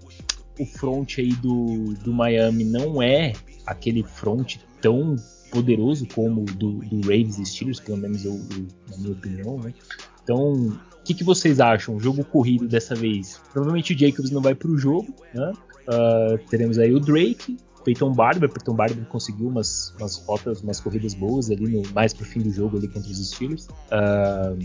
o 0.59 0.65
front 0.65 1.17
aí 1.17 1.33
do, 1.33 1.95
do 2.03 2.13
Miami 2.13 2.63
não 2.63 3.01
é 3.01 3.33
aquele 3.65 4.03
front 4.03 4.57
tão 4.79 5.15
poderoso 5.51 6.07
como 6.13 6.41
o 6.41 6.45
do, 6.45 6.73
do 6.73 7.01
Ravens 7.01 7.39
e 7.39 7.45
Steelers, 7.45 7.79
pelo 7.79 7.97
menos 7.97 8.23
eu, 8.23 8.33
eu, 8.33 8.67
na 8.91 8.97
minha 8.97 9.13
opinião, 9.13 9.57
né? 9.57 9.73
Então, 10.21 10.53
o 10.53 11.03
que, 11.03 11.15
que, 11.15 11.23
vocês 11.23 11.59
acham? 11.59 11.99
Jogo 11.99 12.23
corrido 12.23 12.67
dessa 12.67 12.93
vez? 12.93 13.41
Provavelmente 13.51 13.93
o 13.93 13.97
Jacobs 13.97 14.29
não 14.29 14.41
vai 14.41 14.53
pro 14.53 14.77
jogo, 14.77 15.11
né? 15.33 15.53
Uh, 15.89 16.37
teremos 16.49 16.77
aí 16.77 16.93
o 16.93 16.99
Drake, 16.99 17.57
Peyton 17.83 18.13
Barber. 18.13 18.49
Peyton 18.49 18.75
Barber 18.75 19.03
conseguiu 19.05 19.47
umas, 19.47 19.93
umas 19.97 20.17
rotas, 20.25 20.61
umas 20.61 20.79
corridas 20.79 21.13
boas 21.13 21.49
ali 21.49 21.67
no, 21.67 21.81
mais 21.93 22.13
pro 22.13 22.25
fim 22.25 22.41
do 22.41 22.51
jogo 22.51 22.77
ali 22.77 22.87
contra 22.87 23.09
os 23.09 23.27
Steelers. 23.27 23.67
Uh, 23.67 24.57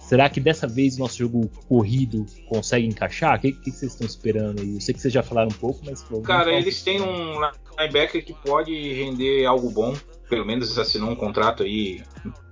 será 0.00 0.28
que 0.28 0.40
dessa 0.40 0.66
vez 0.66 0.96
o 0.96 1.00
nosso 1.00 1.18
jogo 1.18 1.48
corrido 1.68 2.26
consegue 2.48 2.86
encaixar? 2.86 3.36
O 3.36 3.40
que, 3.40 3.52
que, 3.52 3.70
vocês 3.70 3.92
estão 3.92 4.06
esperando 4.06 4.60
aí? 4.60 4.74
Eu 4.74 4.80
sei 4.80 4.94
que 4.94 5.00
vocês 5.00 5.14
já 5.14 5.22
falaram 5.22 5.48
um 5.48 5.58
pouco, 5.58 5.80
mas. 5.84 6.04
Cara, 6.24 6.52
eles 6.52 6.82
têm 6.82 7.00
um 7.00 7.40
linebacker 7.78 8.24
que 8.24 8.34
pode 8.34 8.72
render 8.72 9.44
algo 9.46 9.70
bom. 9.70 9.94
Pelo 10.28 10.44
menos 10.44 10.76
assinou 10.76 11.10
um 11.10 11.16
contrato 11.16 11.62
aí 11.62 12.02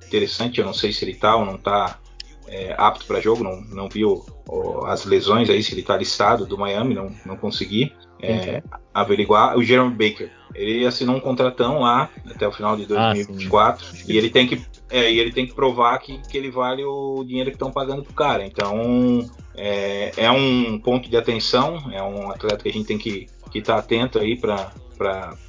interessante. 0.06 0.60
Eu 0.60 0.66
não 0.66 0.74
sei 0.74 0.92
se 0.92 1.04
ele 1.04 1.14
tá 1.14 1.34
ou 1.34 1.44
não 1.44 1.58
tá 1.58 1.98
é, 2.46 2.74
apto 2.78 3.06
para 3.06 3.20
jogo, 3.20 3.42
não, 3.42 3.60
não 3.62 3.88
vi 3.88 4.04
o, 4.04 4.24
o, 4.48 4.84
as 4.86 5.04
lesões 5.04 5.50
aí, 5.50 5.62
se 5.62 5.72
ele 5.72 5.80
está 5.80 5.96
listado 5.96 6.46
do 6.46 6.56
Miami, 6.56 6.94
não, 6.94 7.12
não 7.24 7.36
consegui 7.36 7.92
é, 8.20 8.62
averiguar. 8.92 9.56
O 9.56 9.62
Jeremy 9.62 9.90
Baker, 9.90 10.30
ele 10.54 10.86
assinou 10.86 11.16
um 11.16 11.20
contratão 11.20 11.80
lá 11.80 12.10
até 12.30 12.46
o 12.46 12.52
final 12.52 12.76
de 12.76 12.86
2024 12.86 13.86
ah, 13.86 13.98
e 14.06 14.16
ele 14.16 14.30
tem 14.30 14.46
que 14.46 14.60
é, 14.90 15.10
e 15.10 15.18
ele 15.18 15.32
tem 15.32 15.46
que 15.46 15.54
provar 15.54 15.98
que, 15.98 16.18
que 16.28 16.36
ele 16.36 16.50
vale 16.50 16.84
o 16.84 17.24
dinheiro 17.24 17.50
que 17.50 17.56
estão 17.56 17.72
pagando 17.72 18.02
pro 18.02 18.14
cara. 18.14 18.46
Então 18.46 19.28
é, 19.56 20.12
é, 20.16 20.30
um 20.30 20.78
ponto 20.78 21.08
de 21.08 21.16
atenção, 21.16 21.90
é 21.92 22.02
um 22.02 22.30
atleta 22.30 22.62
que 22.62 22.68
a 22.68 22.72
gente 22.72 22.86
tem 22.86 22.98
que 22.98 23.26
estar 23.54 23.74
tá 23.74 23.78
atento 23.78 24.18
aí 24.18 24.36
para 24.36 24.70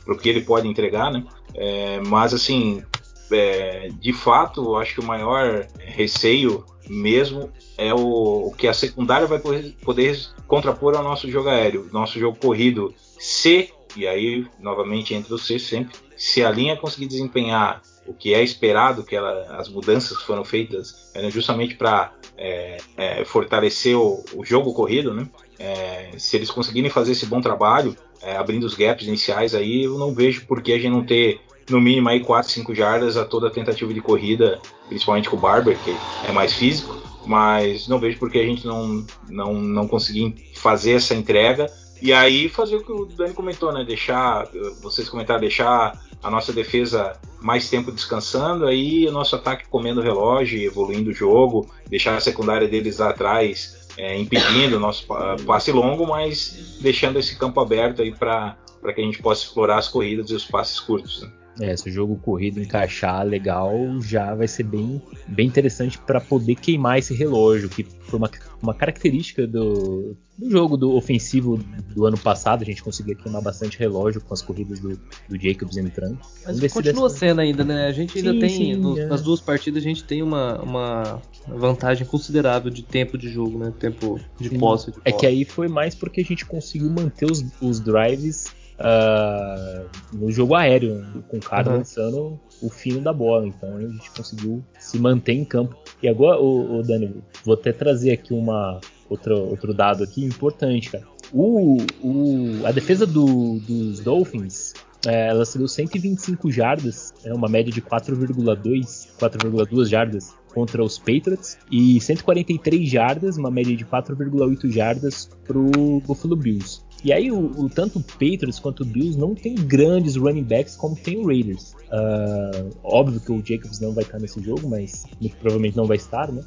o 0.07 0.15
que 0.15 0.29
ele 0.29 0.41
pode 0.41 0.67
entregar, 0.67 1.11
né? 1.11 1.23
É, 1.53 1.99
mas 2.01 2.33
assim, 2.33 2.83
é, 3.31 3.89
de 3.99 4.13
fato, 4.13 4.75
acho 4.77 4.95
que 4.95 4.99
o 4.99 5.05
maior 5.05 5.65
receio 5.79 6.65
mesmo 6.87 7.49
é 7.77 7.93
o, 7.93 8.47
o 8.47 8.53
que 8.55 8.67
a 8.67 8.73
secundária 8.73 9.27
vai 9.27 9.39
poder 9.39 10.19
contrapor 10.47 10.95
ao 10.95 11.03
nosso 11.03 11.29
jogo 11.29 11.49
aéreo. 11.49 11.89
Nosso 11.91 12.19
jogo 12.19 12.37
corrido, 12.37 12.93
se, 13.19 13.71
e 13.95 14.07
aí 14.07 14.45
novamente 14.59 15.13
entre 15.13 15.33
os 15.33 15.45
C 15.45 15.59
sempre, 15.59 15.97
se 16.17 16.43
a 16.43 16.51
linha 16.51 16.77
conseguir 16.77 17.07
desempenhar 17.07 17.81
o 18.07 18.13
que 18.13 18.33
é 18.33 18.43
esperado, 18.43 19.03
que 19.03 19.15
ela, 19.15 19.57
as 19.57 19.67
mudanças 19.67 20.21
foram 20.21 20.45
feitas 20.45 21.11
é, 21.13 21.29
justamente 21.29 21.75
para 21.75 22.13
é, 22.37 22.77
é, 22.95 23.25
fortalecer 23.25 23.97
o, 23.97 24.23
o, 24.33 24.45
jogo 24.45 24.73
corrido, 24.73 25.13
né? 25.13 25.27
É, 25.57 26.11
se 26.17 26.35
eles 26.35 26.51
conseguirem 26.51 26.89
fazer 26.89 27.13
esse 27.13 27.25
bom 27.25 27.41
trabalho, 27.41 27.95
é, 28.21 28.35
abrindo 28.35 28.65
os 28.65 28.75
gaps 28.75 29.07
iniciais 29.07 29.55
aí, 29.55 29.85
eu 29.85 29.97
não 29.97 30.13
vejo 30.13 30.45
por 30.45 30.61
que 30.61 30.73
a 30.73 30.77
gente 30.77 30.91
não 30.91 31.03
ter 31.03 31.41
no 31.69 31.81
mínimo 31.81 32.09
aí 32.09 32.19
4, 32.19 32.51
5 32.51 32.75
jardas 32.75 33.17
a 33.17 33.25
toda 33.25 33.49
tentativa 33.49 33.93
de 33.93 34.01
corrida, 34.01 34.59
principalmente 34.87 35.29
com 35.29 35.37
o 35.37 35.39
Barber, 35.39 35.77
que 35.83 35.95
é 36.27 36.31
mais 36.31 36.53
físico, 36.53 36.95
mas 37.25 37.87
não 37.87 37.99
vejo 37.99 38.19
por 38.19 38.29
que 38.29 38.39
a 38.39 38.45
gente 38.45 38.65
não, 38.65 39.05
não, 39.29 39.53
não 39.53 39.87
conseguir 39.87 40.35
fazer 40.55 40.93
essa 40.93 41.15
entrega 41.15 41.67
e 42.01 42.13
aí 42.13 42.49
fazer 42.49 42.75
o 42.75 42.83
que 42.83 42.91
o 42.91 43.05
Dani 43.05 43.33
comentou, 43.33 43.71
né? 43.71 43.83
Deixar, 43.83 44.47
vocês 44.81 45.09
comentaram, 45.09 45.39
deixar 45.39 45.99
a 46.21 46.29
nossa 46.29 46.51
defesa 46.51 47.17
mais 47.41 47.69
tempo 47.69 47.91
descansando, 47.91 48.65
aí 48.65 49.07
o 49.07 49.11
nosso 49.11 49.35
ataque 49.35 49.67
comendo 49.69 50.01
o 50.01 50.03
relógio, 50.03 50.61
evoluindo 50.61 51.11
o 51.11 51.13
jogo, 51.13 51.69
deixar 51.87 52.15
a 52.15 52.21
secundária 52.21 52.67
deles 52.67 52.97
lá 52.97 53.09
atrás 53.09 53.85
é, 53.97 54.17
impedindo 54.17 54.77
o 54.77 54.79
nosso 54.79 55.05
passe 55.45 55.71
longo, 55.71 56.05
mas 56.05 56.77
deixando 56.81 57.19
esse 57.19 57.37
campo 57.37 57.59
aberto 57.59 58.01
aí 58.01 58.13
para 58.13 58.57
que 58.93 59.01
a 59.01 59.03
gente 59.03 59.21
possa 59.21 59.43
explorar 59.43 59.77
as 59.77 59.87
corridas 59.87 60.29
e 60.29 60.35
os 60.35 60.45
passes 60.45 60.79
curtos. 60.79 61.21
Né? 61.21 61.31
É, 61.59 61.75
se 61.77 61.89
o 61.89 61.91
jogo 61.91 62.17
corrido 62.17 62.61
encaixar 62.61 63.25
legal, 63.25 63.71
já 64.01 64.35
vai 64.35 64.47
ser 64.47 64.63
bem, 64.63 65.01
bem 65.27 65.47
interessante 65.47 65.97
para 65.97 66.19
poder 66.19 66.55
queimar 66.55 66.99
esse 66.99 67.13
relógio, 67.13 67.69
que 67.69 67.83
foi 67.83 68.19
uma, 68.19 68.29
uma 68.61 68.73
característica 68.73 69.47
do, 69.47 70.17
do 70.37 70.51
jogo 70.51 70.75
do 70.75 70.91
ofensivo 70.91 71.57
do 71.95 72.05
ano 72.05 72.17
passado. 72.17 72.61
A 72.61 72.65
gente 72.65 72.83
conseguia 72.83 73.15
queimar 73.15 73.41
bastante 73.41 73.79
relógio 73.79 74.21
com 74.21 74.33
as 74.33 74.41
corridas 74.41 74.79
do, 74.79 74.99
do 75.29 75.41
Jacobs 75.41 75.77
entrando. 75.77 76.19
Mas 76.45 76.73
continua 76.73 77.07
dessa... 77.07 77.19
sendo 77.19 77.39
ainda, 77.39 77.63
né? 77.63 77.87
A 77.87 77.91
gente 77.91 78.17
ainda 78.17 78.33
sim, 78.33 78.39
tem, 78.39 78.49
sim, 78.49 78.75
no, 78.75 78.99
é. 78.99 79.05
nas 79.05 79.21
duas 79.21 79.39
partidas, 79.39 79.81
a 79.81 79.87
gente 79.87 80.03
tem 80.03 80.21
uma, 80.21 80.61
uma 80.61 81.21
vantagem 81.47 82.05
considerável 82.05 82.69
de 82.69 82.83
tempo 82.83 83.17
de 83.17 83.29
jogo, 83.29 83.57
né? 83.57 83.73
Tempo 83.79 84.19
de 84.39 84.49
posse. 84.57 84.91
De 84.91 84.97
é 85.05 85.11
que 85.11 85.25
aí 85.25 85.45
foi 85.45 85.69
mais 85.69 85.95
porque 85.95 86.19
a 86.19 86.25
gente 86.25 86.45
conseguiu 86.45 86.89
manter 86.89 87.31
os, 87.31 87.45
os 87.61 87.79
drives 87.79 88.53
uh, 88.79 89.85
no 90.13 90.31
jogo 90.31 90.55
aéreo, 90.55 91.23
com 91.27 91.37
o 91.37 91.41
cara 91.41 91.69
uhum. 91.69 91.77
lançando 91.77 92.39
o 92.61 92.69
fino 92.69 93.01
da 93.01 93.13
bola. 93.13 93.47
Então 93.47 93.77
a 93.77 93.81
gente 93.81 94.11
conseguiu 94.11 94.63
se 94.79 94.97
manter 94.99 95.33
em 95.33 95.45
campo. 95.45 95.75
E 96.01 96.07
agora, 96.07 96.39
o, 96.39 96.79
o 96.79 96.83
Dani, 96.83 97.23
vou 97.43 97.55
até 97.55 97.71
trazer 97.71 98.11
aqui 98.11 98.33
uma 98.33 98.79
outro, 99.09 99.49
outro 99.49 99.73
dado 99.73 100.03
aqui 100.03 100.23
importante, 100.23 100.91
cara. 100.91 101.03
O, 101.33 101.77
o, 102.01 102.65
a 102.65 102.71
defesa 102.71 103.05
do, 103.05 103.59
dos 103.59 103.99
Dolphins 103.99 104.73
é, 105.05 105.27
ela 105.27 105.45
cedeu 105.45 105.67
125 105.67 106.51
jardas, 106.51 107.13
é 107.23 107.33
uma 107.33 107.47
média 107.47 107.71
de 107.71 107.81
4,2 107.81 109.07
4,2 109.19 109.85
jardas 109.87 110.33
contra 110.53 110.83
os 110.83 110.97
Patriots 110.97 111.57
e 111.69 111.99
143 111.99 112.89
jardas, 112.89 113.37
uma 113.37 113.51
média 113.51 113.75
de 113.75 113.85
4,8 113.85 114.71
jardas 114.71 115.29
para 115.45 115.57
o 115.57 116.01
Buffalo 116.01 116.35
Bills. 116.35 116.81
E 117.03 117.13
aí, 117.13 117.31
o, 117.31 117.37
o, 117.37 117.69
tanto 117.69 117.99
o 117.99 118.03
Patriots 118.03 118.59
quanto 118.59 118.81
o 118.81 118.85
Bills 118.85 119.17
não 119.17 119.35
tem 119.35 119.55
grandes 119.55 120.15
running 120.15 120.43
backs 120.43 120.75
como 120.75 120.95
tem 120.95 121.17
o 121.17 121.27
Raiders. 121.27 121.73
Uh, 121.85 122.75
óbvio 122.83 123.19
que 123.19 123.31
o 123.31 123.45
Jacobs 123.45 123.79
não 123.79 123.93
vai 123.93 124.03
estar 124.03 124.19
nesse 124.19 124.41
jogo, 124.41 124.67
mas 124.67 125.05
provavelmente 125.39 125.77
não 125.77 125.85
vai 125.85 125.97
estar, 125.97 126.31
né? 126.31 126.41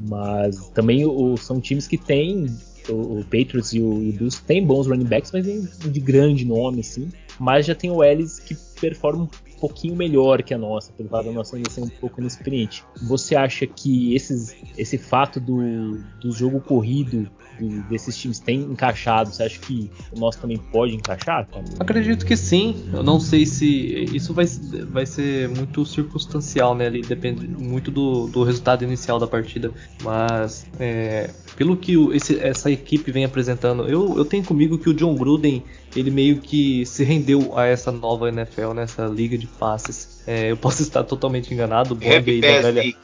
Mas 0.00 0.68
também 0.70 1.04
o, 1.06 1.36
são 1.36 1.60
times 1.60 1.86
que 1.86 1.96
têm. 1.96 2.46
O, 2.88 3.18
o 3.18 3.24
Patriots 3.24 3.72
e 3.72 3.80
o, 3.80 3.90
o 3.90 4.12
Bills 4.12 4.40
têm 4.42 4.64
bons 4.64 4.86
running 4.86 5.06
backs, 5.06 5.32
mas 5.32 5.44
de 5.44 6.00
grande 6.00 6.44
nome, 6.44 6.80
assim. 6.80 7.10
Mas 7.38 7.66
já 7.66 7.74
tem 7.74 7.90
o 7.90 8.02
Ellis 8.02 8.38
que 8.38 8.56
performa 8.80 9.24
um 9.24 9.58
pouquinho 9.58 9.96
melhor 9.96 10.42
que 10.42 10.54
a 10.54 10.58
nossa, 10.58 10.92
pelo 10.92 11.08
fato 11.08 11.26
da 11.26 11.32
nossa 11.32 11.56
ainda 11.56 11.70
ser 11.70 11.80
um 11.80 11.88
pouco 11.88 12.20
inexperiente. 12.20 12.84
Você 13.08 13.34
acha 13.34 13.66
que 13.66 14.14
esses, 14.14 14.54
esse 14.76 14.98
fato 14.98 15.40
do, 15.40 15.98
do 16.20 16.30
jogo 16.30 16.60
corrido 16.60 17.28
desses 17.88 18.16
times 18.16 18.38
tem 18.38 18.60
encaixado, 18.60 19.32
você 19.32 19.44
acha 19.44 19.58
que 19.58 19.90
o 20.12 20.18
nosso 20.18 20.38
também 20.40 20.58
pode 20.58 20.94
encaixar? 20.94 21.46
Cara? 21.46 21.64
Acredito 21.78 22.24
que 22.24 22.36
sim. 22.36 22.88
Eu 22.92 23.02
não 23.02 23.18
sei 23.18 23.46
se 23.46 23.66
isso 24.14 24.32
vai, 24.34 24.46
vai 24.90 25.06
ser 25.06 25.48
muito 25.48 25.84
circunstancial, 25.84 26.74
né? 26.74 26.86
Ali 26.86 27.02
depende 27.02 27.46
muito 27.46 27.90
do, 27.90 28.26
do 28.26 28.42
resultado 28.42 28.84
inicial 28.84 29.18
da 29.18 29.26
partida. 29.26 29.72
Mas 30.02 30.66
é, 30.78 31.30
pelo 31.56 31.76
que 31.76 31.94
esse, 32.14 32.38
essa 32.38 32.70
equipe 32.70 33.10
vem 33.10 33.24
apresentando, 33.24 33.88
eu, 33.88 34.16
eu 34.16 34.24
tenho 34.24 34.44
comigo 34.44 34.78
que 34.78 34.88
o 34.88 34.94
John 34.94 35.14
Gruden 35.14 35.62
ele 35.96 36.10
meio 36.10 36.40
que 36.40 36.84
se 36.84 37.02
rendeu 37.02 37.58
a 37.58 37.66
essa 37.66 37.90
nova 37.90 38.28
NFL, 38.28 38.72
nessa 38.74 39.06
liga 39.06 39.36
de 39.38 39.46
passes. 39.46 40.22
É, 40.26 40.50
eu 40.50 40.56
posso 40.56 40.82
estar 40.82 41.02
totalmente 41.04 41.52
enganado. 41.52 41.94
O 41.94 41.96
Boeing 41.96 42.14
aí 42.14 42.40
da 42.40 42.60
velha... 42.60 42.94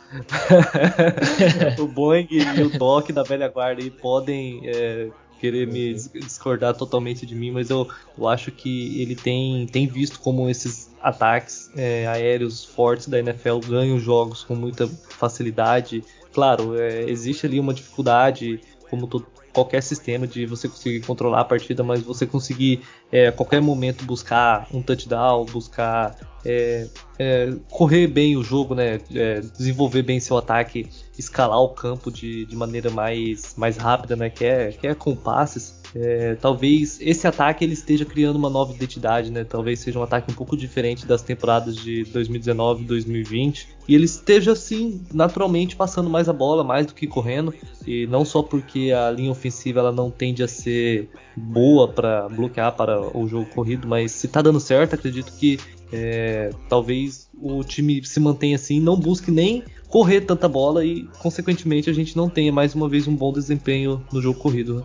o 1.80 1.86
Boeing 1.86 2.28
e 2.30 2.62
o 2.62 2.78
Doc 2.78 3.10
da 3.10 3.22
velha 3.22 3.48
guarda 3.48 3.82
aí 3.82 3.90
podem 3.90 4.60
é, 4.64 5.08
querer 5.40 5.66
me 5.66 5.94
discordar 5.94 6.74
totalmente 6.74 7.26
de 7.26 7.34
mim, 7.34 7.50
mas 7.50 7.70
eu, 7.70 7.88
eu 8.16 8.28
acho 8.28 8.52
que 8.52 9.02
ele 9.02 9.16
tem, 9.16 9.66
tem 9.66 9.88
visto 9.88 10.20
como 10.20 10.48
esses 10.48 10.92
ataques 11.02 11.70
é, 11.74 12.06
aéreos 12.06 12.64
fortes 12.64 13.08
da 13.08 13.18
NFL 13.18 13.58
ganham 13.66 13.98
jogos 13.98 14.44
com 14.44 14.54
muita 14.54 14.86
facilidade. 14.86 16.04
Claro, 16.32 16.78
é, 16.78 17.10
existe 17.10 17.46
ali 17.46 17.58
uma 17.58 17.74
dificuldade, 17.74 18.60
como 18.88 19.06
todo, 19.06 19.26
qualquer 19.52 19.82
sistema 19.82 20.26
de 20.26 20.46
você 20.46 20.68
conseguir 20.68 21.00
controlar 21.00 21.40
a 21.40 21.44
partida, 21.44 21.82
mas 21.82 22.02
você 22.02 22.26
conseguir 22.26 22.82
é, 23.10 23.28
a 23.28 23.32
qualquer 23.32 23.60
momento 23.60 24.04
buscar 24.04 24.66
um 24.72 24.80
touchdown, 24.82 25.44
buscar 25.44 26.16
é, 26.44 26.88
é, 27.18 27.52
correr 27.70 28.06
bem 28.06 28.36
o 28.36 28.42
jogo, 28.42 28.74
né, 28.74 29.00
é, 29.14 29.40
desenvolver 29.40 30.02
bem 30.02 30.18
seu 30.18 30.36
ataque, 30.38 30.88
escalar 31.18 31.60
o 31.60 31.68
campo 31.68 32.10
de, 32.10 32.46
de 32.46 32.56
maneira 32.56 32.90
mais, 32.90 33.54
mais 33.56 33.76
rápida, 33.76 34.16
né, 34.16 34.30
que 34.30 34.44
é, 34.44 34.72
que 34.72 34.86
é 34.86 34.94
com 34.94 35.14
passes. 35.14 35.81
É, 35.94 36.36
talvez 36.36 36.98
esse 37.00 37.26
ataque 37.26 37.64
ele 37.64 37.74
esteja 37.74 38.04
criando 38.04 38.36
uma 38.36 38.48
nova 38.48 38.72
identidade, 38.72 39.30
né? 39.30 39.44
Talvez 39.44 39.80
seja 39.80 39.98
um 39.98 40.02
ataque 40.02 40.30
um 40.30 40.34
pouco 40.34 40.56
diferente 40.56 41.06
das 41.06 41.22
temporadas 41.22 41.76
de 41.76 42.04
2019 42.04 42.82
e 42.82 42.86
2020. 42.86 43.68
E 43.86 43.94
ele 43.94 44.04
esteja, 44.04 44.52
assim, 44.52 45.02
naturalmente 45.12 45.76
passando 45.76 46.08
mais 46.08 46.28
a 46.28 46.32
bola, 46.32 46.64
mais 46.64 46.86
do 46.86 46.94
que 46.94 47.06
correndo. 47.06 47.52
E 47.86 48.06
não 48.06 48.24
só 48.24 48.42
porque 48.42 48.90
a 48.92 49.10
linha 49.10 49.30
ofensiva 49.30 49.80
ela 49.80 49.92
não 49.92 50.10
tende 50.10 50.42
a 50.42 50.48
ser 50.48 51.10
boa 51.36 51.88
para 51.88 52.28
bloquear 52.28 52.74
para 52.74 53.16
o 53.16 53.26
jogo 53.26 53.46
corrido, 53.46 53.86
mas 53.86 54.12
se 54.12 54.28
tá 54.28 54.40
dando 54.40 54.60
certo, 54.60 54.94
acredito 54.94 55.32
que 55.32 55.58
é, 55.92 56.50
talvez 56.68 57.28
o 57.34 57.62
time 57.62 58.02
se 58.04 58.18
mantenha 58.18 58.56
assim, 58.56 58.80
não 58.80 58.96
busque 58.96 59.30
nem 59.30 59.62
correr 59.88 60.22
tanta 60.22 60.48
bola 60.48 60.84
e, 60.84 61.06
consequentemente, 61.18 61.90
a 61.90 61.92
gente 61.92 62.16
não 62.16 62.30
tenha 62.30 62.50
mais 62.50 62.74
uma 62.74 62.88
vez 62.88 63.06
um 63.06 63.14
bom 63.14 63.30
desempenho 63.30 64.02
no 64.10 64.22
jogo 64.22 64.38
corrido. 64.38 64.82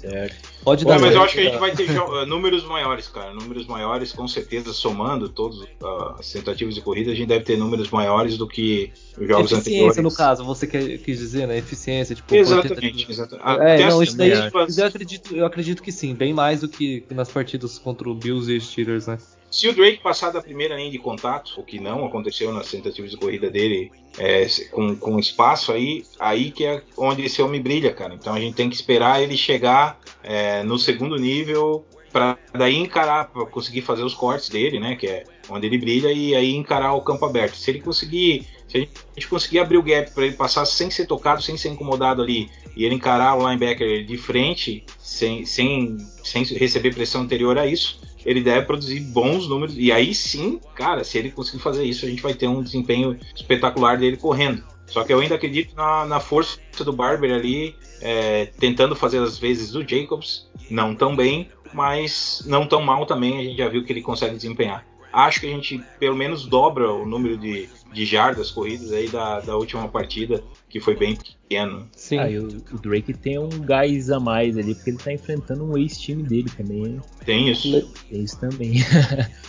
Certo. 0.00 0.50
Pode 0.64 0.84
dar. 0.84 0.98
mas 0.98 1.14
eu 1.14 1.22
acho 1.22 1.34
que 1.34 1.40
a 1.40 1.44
gente 1.44 1.58
vai 1.58 1.74
ter 1.74 1.88
números 2.26 2.64
maiores, 2.64 3.08
cara. 3.08 3.34
Números 3.34 3.66
maiores, 3.66 4.12
com 4.12 4.26
certeza, 4.26 4.72
somando 4.72 5.28
todas 5.28 5.58
uh, 5.58 6.16
as 6.18 6.32
tentativas 6.32 6.74
de 6.74 6.80
corrida, 6.80 7.10
a 7.10 7.14
gente 7.14 7.28
deve 7.28 7.44
ter 7.44 7.58
números 7.58 7.90
maiores 7.90 8.38
do 8.38 8.46
que 8.46 8.92
os 9.18 9.28
jogos 9.28 9.52
Eficiência, 9.52 9.58
anteriores. 9.58 10.02
no 10.02 10.14
caso, 10.14 10.44
você 10.44 10.66
quer, 10.66 10.98
quis 10.98 11.18
dizer, 11.18 11.46
né? 11.46 11.58
Eficiência, 11.58 12.14
tipo. 12.14 12.34
Exatamente, 12.34 13.10
exatamente. 13.10 13.46
Ah, 13.46 13.56
é, 13.60 13.86
não, 13.88 14.02
isso 14.02 14.16
daí, 14.16 14.30
eu, 14.30 14.86
acredito, 14.86 15.36
eu 15.36 15.46
acredito 15.46 15.82
que 15.82 15.92
sim, 15.92 16.14
bem 16.14 16.32
mais 16.32 16.60
do 16.60 16.68
que 16.68 17.04
nas 17.10 17.30
partidas 17.30 17.78
contra 17.78 18.08
o 18.08 18.14
Bills 18.14 18.50
e 18.50 18.60
Steelers, 18.60 19.06
né? 19.06 19.18
Se 19.50 19.68
o 19.68 19.74
Drake 19.74 19.98
passar 19.98 20.30
da 20.30 20.40
primeira 20.40 20.76
linha 20.76 20.90
de 20.90 20.98
contato, 20.98 21.54
o 21.60 21.64
que 21.64 21.80
não 21.80 22.06
aconteceu 22.06 22.52
nas 22.52 22.70
tentativas 22.70 23.10
de 23.10 23.16
corrida 23.16 23.50
dele, 23.50 23.90
é, 24.16 24.46
com, 24.70 24.94
com 24.94 25.18
espaço 25.18 25.72
aí, 25.72 26.04
aí 26.20 26.52
que 26.52 26.64
é 26.64 26.82
onde 26.96 27.24
esse 27.24 27.42
homem 27.42 27.60
brilha, 27.60 27.92
cara. 27.92 28.14
Então 28.14 28.32
a 28.32 28.40
gente 28.40 28.54
tem 28.54 28.68
que 28.70 28.76
esperar 28.76 29.20
ele 29.20 29.36
chegar 29.36 29.98
é, 30.22 30.62
no 30.62 30.78
segundo 30.78 31.16
nível 31.16 31.84
para 32.12 32.38
daí 32.52 32.76
encarar, 32.76 33.26
para 33.26 33.44
conseguir 33.46 33.82
fazer 33.82 34.02
os 34.02 34.14
cortes 34.14 34.48
dele, 34.48 34.78
né? 34.78 34.94
Que 34.94 35.06
é 35.06 35.24
onde 35.48 35.66
ele 35.66 35.78
brilha 35.78 36.12
e 36.12 36.34
aí 36.34 36.54
encarar 36.54 36.94
o 36.94 37.02
campo 37.02 37.24
aberto. 37.24 37.56
Se 37.56 37.70
ele 37.70 37.80
conseguir, 37.80 38.46
se 38.68 38.76
a 38.76 38.80
gente 38.80 39.28
conseguir 39.28 39.58
abrir 39.58 39.78
o 39.78 39.82
gap 39.82 40.12
para 40.12 40.26
ele 40.26 40.36
passar 40.36 40.64
sem 40.64 40.90
ser 40.90 41.06
tocado, 41.06 41.42
sem 41.42 41.56
ser 41.56 41.70
incomodado 41.70 42.22
ali 42.22 42.48
e 42.76 42.84
ele 42.84 42.94
encarar 42.94 43.36
o 43.36 43.48
linebacker 43.48 44.04
de 44.04 44.16
frente, 44.16 44.84
sem, 44.98 45.44
sem, 45.44 45.98
sem 46.22 46.44
receber 46.44 46.94
pressão 46.94 47.22
anterior 47.22 47.58
a 47.58 47.66
isso, 47.66 48.00
ele 48.24 48.40
deve 48.40 48.66
produzir 48.66 49.00
bons 49.00 49.48
números. 49.48 49.74
E 49.76 49.90
aí 49.92 50.14
sim, 50.14 50.60
cara, 50.74 51.04
se 51.04 51.18
ele 51.18 51.30
conseguir 51.30 51.62
fazer 51.62 51.84
isso, 51.84 52.04
a 52.04 52.08
gente 52.08 52.22
vai 52.22 52.34
ter 52.34 52.48
um 52.48 52.62
desempenho 52.62 53.18
espetacular 53.34 53.98
dele 53.98 54.16
correndo. 54.16 54.62
Só 54.86 55.04
que 55.04 55.12
eu 55.12 55.20
ainda 55.20 55.36
acredito 55.36 55.74
na, 55.76 56.04
na 56.04 56.20
força 56.20 56.58
do 56.84 56.92
Barber 56.92 57.32
ali, 57.32 57.76
é, 58.00 58.46
tentando 58.58 58.96
fazer 58.96 59.18
as 59.18 59.38
vezes 59.38 59.70
do 59.70 59.88
Jacobs, 59.88 60.50
não 60.68 60.94
tão 60.96 61.14
bem, 61.14 61.48
mas 61.72 62.42
não 62.44 62.66
tão 62.66 62.82
mal 62.82 63.06
também, 63.06 63.38
a 63.38 63.42
gente 63.42 63.58
já 63.58 63.68
viu 63.68 63.84
que 63.84 63.92
ele 63.92 64.02
consegue 64.02 64.34
desempenhar. 64.34 64.84
Acho 65.12 65.40
que 65.40 65.46
a 65.46 65.50
gente 65.50 65.82
pelo 65.98 66.16
menos 66.16 66.46
dobra 66.46 66.90
o 66.92 67.06
número 67.06 67.36
de, 67.36 67.68
de 67.92 68.04
jardas 68.04 68.50
corridas 68.50 68.92
aí 68.92 69.08
da, 69.08 69.40
da 69.40 69.56
última 69.56 69.88
partida, 69.88 70.42
que 70.68 70.78
foi 70.78 70.96
bem 70.96 71.16
pequeno. 71.16 71.88
Sim. 71.96 72.18
Ah, 72.18 72.26
o, 72.26 72.76
o, 72.76 72.78
Drake 72.78 73.12
tem 73.12 73.38
um 73.38 73.48
gás 73.48 74.10
a 74.10 74.20
mais 74.20 74.56
ali, 74.56 74.74
porque 74.74 74.90
ele 74.90 74.98
tá 74.98 75.12
enfrentando 75.12 75.64
um 75.64 75.76
ex-time 75.76 76.22
dele 76.22 76.48
também. 76.56 77.00
Tem 77.24 77.50
isso. 77.50 77.90
Tem 78.08 78.22
isso 78.22 78.38
também. 78.38 78.74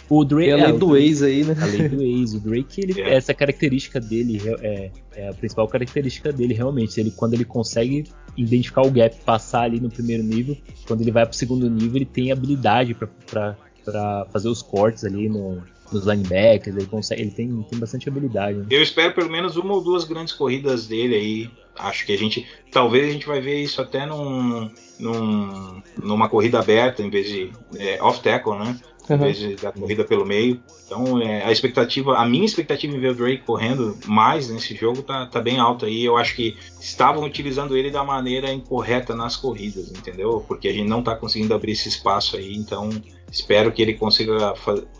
o 0.09 0.25
Drake, 0.25 0.49
é 0.49 0.53
a 0.53 0.55
lei 0.55 0.65
é, 0.65 0.73
do 0.73 0.97
ex 0.97 1.21
aí, 1.21 1.43
né? 1.43 1.55
A 1.61 1.65
lei 1.65 1.87
do 1.87 2.01
ex. 2.01 2.33
O 2.33 2.39
Drake, 2.39 2.81
ele, 2.81 3.01
é. 3.01 3.13
essa 3.13 3.33
característica 3.33 3.99
dele 3.99 4.41
é, 4.61 4.91
é, 5.15 5.29
a 5.29 5.33
principal 5.33 5.67
característica 5.67 6.31
dele, 6.33 6.53
realmente. 6.53 6.99
Ele, 6.99 7.11
quando 7.11 7.35
ele 7.35 7.45
consegue 7.45 8.05
identificar 8.35 8.81
o 8.81 8.91
gap, 8.91 9.15
passar 9.23 9.63
ali 9.63 9.79
no 9.79 9.89
primeiro 9.89 10.23
nível, 10.23 10.57
quando 10.87 11.01
ele 11.01 11.11
vai 11.11 11.25
pro 11.25 11.35
segundo 11.35 11.69
nível, 11.69 11.97
ele 11.97 12.05
tem 12.05 12.31
habilidade 12.31 12.95
para 12.95 13.55
para 13.83 14.25
fazer 14.31 14.49
os 14.49 14.61
cortes 14.61 15.03
ali 15.03 15.27
no, 15.29 15.61
nos 15.91 16.05
linebackers, 16.05 16.75
ele 16.75 16.85
consegue, 16.85 17.21
ele 17.21 17.31
tem, 17.31 17.63
tem 17.63 17.79
bastante 17.79 18.07
habilidade. 18.07 18.57
Né? 18.57 18.65
Eu 18.69 18.81
espero 18.81 19.13
pelo 19.13 19.29
menos 19.29 19.57
uma 19.57 19.73
ou 19.73 19.81
duas 19.81 20.03
grandes 20.03 20.33
corridas 20.33 20.87
dele 20.87 21.15
aí. 21.15 21.51
Acho 21.77 22.05
que 22.05 22.13
a 22.13 22.17
gente, 22.17 22.45
talvez 22.71 23.07
a 23.07 23.11
gente 23.11 23.25
vai 23.25 23.39
ver 23.41 23.61
isso 23.61 23.81
até 23.81 24.05
num, 24.05 24.69
num 24.99 25.81
numa 26.01 26.29
corrida 26.29 26.59
aberta 26.59 27.01
em 27.01 27.09
vez 27.09 27.27
de 27.27 27.51
é, 27.77 28.01
off 28.01 28.21
tackle, 28.21 28.59
né? 28.59 28.77
Em 29.15 29.17
vez 29.17 29.37
de, 29.37 29.55
da 29.55 29.71
corrida 29.71 30.03
pelo 30.03 30.25
meio. 30.25 30.61
Então, 30.85 31.21
é, 31.21 31.43
a 31.43 31.51
expectativa, 31.51 32.17
a 32.17 32.25
minha 32.25 32.45
expectativa 32.45 32.95
em 32.95 32.99
ver 32.99 33.11
o 33.11 33.15
Drake 33.15 33.43
correndo 33.43 33.97
mais 34.05 34.49
nesse 34.49 34.75
jogo 34.75 35.01
tá, 35.01 35.25
tá 35.25 35.39
bem 35.39 35.59
alta 35.59 35.85
aí. 35.85 36.03
Eu 36.03 36.17
acho 36.17 36.35
que 36.35 36.57
estavam 36.79 37.23
utilizando 37.23 37.77
ele 37.77 37.89
da 37.89 38.03
maneira 38.03 38.51
incorreta 38.51 39.15
nas 39.15 39.35
corridas, 39.35 39.91
entendeu? 39.91 40.43
Porque 40.47 40.67
a 40.67 40.73
gente 40.73 40.87
não 40.87 41.01
tá 41.01 41.15
conseguindo 41.15 41.53
abrir 41.53 41.71
esse 41.71 41.89
espaço 41.89 42.35
aí, 42.37 42.55
então 42.55 42.89
Espero 43.31 43.71
que 43.71 43.81
ele 43.81 43.93
consiga 43.93 44.53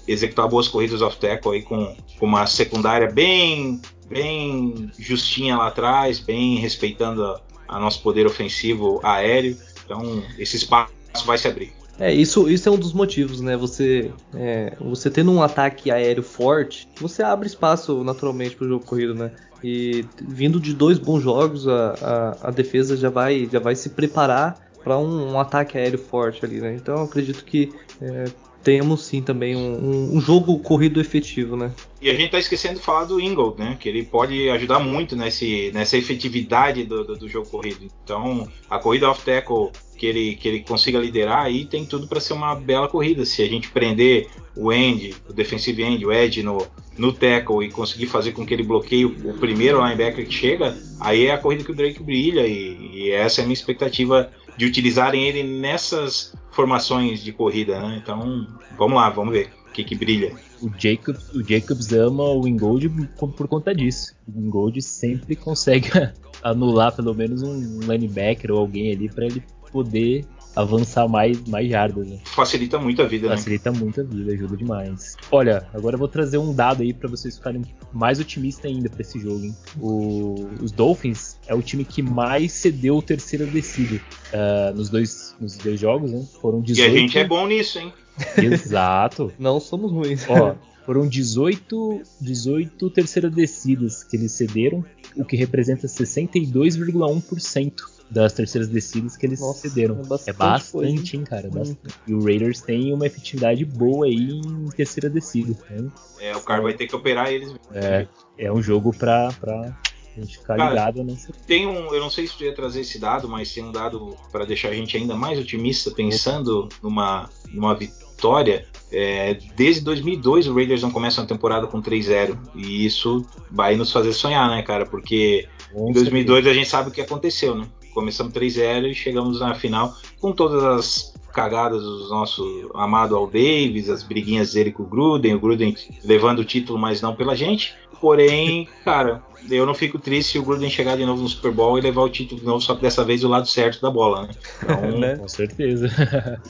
executar 0.07 0.47
boas 0.47 0.69
corridas 0.69 1.01
off 1.01 1.17
tackle 1.17 1.51
aí 1.53 1.61
com, 1.63 1.95
com 2.17 2.25
uma 2.25 2.47
secundária 2.47 3.11
bem 3.11 3.81
bem 4.07 4.89
justinha 4.97 5.57
lá 5.57 5.67
atrás, 5.67 6.19
bem 6.19 6.55
respeitando 6.55 7.25
a, 7.25 7.41
a 7.67 7.79
nosso 7.79 8.01
poder 8.01 8.25
ofensivo 8.25 9.01
aéreo. 9.03 9.57
Então 9.83 10.23
esse 10.39 10.55
espaço 10.55 10.93
vai 11.25 11.37
se 11.37 11.47
abrir. 11.47 11.73
É, 12.01 12.11
isso, 12.11 12.49
isso 12.49 12.67
é 12.67 12.71
um 12.71 12.79
dos 12.79 12.93
motivos, 12.93 13.41
né? 13.41 13.55
Você, 13.55 14.11
é, 14.33 14.75
você 14.81 15.07
tendo 15.07 15.31
um 15.31 15.43
ataque 15.43 15.91
aéreo 15.91 16.23
forte, 16.23 16.89
você 16.99 17.21
abre 17.21 17.45
espaço 17.45 18.03
naturalmente 18.03 18.55
para 18.55 18.65
o 18.65 18.69
jogo 18.69 18.83
corrido, 18.83 19.13
né? 19.13 19.29
E 19.63 20.03
vindo 20.19 20.59
de 20.59 20.73
dois 20.73 20.97
bons 20.97 21.21
jogos, 21.21 21.67
a, 21.67 21.93
a, 22.01 22.47
a 22.47 22.51
defesa 22.51 22.97
já 22.97 23.11
vai, 23.11 23.47
já 23.51 23.59
vai 23.59 23.75
se 23.75 23.91
preparar 23.91 24.59
para 24.83 24.97
um, 24.97 25.33
um, 25.33 25.39
ataque 25.39 25.77
aéreo 25.77 25.99
forte 25.99 26.43
ali, 26.43 26.59
né? 26.59 26.73
Então 26.73 26.95
eu 26.95 27.03
acredito 27.03 27.45
que 27.45 27.71
é, 28.01 28.25
temos 28.63 29.05
sim 29.05 29.21
também 29.21 29.55
um, 29.55 30.15
um, 30.15 30.21
jogo 30.21 30.57
corrido 30.59 31.01
efetivo, 31.01 31.55
né? 31.55 31.71
E 32.01 32.09
a 32.09 32.13
gente 32.13 32.31
tá 32.31 32.39
esquecendo 32.39 32.75
de 32.75 32.85
falar 32.85 33.05
do 33.05 33.19
Ingold, 33.19 33.59
né? 33.59 33.77
Que 33.79 33.89
ele 33.89 34.03
pode 34.03 34.49
ajudar 34.49 34.79
muito 34.79 35.15
nesse, 35.15 35.71
nessa 35.73 35.97
efetividade 35.97 36.83
do, 36.83 37.03
do, 37.03 37.15
do 37.17 37.29
jogo 37.29 37.49
corrido. 37.49 37.87
Então, 38.03 38.47
a 38.69 38.79
corrida 38.79 39.09
off 39.09 39.23
tackle 39.23 39.71
que 39.97 40.05
ele, 40.05 40.35
que 40.35 40.47
ele 40.47 40.59
consiga 40.61 40.97
liderar 40.99 41.45
aí, 41.45 41.65
tem 41.65 41.85
tudo 41.85 42.07
para 42.07 42.19
ser 42.19 42.33
uma 42.33 42.55
bela 42.55 42.87
corrida. 42.87 43.25
Se 43.25 43.43
a 43.43 43.47
gente 43.47 43.69
prender 43.69 44.27
o 44.55 44.71
end, 44.71 45.15
o 45.29 45.33
defensive 45.33 45.83
end, 45.83 46.05
o 46.05 46.11
edge 46.11 46.41
no, 46.41 46.65
no 46.97 47.13
tackle 47.13 47.65
e 47.65 47.71
conseguir 47.71 48.07
fazer 48.07 48.31
com 48.31 48.45
que 48.45 48.53
ele 48.53 48.63
bloqueie 48.63 49.05
o, 49.05 49.29
o 49.29 49.33
primeiro 49.35 49.83
linebacker 49.83 50.25
que 50.25 50.33
chega, 50.33 50.77
aí 50.99 51.27
é 51.27 51.31
a 51.31 51.37
corrida 51.37 51.63
que 51.63 51.71
o 51.71 51.75
Drake 51.75 52.01
brilha 52.01 52.45
e, 52.47 52.91
e 52.93 53.11
essa 53.11 53.41
é 53.41 53.43
a 53.43 53.45
minha 53.45 53.53
expectativa 53.53 54.31
de 54.57 54.65
utilizarem 54.65 55.27
ele 55.27 55.43
nessas 55.43 56.33
formações 56.51 57.23
de 57.23 57.31
corrida, 57.31 57.79
né? 57.79 57.99
Então, 58.01 58.47
vamos 58.77 58.95
lá, 58.95 59.09
vamos 59.09 59.33
ver 59.33 59.51
o 59.67 59.71
que, 59.71 59.83
que 59.83 59.95
brilha. 59.95 60.35
O 60.61 60.69
Jacobs, 60.77 61.29
o 61.33 61.43
Jacobs 61.43 61.91
ama 61.93 62.23
o 62.23 62.47
Ingold 62.47 62.89
por 63.17 63.47
conta 63.47 63.73
disso. 63.73 64.13
O 64.27 64.39
Ingold 64.39 64.81
sempre 64.81 65.35
consegue 65.35 65.89
anular 66.43 66.95
pelo 66.95 67.15
menos 67.15 67.41
um 67.41 67.79
linebacker 67.79 68.51
ou 68.51 68.59
alguém 68.59 68.91
ali 68.91 69.09
para 69.09 69.25
ele 69.25 69.43
poder 69.71 70.25
avançar 70.55 71.07
mais, 71.07 71.39
mais 71.47 71.69
jardas. 71.69 72.07
Né? 72.07 72.19
Facilita 72.25 72.79
muito 72.79 73.01
a 73.01 73.05
vida, 73.05 73.29
Facilita 73.29 73.71
né? 73.71 73.79
muito 73.79 74.01
a 74.01 74.03
vida, 74.03 74.33
ajuda 74.33 74.57
demais. 74.57 75.15
Olha, 75.31 75.65
agora 75.73 75.95
eu 75.95 75.99
vou 75.99 76.07
trazer 76.07 76.37
um 76.37 76.53
dado 76.53 76.83
aí 76.83 76.93
para 76.93 77.09
vocês 77.09 77.37
ficarem 77.37 77.63
mais 77.91 78.19
otimistas 78.19 78.65
ainda 78.65 78.87
para 78.89 79.01
esse 79.01 79.19
jogo. 79.19 79.45
Hein? 79.45 79.55
O, 79.79 80.47
os 80.61 80.71
Dolphins 80.71 81.37
é 81.47 81.55
o 81.55 81.61
time 81.61 81.85
que 81.85 82.01
mais 82.01 82.51
cedeu 82.51 82.97
o 82.97 83.01
terceiro 83.01 83.45
descido 83.47 83.95
uh, 83.95 84.75
nos, 84.75 84.89
dois, 84.89 85.35
nos 85.39 85.57
dois 85.57 85.79
jogos, 85.79 86.11
né? 86.11 86.25
Foram 86.41 86.61
18. 86.61 86.79
E 86.79 86.83
a 86.91 86.99
gente 86.99 87.17
é 87.17 87.25
bom 87.25 87.47
nisso, 87.47 87.79
hein? 87.79 87.93
Exato. 88.37 89.31
Não 89.39 89.59
somos 89.59 89.91
ruins. 89.91 90.25
Ó, 90.29 90.55
foram 90.85 91.07
18, 91.07 92.01
18 92.19 92.89
terceiras 92.89 93.31
descidas 93.31 94.03
que 94.03 94.17
eles 94.17 94.33
cederam, 94.33 94.83
o 95.15 95.23
que 95.23 95.35
representa 95.35 95.85
62,1% 95.87 98.00
das 98.11 98.33
terceiras 98.33 98.67
descidas 98.67 99.15
que 99.15 99.25
eles 99.25 99.39
Nossa, 99.39 99.69
cederam. 99.69 99.99
É 99.99 100.03
bastante, 100.03 100.29
é 100.29 100.33
bastante 100.33 101.17
hein, 101.17 101.23
cara? 101.23 101.47
É 101.47 101.49
bastante. 101.49 101.95
E 102.05 102.13
o 102.13 102.23
Raiders 102.23 102.61
tem 102.61 102.93
uma 102.93 103.07
efetividade 103.07 103.63
boa 103.63 104.05
aí 104.05 104.29
em 104.29 104.69
terceira 104.69 105.09
descida. 105.09 105.57
Né? 105.69 105.89
É, 106.19 106.35
o 106.35 106.41
cara 106.41 106.61
vai 106.61 106.73
ter 106.73 106.87
que 106.87 106.95
operar 106.95 107.31
eles. 107.31 107.55
É, 107.73 108.07
é 108.37 108.51
um 108.51 108.61
jogo 108.61 108.93
pra, 108.93 109.29
pra 109.39 109.77
a 110.17 110.19
gente 110.19 110.39
ficar 110.39 110.57
cara, 110.57 110.69
ligado 110.69 111.03
nessa. 111.05 111.31
Tem 111.47 111.65
um, 111.65 111.93
eu 111.93 112.01
não 112.01 112.09
sei 112.09 112.27
se 112.27 112.37
tu 112.37 112.43
ia 112.43 112.53
trazer 112.53 112.81
esse 112.81 112.99
dado, 112.99 113.29
mas 113.29 113.53
tem 113.53 113.63
um 113.63 113.71
dado 113.71 114.15
para 114.29 114.43
deixar 114.43 114.69
a 114.69 114.73
gente 114.73 114.97
ainda 114.97 115.15
mais 115.15 115.39
otimista, 115.39 115.89
pensando 115.91 116.67
numa, 116.83 117.29
numa 117.53 117.73
vitória. 117.73 118.67
É, 118.91 119.37
desde 119.55 119.81
2002 119.85 120.47
o 120.47 120.53
Raiders 120.53 120.81
não 120.81 120.91
começa 120.91 121.21
uma 121.21 121.27
temporada 121.27 121.65
com 121.65 121.81
3-0 121.81 122.37
e 122.55 122.85
isso 122.85 123.25
vai 123.49 123.77
nos 123.77 123.89
fazer 123.89 124.11
sonhar, 124.11 124.49
né, 124.49 124.61
cara? 124.63 124.85
Porque 124.85 125.47
em 125.73 125.93
2002 125.93 126.45
a 126.45 126.53
gente 126.53 126.67
sabe 126.67 126.89
o 126.89 126.91
que 126.91 126.99
aconteceu, 126.99 127.55
né? 127.55 127.65
Começamos 127.93 128.33
3-0 128.33 128.91
e 128.91 128.95
chegamos 128.95 129.39
na 129.39 129.53
final 129.53 129.95
com 130.19 130.31
todas 130.31 130.63
as 130.63 131.13
cagadas 131.31 131.81
do 131.81 132.09
nosso 132.09 132.71
amado 132.75 133.15
Al 133.15 133.27
Davis, 133.27 133.89
as 133.89 134.03
briguinhas 134.03 134.53
dele 134.53 134.71
com 134.71 134.83
o 134.83 134.85
Gruden, 134.85 135.35
o 135.35 135.39
Gruden 135.39 135.75
levando 136.03 136.39
o 136.39 136.45
título, 136.45 136.77
mas 136.77 137.01
não 137.01 137.15
pela 137.15 137.35
gente. 137.35 137.73
Porém, 137.99 138.67
cara, 138.83 139.23
eu 139.49 139.65
não 139.65 139.73
fico 139.73 139.97
triste 139.97 140.33
se 140.33 140.39
o 140.39 140.43
Gruden 140.43 140.69
chegar 140.69 140.97
de 140.97 141.05
novo 141.05 141.21
no 141.21 141.29
Super 141.29 141.51
Bowl 141.51 141.77
e 141.77 141.81
levar 141.81 142.01
o 142.01 142.09
título 142.09 142.41
de 142.41 142.45
novo, 142.45 142.61
só 142.61 142.75
que 142.75 142.81
dessa 142.81 143.03
vez 143.03 143.21
do 143.21 143.27
lado 143.27 143.47
certo 143.47 143.81
da 143.81 143.89
bola, 143.89 144.23
né? 144.23 144.29
Então, 144.63 144.91
né? 144.99 145.15
Com 145.15 145.27
certeza. 145.27 145.89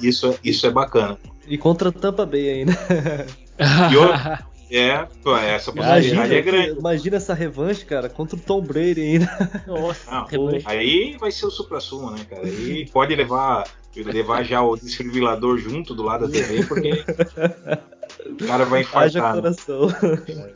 Isso, 0.02 0.34
isso 0.44 0.66
é 0.66 0.72
bacana. 0.72 1.18
E 1.48 1.58
contra 1.58 1.92
Tampa 1.92 2.26
Bay 2.26 2.50
ainda. 2.50 2.78
E 3.92 3.98
outro, 3.98 4.46
é, 4.72 5.08
pô, 5.24 5.36
essa 5.36 5.72
possibilidade 5.72 6.10
imagina, 6.10 6.36
é 6.36 6.42
grande. 6.42 6.80
Imagina 6.80 7.18
essa 7.18 7.34
revanche, 7.34 7.86
cara, 7.86 8.08
contra 8.08 8.36
o 8.36 8.40
Tom 8.40 8.62
Brady 8.62 9.02
ainda. 9.02 9.64
Nossa, 9.68 10.12
Não, 10.12 10.50
aí 10.66 11.18
vai 11.20 11.32
ser 11.32 11.46
o 11.46 11.52
supra-sumo, 11.52 12.12
né, 12.12 12.26
cara? 12.30 12.44
Aí 12.44 12.90
pode 12.90 13.16
levar, 13.16 13.68
levar 13.96 14.44
já 14.44 14.62
o 14.62 14.76
desfibrilador 14.76 15.58
junto 15.58 15.94
do 15.94 16.04
lado 16.04 16.28
da 16.28 16.32
TV, 16.32 16.66
porque 16.66 17.04
o 18.30 18.48
cara 18.48 18.66
vai 18.66 18.82
infartar. 18.82 19.42
Né? 19.42 19.52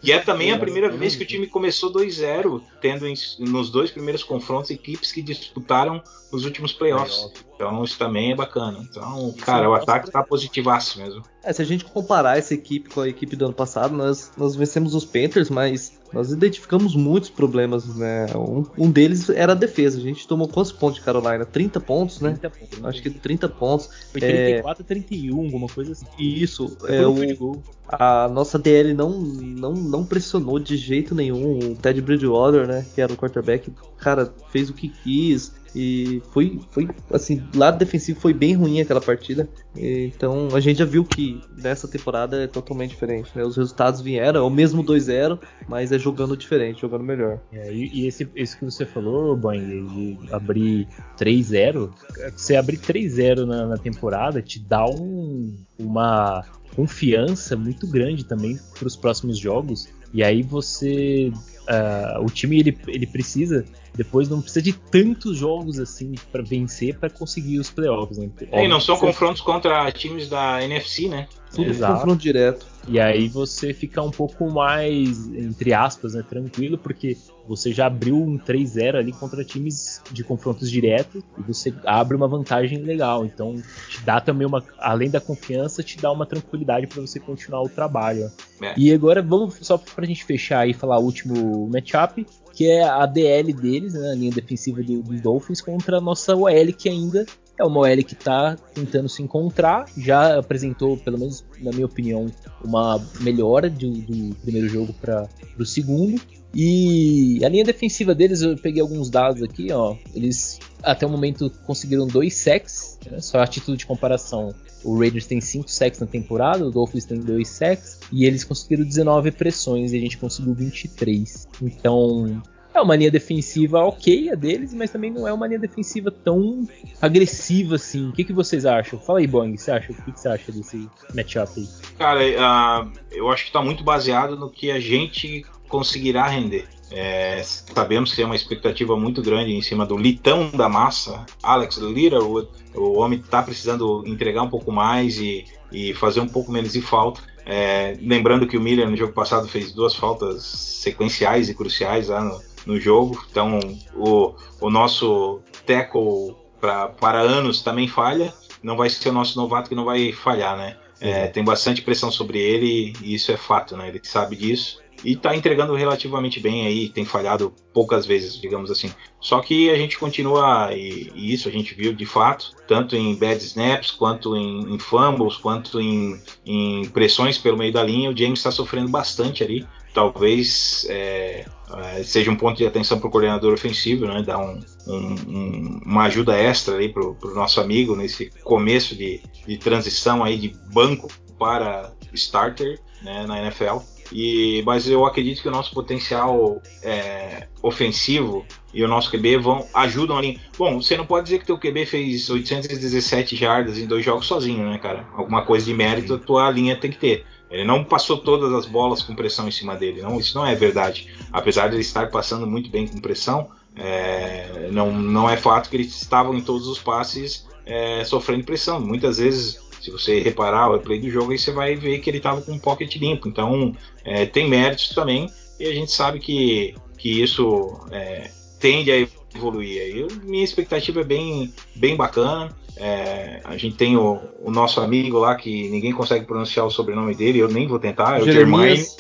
E 0.03 0.11
é 0.11 0.20
também 0.20 0.51
a 0.51 0.59
primeira 0.59 0.89
vez 0.89 1.16
que 1.16 1.24
o 1.24 1.28
time 1.28 1.47
começou 1.47 1.91
2-0, 1.91 2.61
tendo 2.82 3.05
nos 3.39 3.70
dois 3.70 3.91
primeiros 3.91 4.24
confrontos 4.24 4.70
equipes 4.70 5.11
que 5.11 5.22
disputaram 5.22 6.01
os 6.32 6.45
últimos 6.45 6.74
playoffs. 6.74 7.32
Então 7.55 7.84
isso 7.84 7.97
também 7.97 8.32
é 8.32 8.36
bacana. 8.36 8.80
Então, 8.82 9.34
cara, 9.41 9.70
o 9.70 9.74
ataque 9.74 10.11
tá 10.11 10.22
positivaço 10.22 10.99
mesmo. 10.99 11.24
É, 11.43 11.53
se 11.53 11.61
a 11.61 11.66
gente 11.66 11.86
comparar 11.86 12.38
essa 12.38 12.53
equipe 12.53 12.89
com 12.89 13.01
a 13.01 13.07
equipe 13.07 13.36
do 13.36 13.45
ano 13.45 13.53
passado, 13.53 13.95
nós, 13.95 14.32
nós 14.38 14.55
vencemos 14.55 14.93
os 14.93 15.05
Panthers, 15.05 15.49
mas 15.49 15.99
nós 16.16 16.32
identificamos 16.32 16.95
muitos 16.95 17.30
problemas, 17.30 17.93
né? 17.97 18.26
Um, 18.34 18.63
um, 18.78 18.89
deles 18.89 19.30
era 19.30 19.51
a 19.51 19.55
defesa. 19.55 19.97
A 19.97 20.01
gente 20.01 20.26
tomou 20.26 20.47
quantos 20.47 20.72
pontos 20.72 20.95
de 20.95 21.01
Carolina? 21.01 21.45
30 21.45 21.82
pontos, 21.82 22.22
né? 22.22 22.38
30 22.39 22.49
pontos. 22.49 22.86
Acho 22.86 23.01
que 23.01 23.09
30 23.09 23.49
pontos. 23.49 23.89
Foi 24.13 24.22
34 24.22 24.82
é... 24.82 24.86
31, 24.86 25.43
alguma 25.43 25.68
coisa 25.68 25.91
assim. 25.91 26.05
Isso. 26.18 26.78
É, 26.88 27.05
o, 27.05 27.61
a 27.89 28.30
nossa 28.30 28.57
DL 28.57 28.93
não, 28.93 29.09
não, 29.09 29.74
não 29.74 30.05
pressionou 30.05 30.57
de 30.57 30.78
jeito 30.78 31.13
nenhum. 31.13 31.59
O 31.59 31.76
Ted 31.76 31.99
Bridgewater, 32.01 32.66
né? 32.66 32.86
Que 32.95 33.01
era 33.01 33.11
o 33.11 33.18
quarterback, 33.18 33.70
cara, 33.97 34.34
fez 34.53 34.70
o 34.70 34.74
que 34.74 34.88
quis. 34.88 35.51
E 35.76 36.22
foi, 36.32 36.60
foi 36.72 36.88
assim, 37.12 37.44
lado 37.54 37.78
defensivo 37.78 38.20
foi 38.20 38.34
bem 38.34 38.54
ruim 38.54 38.80
aquela 38.80 39.02
partida. 39.02 39.48
Então 39.76 40.48
a 40.54 40.60
gente 40.62 40.78
já 40.78 40.86
viu 40.86 41.04
que 41.04 41.42
nessa 41.58 41.88
temporada 41.88 42.44
é 42.44 42.48
totalmente 42.48 42.92
diferente. 42.92 43.30
Né? 43.36 43.44
Os 43.44 43.58
resultados 43.58 44.00
vieram, 44.00 44.40
é 44.40 44.44
o 44.44 44.50
mesmo 44.50 44.84
2-0, 44.84 45.38
mas 45.68 45.92
é 45.92 46.00
jogando 46.00 46.38
diferente, 46.38 46.82
jogando 46.82 47.04
melhor. 47.04 47.40
É, 47.52 47.74
e, 47.74 47.90
e 47.94 48.08
esse, 48.08 48.28
esse 48.36 48.58
que 48.58 48.64
você 48.64 48.86
falou, 48.86 49.36
Boing, 49.36 49.86
de 49.88 50.18
abrir 50.32 50.88
3-0, 51.18 51.92
você 52.34 52.56
abrir 52.56 52.78
3-0 52.78 53.46
na, 53.46 53.66
na 53.68 53.78
temporada 53.78 54.42
te 54.42 54.60
dá 54.60 54.86
um, 54.86 55.54
uma 55.78 56.46
confiança 56.76 57.56
muito 57.56 57.88
grande 57.88 58.24
também 58.24 58.60
para 58.78 58.88
os 58.88 58.96
próximos 58.96 59.38
jogos. 59.38 59.88
E 60.14 60.24
aí 60.24 60.42
você. 60.42 61.32
Uh, 61.68 62.24
o 62.24 62.26
time 62.28 62.59
ele, 62.59 62.78
ele 62.88 63.07
precisa 63.07 63.66
depois 63.95 64.30
não 64.30 64.41
precisa 64.41 64.61
de 64.61 64.74
tantos 64.74 65.38
jogos 65.38 65.80
assim 65.80 66.13
para 66.32 66.43
vencer 66.43 66.97
para 66.97 67.09
conseguir 67.09 67.59
os 67.59 67.70
playoffs. 67.70 68.18
Né? 68.18 68.30
E 68.53 68.68
não 68.68 68.80
são 68.80 68.97
confrontos 68.97 69.41
contra 69.41 69.89
times 69.91 70.30
da 70.30 70.61
NFC, 70.63 71.07
né? 71.07 71.28
Tudo 71.53 71.70
Exato. 71.70 71.93
confronto 71.93 72.22
direto. 72.22 72.66
E 72.88 73.00
aí 73.00 73.28
você 73.28 73.74
fica 73.74 74.02
um 74.02 74.12
pouco 74.12 74.50
mais, 74.50 75.28
entre 75.28 75.74
aspas, 75.74 76.14
né, 76.14 76.24
tranquilo, 76.28 76.78
porque 76.78 77.18
você 77.48 77.72
já 77.72 77.88
abriu 77.88 78.16
um 78.16 78.38
3-0 78.38 78.96
ali 78.96 79.12
contra 79.12 79.44
times 79.44 80.02
de 80.12 80.24
confrontos 80.24 80.70
diretos 80.70 81.24
e 81.38 81.42
você 81.42 81.74
abre 81.86 82.16
uma 82.16 82.28
vantagem 82.28 82.80
legal. 82.80 83.26
Então 83.26 83.56
te 83.90 84.02
dá 84.04 84.20
também 84.20 84.46
uma, 84.46 84.64
além 84.80 85.10
da 85.10 85.20
confiança, 85.20 85.84
te 85.84 85.98
dá 85.98 86.12
uma 86.12 86.26
tranquilidade 86.26 86.88
para 86.88 87.02
você 87.02 87.20
continuar 87.20 87.62
o 87.62 87.70
trabalho. 87.70 88.32
É. 88.62 88.74
E 88.78 88.94
agora 88.94 89.22
vamos 89.22 89.58
só 89.62 89.78
pra 89.78 90.06
gente 90.06 90.24
fechar 90.24 90.68
e 90.68 90.74
falar 90.74 91.00
o 91.00 91.04
último 91.04 91.68
matchup, 91.68 92.26
que 92.54 92.68
é 92.68 92.84
a 92.84 93.06
DL 93.06 93.52
deles, 93.54 93.94
né, 93.94 94.12
a 94.12 94.16
linha 94.16 94.32
defensiva 94.32 94.82
do, 94.82 95.02
do 95.02 95.22
Dolphins 95.22 95.62
contra 95.62 95.98
a 95.98 96.02
nossa 96.02 96.36
OL 96.36 96.74
que 96.78 96.90
ainda 96.90 97.26
é 97.58 97.64
uma 97.64 97.82
OL 97.82 98.03
que 98.03 98.14
está 98.14 98.56
tentando 98.74 99.08
se 99.08 99.24
encontrar, 99.24 99.86
já 99.97 100.39
apresentou, 100.39 100.97
pelo 100.97 101.18
menos 101.18 101.43
na 101.60 101.72
minha 101.72 101.86
opinião, 101.86 102.28
uma 102.64 103.01
melhora 103.22 103.70
do, 103.70 103.91
do 103.91 104.36
primeiro 104.36 104.68
jogo 104.68 104.93
para 104.93 105.28
o 105.58 105.66
segundo. 105.66 106.22
E 106.53 107.43
a 107.43 107.49
linha 107.49 107.66
defensiva 107.66 108.16
deles, 108.16 108.41
eu 108.41 108.58
peguei 108.58 108.82
alguns 108.82 109.10
dados 109.10 109.43
aqui, 109.43 109.72
ó. 109.74 109.95
Eles 110.14 110.60
até 110.82 111.06
o 111.06 111.10
momento 111.10 111.49
conseguiram 111.66 112.08
dois 112.08 112.34
sacks, 112.36 112.97
né? 113.10 113.20
só 113.20 113.39
a 113.39 113.47
título 113.47 113.76
de 113.76 113.86
comparação. 113.86 114.53
O 114.84 114.99
Raiders 114.99 115.26
tem 115.26 115.41
5 115.41 115.70
sacks 115.70 115.99
na 115.99 116.06
temporada, 116.06 116.64
o 116.64 116.70
Dolphins 116.70 117.06
tem 117.06 117.20
2 117.20 117.47
sacks, 117.47 117.99
e 118.12 118.24
eles 118.24 118.43
conseguiram 118.43 118.86
19 118.86 119.32
pressões 119.32 119.91
e 119.91 119.97
a 119.97 119.99
gente 119.99 120.18
conseguiu 120.18 120.53
23. 120.53 121.47
Então, 121.62 122.41
é 122.78 122.82
uma 122.82 122.96
linha 122.96 123.12
defensiva 123.12 123.80
ok 123.80 124.32
a 124.32 124.36
deles, 124.36 124.74
mas 124.74 124.92
também 124.92 125.12
não 125.12 125.28
é 125.28 125.34
uma 125.34 125.48
linha 125.48 125.60
defensiva 125.60 126.12
tão 126.12 126.68
agressiva 127.02 127.76
assim. 127.76 128.10
O 128.10 128.12
que, 128.12 128.24
que 128.24 128.34
vocês 128.34 128.66
acham? 128.66 129.00
Fala 129.00 129.20
aí, 129.20 129.28
Boing, 129.28 129.58
você 129.58 129.72
acha? 129.72 129.92
O 129.92 129.96
que, 129.96 130.12
que 130.12 130.20
você 130.20 130.28
acha 130.28 130.52
desse 130.52 130.90
matchup 131.14 131.52
aí? 131.58 131.68
Cara, 131.98 132.20
uh, 132.20 132.92
eu 133.12 133.30
acho 133.32 133.44
que 133.44 133.50
está 133.50 133.62
muito 133.62 133.84
baseado 133.84 134.36
no 134.36 134.50
que 134.50 134.72
a 134.72 134.80
gente 134.80 135.46
conseguirá 135.68 136.28
render. 136.28 136.68
É, 136.92 137.42
sabemos 137.44 138.12
que 138.12 138.18
tem 138.18 138.26
uma 138.26 138.36
expectativa 138.36 138.96
muito 138.96 139.22
grande 139.22 139.52
em 139.52 139.62
cima 139.62 139.86
do 139.86 139.98
litão 139.98 140.52
da 140.52 140.70
massa, 140.70 141.26
Alex 141.42 141.78
Littlewood. 141.78 142.48
O 142.76 143.00
homem 143.00 143.20
está 143.20 143.42
precisando 143.42 144.04
entregar 144.06 144.44
um 144.44 144.50
pouco 144.50 144.72
mais 144.72 145.18
e, 145.18 145.46
e 145.72 145.94
fazer 145.96 146.20
um 146.20 146.28
pouco 146.28 146.52
menos 146.52 146.74
de 146.74 146.82
falta. 146.82 147.22
É, 147.46 147.98
lembrando 148.02 148.48
que 148.48 148.58
o 148.58 148.62
Miller 148.62 148.90
no 148.90 148.98
jogo 148.98 149.14
passado 149.14 149.48
fez 149.48 149.72
duas 149.72 149.96
faltas 149.96 150.44
sequenciais 150.44 151.50
e 151.50 151.54
cruciais 151.54 152.08
lá 152.08 152.24
no, 152.24 152.40
no 152.66 152.80
jogo. 152.80 153.26
Então 153.30 153.59
o, 153.95 154.34
o 154.61 154.70
nosso 154.70 155.41
tackle 155.66 156.36
pra, 156.59 156.88
para 156.88 157.20
anos 157.20 157.61
também 157.61 157.88
falha. 157.88 158.34
Não 158.63 158.76
vai 158.76 158.89
ser 158.89 159.09
o 159.09 159.13
nosso 159.13 159.38
novato 159.39 159.70
que 159.70 159.76
não 159.76 159.86
vai 159.86 160.11
falhar, 160.11 160.57
né? 160.57 160.78
É, 160.99 161.28
tem 161.28 161.43
bastante 161.43 161.82
pressão 161.82 162.09
sobre 162.09 162.39
ele 162.39 162.93
e 163.01 163.13
isso 163.13 163.32
é 163.32 163.38
fato, 163.38 163.76
né? 163.76 163.89
Ele 163.89 163.99
sabe 164.03 164.36
disso. 164.36 164.82
e 165.03 165.16
tá 165.16 165.36
entregando 165.36 165.76
relativamente 165.76 166.39
bem 166.39 166.66
aí, 166.66 166.89
tem 166.89 167.05
falhado 167.05 167.53
poucas 167.74 168.05
vezes, 168.05 168.39
digamos 168.39 168.72
assim. 168.72 168.91
Só 169.20 169.39
que 169.41 169.70
a 169.70 169.76
gente 169.76 169.99
continua, 169.99 170.74
e, 170.74 171.11
e 171.13 171.34
isso 171.34 171.49
a 171.49 171.51
gente 171.51 171.76
viu 171.76 171.93
de 171.93 172.05
fato, 172.05 172.53
tanto 172.68 172.95
em 172.95 173.13
bad 173.13 173.43
snaps, 173.43 173.91
quanto 173.91 174.36
em, 174.36 174.74
em 174.74 174.80
fumbles, 174.80 175.36
quanto 175.36 175.82
em, 175.82 176.20
em, 176.45 176.88
pressões 176.89 177.38
pelo 177.38 177.57
meio 177.57 177.74
da 177.74 177.84
linha, 177.84 178.09
o 178.09 178.18
James 178.18 178.39
está 178.39 178.49
sofrendo 178.49 178.89
bastante 178.89 179.43
ali. 179.43 179.68
Talvez 179.96 180.86
é, 180.89 181.46
é, 181.74 182.04
seja 182.04 182.30
um 182.30 182.36
ponto 182.36 182.58
de 182.58 182.68
atenção 182.68 183.00
para 183.00 183.08
o 183.08 183.10
coordenador 183.10 183.54
ofensivo, 183.54 184.06
né? 184.06 184.22
Dar 184.22 184.38
um, 184.38 184.60
um, 184.86 185.80
uma 185.86 186.04
ajuda 186.04 186.38
extra 186.38 186.76
aí 186.76 186.89
para 186.89 187.02
o 187.02 187.34
nosso 187.34 187.62
amigo 187.62 187.96
nesse 187.96 188.30
começo 188.43 188.93
de, 188.93 189.22
de 189.48 189.58
transição 189.58 190.22
aí 190.22 190.38
de 190.38 190.54
banco 190.74 191.08
para 191.39 191.93
starter 192.14 192.78
né, 193.02 193.26
na 193.26 193.41
NFL. 193.41 193.78
E, 194.12 194.62
mas 194.66 194.88
eu 194.88 195.06
acredito 195.06 195.41
que 195.41 195.48
o 195.48 195.52
nosso 195.52 195.74
potencial 195.74 196.62
é, 196.84 197.48
ofensivo 197.64 198.46
e 198.74 198.84
o 198.84 198.88
nosso 198.88 199.10
QB 199.10 199.38
vão 199.38 199.66
ajudam 199.74 200.18
ali. 200.18 200.39
Bom, 200.58 200.82
você 200.82 200.98
não 200.98 201.06
pode 201.06 201.24
dizer 201.26 201.39
que 201.39 201.46
teu 201.46 201.58
QB 201.58 201.86
fez 201.86 202.30
817 202.30 203.36
jardas 203.36 203.80
em 203.80 203.88
dois 203.88 204.04
jogos 204.04 204.28
sozinho, 204.28 204.70
né, 204.70 204.78
cara? 204.78 205.08
Alguma 205.14 205.43
coisa 205.43 205.66
de 205.66 205.74
mérito 205.74 206.16
a 206.16 206.20
tua 206.20 206.52
linha 206.52 206.76
tem 206.76 206.91
que 206.91 206.98
ter. 206.98 207.26
Ele 207.50 207.64
não 207.64 207.84
passou 207.84 208.18
todas 208.18 208.52
as 208.54 208.66
bolas 208.66 209.02
com 209.02 209.16
pressão 209.16 209.48
em 209.48 209.52
cima 209.52 209.76
dele, 209.76 210.02
não, 210.02 210.20
isso 210.20 210.38
não 210.38 210.46
é 210.46 210.56
verdade. 210.56 211.08
Apesar 211.32 211.68
de 211.68 211.76
ele 211.76 211.82
estar 211.82 212.10
passando 212.10 212.48
muito 212.48 212.70
bem 212.70 212.88
com 212.88 213.00
pressão, 213.00 213.50
é, 213.76 214.70
não, 214.72 214.91
não 214.91 215.30
é 215.30 215.38
fato 215.38 215.70
que 215.70 215.76
eles 215.76 216.02
estavam 216.02 216.34
em 216.36 216.41
todos 216.41 216.68
os 216.68 216.80
passes 216.80 217.48
é, 217.66 218.04
sofrendo 218.04 218.43
pressão. 218.43 218.80
Muitas 218.80 219.18
vezes 219.18 219.60
se 219.86 219.91
você 219.91 220.20
reparar 220.20 220.70
o 220.70 220.74
replay 220.74 221.00
do 221.00 221.12
jogo, 221.12 221.32
aí 221.32 221.38
você 221.38 221.52
vai 221.52 221.76
ver 221.76 222.00
que 222.00 222.10
ele 222.10 222.18
estava 222.18 222.41
com 222.41 222.54
um 222.54 222.60
pocket 222.60 222.96
limpo. 222.96 223.28
Então, 223.28 223.76
é, 224.04 224.26
tem 224.26 224.50
méritos 224.50 224.89
também. 224.89 225.30
E 225.60 225.68
a 225.68 225.74
gente 225.74 225.91
sabe 225.91 226.20
que, 226.20 226.74
que 226.98 227.22
isso 227.22 227.80
é, 227.91 228.32
tende 228.60 228.91
a 228.91 229.08
evoluir. 229.36 229.96
Eu, 229.96 230.08
minha 230.24 230.43
expectativa 230.43 231.02
é 231.02 231.04
bem, 231.04 231.54
bem 231.76 231.96
bacana. 231.96 232.50
É, 232.78 233.42
a 233.44 233.56
gente 233.56 233.78
tem 233.78 233.96
o, 233.96 234.20
o, 234.42 234.52
nosso 234.52 234.82
amigo 234.82 235.18
lá 235.18 235.36
que 235.36 235.70
ninguém 235.70 235.94
consegue 235.94 236.26
pronunciar 236.26 236.66
o 236.66 236.70
sobrenome 236.70 237.16
dele, 237.16 237.40
eu 237.40 237.48
nem 237.48 237.68
vou 237.68 237.80
tentar, 237.80 238.20
é 238.20 238.22
o 238.22 238.26
Jeremias. 238.26 238.98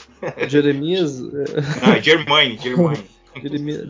Jeremias. 0.47 1.21
ah, 1.83 1.99
Germaine, 1.99 2.57
Germaine. 2.57 3.03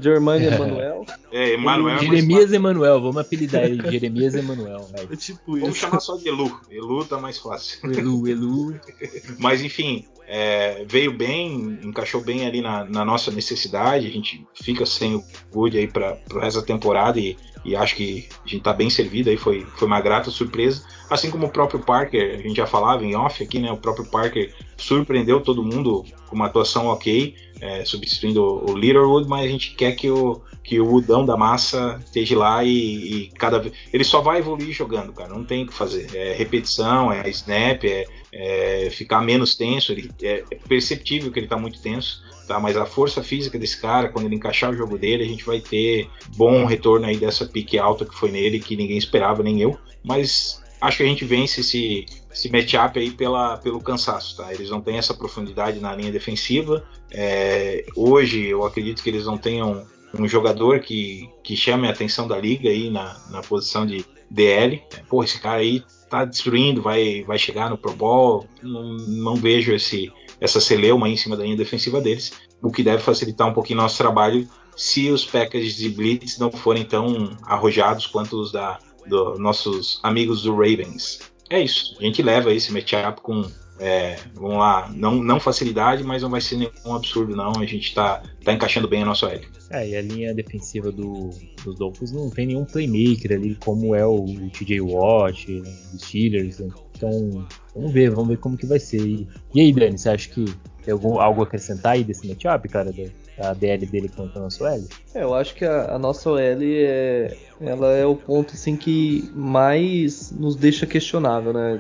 Germânia 0.02 0.56
Emanuel. 0.56 1.06
É, 1.32 1.54
Emanuel. 1.54 1.98
É 1.98 2.00
Jeremias 2.00 2.52
Emanuel, 2.52 3.00
vamos 3.00 3.18
apelidar 3.18 3.64
ele 3.66 3.92
Jeremias 3.92 4.34
Emanuel. 4.34 4.90
É 4.96 5.16
tipo 5.16 5.52
vamos 5.52 5.70
isso. 5.70 5.78
chamar 5.78 6.00
só 6.00 6.18
de 6.18 6.28
Elu. 6.28 6.60
Elu 6.72 7.06
tá 7.06 7.20
mais 7.20 7.38
fácil. 7.38 7.80
Elu, 7.92 8.28
Elu. 8.28 8.80
Mas 9.38 9.62
enfim, 9.62 10.06
é, 10.28 10.84
veio 10.88 11.14
bem, 11.14 11.80
encaixou 11.84 12.22
bem 12.22 12.48
ali 12.48 12.62
na, 12.62 12.86
na, 12.86 13.06
nossa 13.06 13.30
necessidade. 13.30 14.08
A 14.08 14.12
gente 14.12 14.46
fica 14.56 14.86
sem 14.86 15.16
o 15.16 15.24
Wood 15.54 15.78
aí 15.78 15.88
para 15.88 16.18
o 16.34 16.40
resto 16.40 16.62
da 16.62 16.66
temporada 16.66 17.20
e, 17.20 17.38
e, 17.66 17.76
acho 17.76 17.96
que 17.96 18.30
a 18.46 18.48
gente 18.48 18.62
tá 18.62 18.72
bem 18.72 18.90
servido 18.90 19.30
aí. 19.30 19.38
Foi, 19.38 19.66
foi 19.76 19.88
uma 19.88 20.00
grata 20.00 20.30
surpresa. 20.30 20.84
Assim 21.10 21.32
como 21.32 21.48
o 21.48 21.50
próprio 21.50 21.80
Parker, 21.80 22.36
a 22.36 22.42
gente 22.42 22.56
já 22.56 22.68
falava 22.68 23.04
em 23.04 23.16
off 23.16 23.44
aqui, 23.44 23.60
né? 23.60 23.72
O 23.72 23.78
próprio 23.78 24.06
Parker 24.06 24.54
surpreendeu 24.78 25.42
todo 25.42 25.64
mundo 25.64 26.06
com 26.28 26.36
uma 26.36 26.46
atuação 26.46 26.86
ok 26.88 27.36
é, 27.66 27.84
substituindo 27.84 28.44
o 28.44 28.78
Littlewood, 28.78 29.28
mas 29.28 29.46
a 29.46 29.50
gente 29.50 29.72
quer 29.72 29.94
que 29.94 30.10
o, 30.10 30.42
que 30.64 30.80
o 30.80 30.94
Udão 30.94 31.26
da 31.26 31.36
massa 31.36 32.00
esteja 32.04 32.38
lá 32.38 32.64
e, 32.64 32.70
e, 32.70 33.28
cada 33.38 33.60
vez. 33.60 33.74
Ele 33.92 34.04
só 34.04 34.22
vai 34.22 34.40
evoluir 34.40 34.72
jogando, 34.72 35.12
cara. 35.12 35.30
Não 35.30 35.44
tem 35.44 35.64
o 35.64 35.68
que 35.68 35.74
fazer. 35.74 36.16
É 36.16 36.34
repetição, 36.34 37.12
é 37.12 37.28
snap, 37.30 37.84
é, 37.84 38.06
é 38.32 38.90
ficar 38.92 39.22
menos 39.22 39.56
tenso. 39.56 39.92
Ele, 39.92 40.12
é, 40.22 40.44
perceptível 40.68 41.32
que 41.32 41.40
ele 41.40 41.48
está 41.48 41.58
muito 41.58 41.82
tenso. 41.82 42.24
Tá, 42.48 42.60
mas 42.60 42.78
a 42.78 42.86
força 42.86 43.24
física 43.24 43.58
desse 43.58 43.82
cara, 43.82 44.10
quando 44.10 44.28
ele 44.28 44.36
encaixar 44.36 44.70
o 44.70 44.76
jogo 44.76 45.00
dele, 45.00 45.24
a 45.24 45.28
gente 45.28 45.44
vai 45.44 45.60
ter 45.60 46.08
bom 46.38 46.64
retorno 46.66 47.08
aí 47.08 47.18
dessa 47.18 47.44
pique 47.48 47.80
alta 47.80 48.06
que 48.06 48.14
foi 48.14 48.30
nele, 48.30 48.60
que 48.60 48.76
ninguém 48.76 49.00
esperava, 49.00 49.42
nem 49.42 49.60
eu. 49.60 49.76
Mas 50.04 50.62
acho 50.86 50.98
que 50.98 51.04
a 51.04 51.08
gente 51.08 51.26
vence 51.26 51.62
esse, 51.62 52.06
esse 52.32 52.50
matchup 52.50 53.00
aí 53.00 53.12
pela, 53.12 53.58
pelo 53.58 53.82
cansaço, 53.82 54.38
tá? 54.38 54.54
Eles 54.54 54.70
não 54.70 54.82
têm 54.82 54.98
essa 54.98 55.14
profundidade 55.14 55.80
na 55.80 55.96
linha 55.96 56.12
defensiva. 56.12 56.86
É, 57.12 57.86
hoje 57.96 58.46
eu 58.46 58.66
acredito 58.66 59.04
que 59.04 59.10
eles 59.10 59.26
não 59.26 59.38
tenham 59.38 59.86
um 60.18 60.28
jogador 60.28 60.80
que, 60.80 61.30
que 61.44 61.56
chame 61.56 61.88
a 61.88 61.92
atenção 61.92 62.28
da 62.28 62.38
liga 62.38 62.70
aí 62.70 62.90
na, 62.90 63.18
na 63.30 63.42
posição 63.42 63.86
de 63.86 64.06
DL. 64.30 64.82
Pô, 65.10 65.24
esse 65.24 65.40
cara 65.40 65.58
aí 65.60 65.84
tá 66.10 66.24
destruindo, 66.24 66.82
vai, 66.82 67.24
vai 67.24 67.38
chegar 67.38 67.70
no 67.70 67.78
Pro 67.78 67.94
Bowl. 67.94 68.48
Não, 68.62 68.96
não 68.96 69.36
vejo 69.36 69.74
esse, 69.74 70.12
essa 70.40 70.62
celeuma 70.62 71.10
em 71.10 71.18
cima 71.18 71.36
da 71.36 71.44
linha 71.44 71.58
defensiva 71.58 72.00
deles, 72.00 72.34
o 72.62 72.72
que 72.72 72.84
deve 72.84 73.02
facilitar 73.02 73.48
um 73.48 73.54
pouquinho 73.54 73.80
nosso 73.80 73.98
trabalho 73.98 74.48
se 74.76 75.10
os 75.10 75.24
packages 75.26 75.76
de 75.76 75.90
blitz 75.90 76.38
não 76.38 76.52
forem 76.52 76.84
tão 76.84 77.38
arrojados 77.44 78.08
quanto 78.08 78.40
os 78.40 78.52
da, 78.52 78.78
dos 79.08 79.40
nossos 79.40 80.00
amigos 80.04 80.44
do 80.44 80.54
Ravens. 80.54 81.20
É 81.50 81.62
isso. 81.62 81.96
A 82.00 82.04
gente 82.04 82.22
leva 82.22 82.52
esse 82.52 82.72
matchup 82.72 83.22
com, 83.22 83.44
é, 83.80 84.18
vamos 84.34 84.58
lá, 84.58 84.92
não, 84.96 85.16
não 85.16 85.40
facilidade, 85.40 86.04
mas 86.04 86.24
não 86.24 86.30
vai 86.30 86.42
ser 86.42 86.58
nenhum 86.58 86.96
absurdo, 86.96 87.36
não. 87.36 87.52
A 87.60 87.66
gente 87.66 87.94
tá, 87.94 88.24
tá 88.44 88.54
encaixando 88.54 88.88
bem 88.88 89.04
a 89.04 89.06
nossa 89.06 89.28
L. 89.28 89.46
É, 89.72 89.90
e 89.90 89.96
a 89.96 90.02
linha 90.02 90.34
defensiva 90.34 90.92
do, 90.92 91.30
dos 91.64 91.78
Dolphins 91.78 92.12
não 92.12 92.30
tem 92.30 92.48
nenhum 92.48 92.66
playmaker 92.66 93.32
ali, 93.32 93.56
como 93.56 93.94
é 93.94 94.06
o 94.06 94.26
TJ 94.52 94.82
Watt, 94.82 95.52
né, 95.52 95.74
os 95.94 96.02
Steelers. 96.02 96.60
Né? 96.60 96.70
Então, 96.96 97.48
vamos 97.76 97.92
ver, 97.92 98.10
vamos 98.10 98.30
ver 98.30 98.38
como 98.38 98.58
que 98.58 98.66
vai 98.66 98.80
ser. 98.80 99.06
E, 99.06 99.28
e 99.54 99.62
aí, 99.62 99.72
Dani, 99.72 99.98
você 99.98 100.10
acha 100.10 100.30
que 100.30 100.46
tem 100.86 100.92
algum, 100.92 101.20
algo 101.20 101.42
a 101.42 101.44
acrescentar 101.46 101.94
aí 101.94 102.04
desse 102.04 102.28
matchup, 102.28 102.70
cara? 102.70 102.94
a 103.38 103.54
DL 103.54 103.86
dele 103.86 104.10
contra 104.10 104.40
a 104.40 104.44
nossa 104.44 104.64
OL? 104.64 104.88
É, 105.14 105.24
eu 105.24 105.34
acho 105.34 105.56
que 105.56 105.66
a, 105.66 105.96
a 105.96 106.00
nossa 106.00 106.30
OL 106.30 106.40
é, 106.40 107.36
ela 107.60 107.92
é 107.92 108.06
o 108.06 108.16
ponto 108.16 108.54
assim 108.54 108.78
que 108.78 109.30
mais 109.34 110.32
nos 110.32 110.56
deixa 110.56 110.86
questionável, 110.86 111.52
né? 111.52 111.80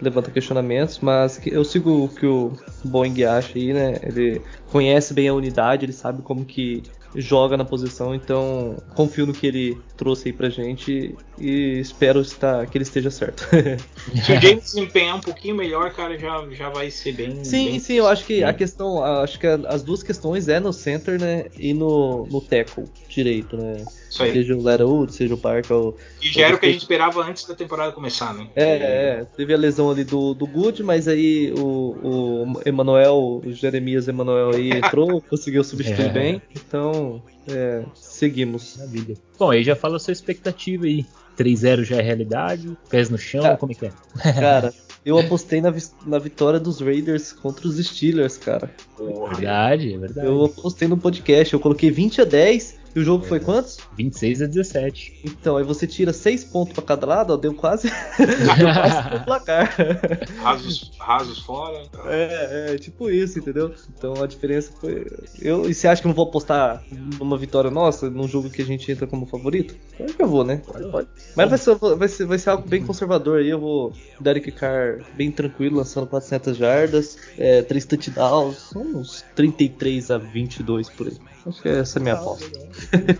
Levanta 0.00 0.30
questionamentos, 0.30 0.98
mas 1.00 1.40
eu 1.46 1.64
sigo 1.64 2.04
o 2.04 2.08
que 2.08 2.26
o 2.26 2.52
Boeing 2.84 3.24
acha 3.24 3.56
aí, 3.56 3.72
né? 3.72 3.98
Ele 4.02 4.42
conhece 4.70 5.14
bem 5.14 5.28
a 5.28 5.34
unidade, 5.34 5.86
ele 5.86 5.92
sabe 5.92 6.22
como 6.22 6.44
que 6.44 6.82
joga 7.14 7.56
na 7.56 7.64
posição, 7.64 8.14
então 8.14 8.76
confio 8.94 9.26
no 9.26 9.32
que 9.32 9.46
ele 9.46 9.80
trouxe 9.96 10.28
aí 10.28 10.32
pra 10.32 10.48
gente 10.48 11.14
e 11.40 11.80
espero 11.80 12.20
estar, 12.20 12.66
que 12.66 12.76
ele 12.76 12.84
esteja 12.84 13.10
certo. 13.10 13.46
Se 14.24 14.32
o 14.32 14.40
James 14.40 14.64
desempenhar 14.64 15.16
um 15.16 15.20
pouquinho 15.20 15.54
melhor, 15.54 15.92
cara, 15.92 16.18
já, 16.18 16.46
já 16.52 16.68
vai 16.68 16.90
ser 16.90 17.12
bem. 17.12 17.44
Sim, 17.44 17.70
bem 17.70 17.80
sim, 17.80 17.94
eu 17.94 18.06
acho 18.06 18.24
que 18.24 18.44
a 18.44 18.52
questão, 18.52 19.02
acho 19.02 19.38
que 19.38 19.46
as 19.46 19.82
duas 19.82 20.02
questões 20.02 20.48
é 20.48 20.60
no 20.60 20.72
center, 20.72 21.20
né, 21.20 21.46
e 21.58 21.72
no, 21.72 22.26
no 22.26 22.40
tackle 22.40 22.84
direito, 23.08 23.56
né. 23.56 23.84
Isso 24.10 24.24
aí. 24.24 24.32
Seja 24.32 24.56
o 24.56 24.62
Letterwood, 24.62 25.14
seja 25.14 25.34
o 25.34 25.38
Parker. 25.38 25.76
Ou, 25.76 25.96
e 26.20 26.28
já 26.32 26.46
era 26.46 26.56
o 26.56 26.58
que 26.58 26.66
a 26.66 26.72
gente 26.72 26.80
esperava 26.80 27.22
antes 27.22 27.44
da 27.44 27.54
temporada 27.54 27.92
começar, 27.92 28.34
né? 28.34 28.48
É, 28.56 28.64
é, 28.64 29.26
teve 29.36 29.54
a 29.54 29.56
lesão 29.56 29.88
ali 29.88 30.02
do, 30.02 30.34
do 30.34 30.46
Good, 30.48 30.82
mas 30.82 31.06
aí 31.06 31.54
o, 31.56 31.96
o 32.02 32.60
Emanuel, 32.66 33.40
o 33.44 33.52
Jeremias 33.52 34.08
Emanuel 34.08 34.50
aí 34.50 34.72
entrou, 34.72 35.20
conseguiu 35.30 35.62
substituir 35.62 36.06
é. 36.06 36.12
bem. 36.12 36.42
Então, 36.54 37.22
é, 37.50 37.84
seguimos. 37.94 38.76
Maravilha. 38.76 39.16
Bom, 39.38 39.50
aí 39.50 39.62
já 39.62 39.76
fala 39.76 39.96
a 39.96 40.00
sua 40.00 40.12
expectativa 40.12 40.84
aí. 40.86 41.04
3-0 41.38 41.84
já 41.84 41.96
é 41.96 42.02
realidade? 42.02 42.76
Pés 42.90 43.08
no 43.08 43.16
chão? 43.16 43.42
Cara, 43.42 43.56
como 43.56 43.72
é 43.72 43.74
que 43.74 43.86
é? 43.86 43.92
Cara, 44.34 44.74
eu 45.04 45.18
apostei 45.18 45.60
na, 45.60 45.72
na 46.04 46.18
vitória 46.18 46.60
dos 46.60 46.80
Raiders 46.80 47.32
contra 47.32 47.66
os 47.66 47.76
Steelers, 47.76 48.36
cara. 48.36 48.70
Verdade, 48.98 49.94
é 49.94 49.98
verdade. 49.98 50.26
Eu 50.26 50.44
apostei 50.44 50.86
no 50.86 50.98
podcast, 50.98 51.54
eu 51.54 51.60
coloquei 51.60 51.90
20 51.90 52.20
a 52.20 52.24
10 52.24 52.79
e 52.94 53.00
o 53.00 53.04
jogo 53.04 53.24
é. 53.24 53.28
foi 53.28 53.40
quantos? 53.40 53.78
26 53.96 54.42
a 54.42 54.46
17. 54.46 55.20
Então, 55.24 55.56
aí 55.56 55.64
você 55.64 55.86
tira 55.86 56.12
6 56.12 56.44
pontos 56.44 56.74
pra 56.74 56.82
cada 56.82 57.06
lado, 57.06 57.32
ó, 57.32 57.36
deu 57.36 57.54
quase. 57.54 57.88
deu 58.18 58.72
quase 58.72 59.16
o 59.16 59.24
placar. 59.24 59.76
Rasos, 60.42 60.92
rasos 60.98 61.38
fora. 61.40 61.82
É, 62.06 62.72
é, 62.74 62.78
tipo 62.78 63.10
isso, 63.10 63.38
entendeu? 63.38 63.74
Então 63.96 64.14
a 64.22 64.26
diferença 64.26 64.72
foi. 64.80 65.06
Eu, 65.40 65.68
e 65.68 65.74
você 65.74 65.86
acha 65.86 66.02
que 66.02 66.06
eu 66.06 66.10
não 66.10 66.16
vou 66.16 66.26
apostar 66.26 66.82
numa 67.18 67.38
vitória 67.38 67.70
nossa, 67.70 68.10
num 68.10 68.26
jogo 68.26 68.50
que 68.50 68.62
a 68.62 68.64
gente 68.64 68.90
entra 68.90 69.06
como 69.06 69.26
favorito? 69.26 69.74
Claro 69.96 70.14
que 70.14 70.22
eu 70.22 70.28
vou, 70.28 70.44
né? 70.44 70.62
Pode, 70.66 70.90
pode. 70.90 71.08
Mas 71.36 71.48
vai 71.48 71.58
ser, 71.58 71.74
vai, 71.76 72.08
ser, 72.08 72.26
vai 72.26 72.38
ser 72.38 72.50
algo 72.50 72.68
bem 72.68 72.84
conservador 72.84 73.40
aí. 73.40 73.48
Eu 73.48 73.60
vou. 73.60 73.92
Derek 74.20 74.50
Carr 74.52 75.02
bem 75.14 75.30
tranquilo, 75.30 75.76
lançando 75.76 76.06
400 76.06 76.56
jardas, 76.56 77.18
é, 77.38 77.62
3 77.62 77.84
touchdowns, 77.84 78.74
uns 78.74 79.24
33 79.34 80.10
a 80.10 80.18
22 80.18 80.88
por 80.90 81.06
aí. 81.06 81.16
Acho 81.46 81.62
que 81.62 81.68
essa 81.68 81.98
é 81.98 82.00
a 82.00 82.02
minha 82.02 82.14
aposta. 82.14 82.46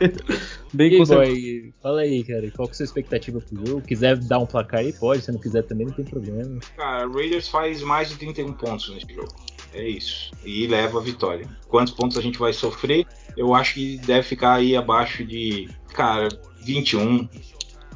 Bem 0.72 0.92
e 0.92 1.04
boy, 1.04 1.74
fala 1.82 2.02
aí, 2.02 2.22
cara, 2.22 2.50
qual 2.50 2.68
que 2.68 2.72
é 2.72 2.74
a 2.74 2.76
sua 2.76 2.84
expectativa 2.84 3.40
pro 3.40 3.66
jogo? 3.66 3.80
Quiser 3.80 4.16
dar 4.18 4.38
um 4.38 4.46
placar 4.46 4.80
aí, 4.80 4.92
pode, 4.92 5.22
se 5.22 5.32
não 5.32 5.40
quiser 5.40 5.62
também 5.62 5.86
não 5.86 5.94
tem 5.94 6.04
problema. 6.04 6.60
Cara, 6.76 7.08
Raiders 7.08 7.48
faz 7.48 7.82
mais 7.82 8.10
de 8.10 8.16
31 8.16 8.52
pontos 8.52 8.88
nesse 8.94 9.12
jogo. 9.12 9.34
É 9.72 9.88
isso. 9.88 10.32
E 10.44 10.66
leva 10.66 10.98
a 10.98 11.02
vitória. 11.02 11.48
Quantos 11.68 11.94
pontos 11.94 12.18
a 12.18 12.20
gente 12.20 12.38
vai 12.38 12.52
sofrer? 12.52 13.06
Eu 13.36 13.54
acho 13.54 13.74
que 13.74 13.98
deve 13.98 14.22
ficar 14.22 14.54
aí 14.54 14.76
abaixo 14.76 15.24
de, 15.24 15.68
cara, 15.94 16.28
21. 16.62 17.28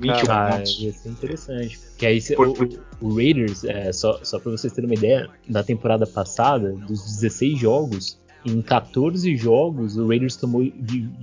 21 0.00 0.32
ah, 0.32 0.50
pontos. 0.52 0.78
Ia 0.80 0.92
ser 0.92 1.08
interessante. 1.08 1.80
Que 1.98 2.06
aí 2.06 2.20
Por... 2.34 2.48
o, 2.48 2.54
o, 3.00 3.14
Raiders, 3.16 3.64
é, 3.64 3.92
só, 3.92 4.18
só 4.22 4.38
pra 4.38 4.52
vocês 4.52 4.72
terem 4.72 4.88
uma 4.88 4.94
ideia, 4.94 5.28
na 5.48 5.62
temporada 5.62 6.06
passada, 6.06 6.72
dos 6.72 7.02
16 7.04 7.58
jogos, 7.58 8.18
em 8.44 8.60
14 8.60 9.36
jogos, 9.36 9.96
o 9.96 10.06
Raiders 10.06 10.36
tomou 10.36 10.62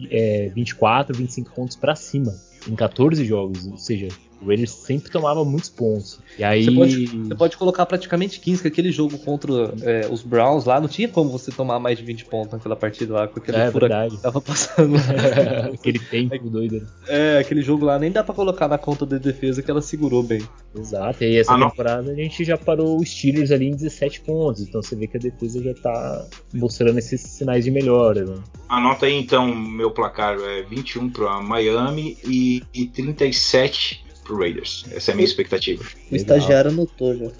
é, 0.10 0.52
24, 0.54 1.16
25 1.16 1.52
pontos 1.52 1.76
para 1.76 1.96
cima. 1.96 2.34
Em 2.68 2.76
14 2.76 3.24
jogos, 3.26 3.68
ou 3.68 3.78
seja, 3.78 4.08
o 4.42 4.48
Raiders 4.48 4.72
sempre 4.72 5.12
tomava 5.12 5.46
muitos 5.46 5.70
pontos. 5.70 6.20
E 6.38 6.44
aí. 6.44 6.66
Você 6.66 6.72
pode, 6.72 7.06
você 7.06 7.36
pode 7.36 7.58
colocar 7.58 7.86
praticamente 7.86 8.40
15, 8.40 8.62
que 8.62 8.68
aquele 8.68 8.92
jogo 8.92 9.18
contra 9.20 9.52
é, 9.84 10.08
os 10.10 10.24
Browns 10.24 10.66
lá, 10.66 10.82
não 10.82 10.88
tinha 10.88 11.08
como 11.08 11.30
você 11.30 11.52
tomar 11.52 11.80
mais 11.80 11.98
de 11.98 12.04
20 12.04 12.26
pontos 12.26 12.54
naquela 12.54 12.76
partida 12.76 13.14
lá, 13.14 13.28
com 13.28 13.40
aquele 13.40 13.58
é, 13.58 13.70
verdade. 13.70 14.16
que 14.16 14.22
tava 14.22 14.42
passando. 14.42 14.96
aquele 15.74 16.00
tempo 16.00 16.50
doido. 16.50 16.88
É, 17.08 17.38
aquele 17.38 17.62
jogo 17.62 17.86
lá 17.86 18.00
nem 18.00 18.12
dá 18.12 18.24
pra 18.24 18.34
colocar 18.34 18.68
na 18.68 18.78
conta 18.78 19.06
de 19.06 19.20
defesa 19.20 19.62
que 19.62 19.70
ela 19.70 19.82
segurou 19.82 20.24
bem. 20.24 20.42
Exato, 20.76 21.24
e 21.24 21.28
aí 21.28 21.38
essa 21.38 21.54
ah, 21.54 21.70
temporada 21.70 22.04
não. 22.04 22.12
a 22.12 22.16
gente 22.16 22.44
já 22.44 22.58
parou 22.58 23.00
os 23.00 23.10
Steelers 23.10 23.52
ali 23.52 23.68
em 23.68 23.76
17 23.76 24.22
pontos, 24.22 24.62
então 24.62 24.82
você 24.82 24.96
vê 24.96 25.06
que 25.06 25.18
a 25.18 25.20
defesa 25.20 25.62
já 25.62 25.74
tá 25.74 26.28
mostrando 26.54 26.98
esses 26.98 27.22
sinais 27.22 27.66
de 27.66 27.72
melhora. 27.72 28.26
Né? 28.26 28.36
Anota 28.68 29.06
aí 29.06 29.14
então 29.14 29.54
meu 29.54 29.92
placar: 29.92 30.38
é 30.40 30.64
21 30.64 31.10
para 31.10 31.42
Miami 31.42 32.18
e, 32.26 32.64
e 32.74 32.88
37 32.88 34.11
pro 34.24 34.38
Raiders. 34.38 34.86
Essa 34.92 35.12
é 35.12 35.14
a 35.14 35.16
minha 35.16 35.26
expectativa. 35.26 35.84
O 36.12 36.16
estagiário 36.16 36.72
anotou 36.72 37.16
já. 37.16 37.32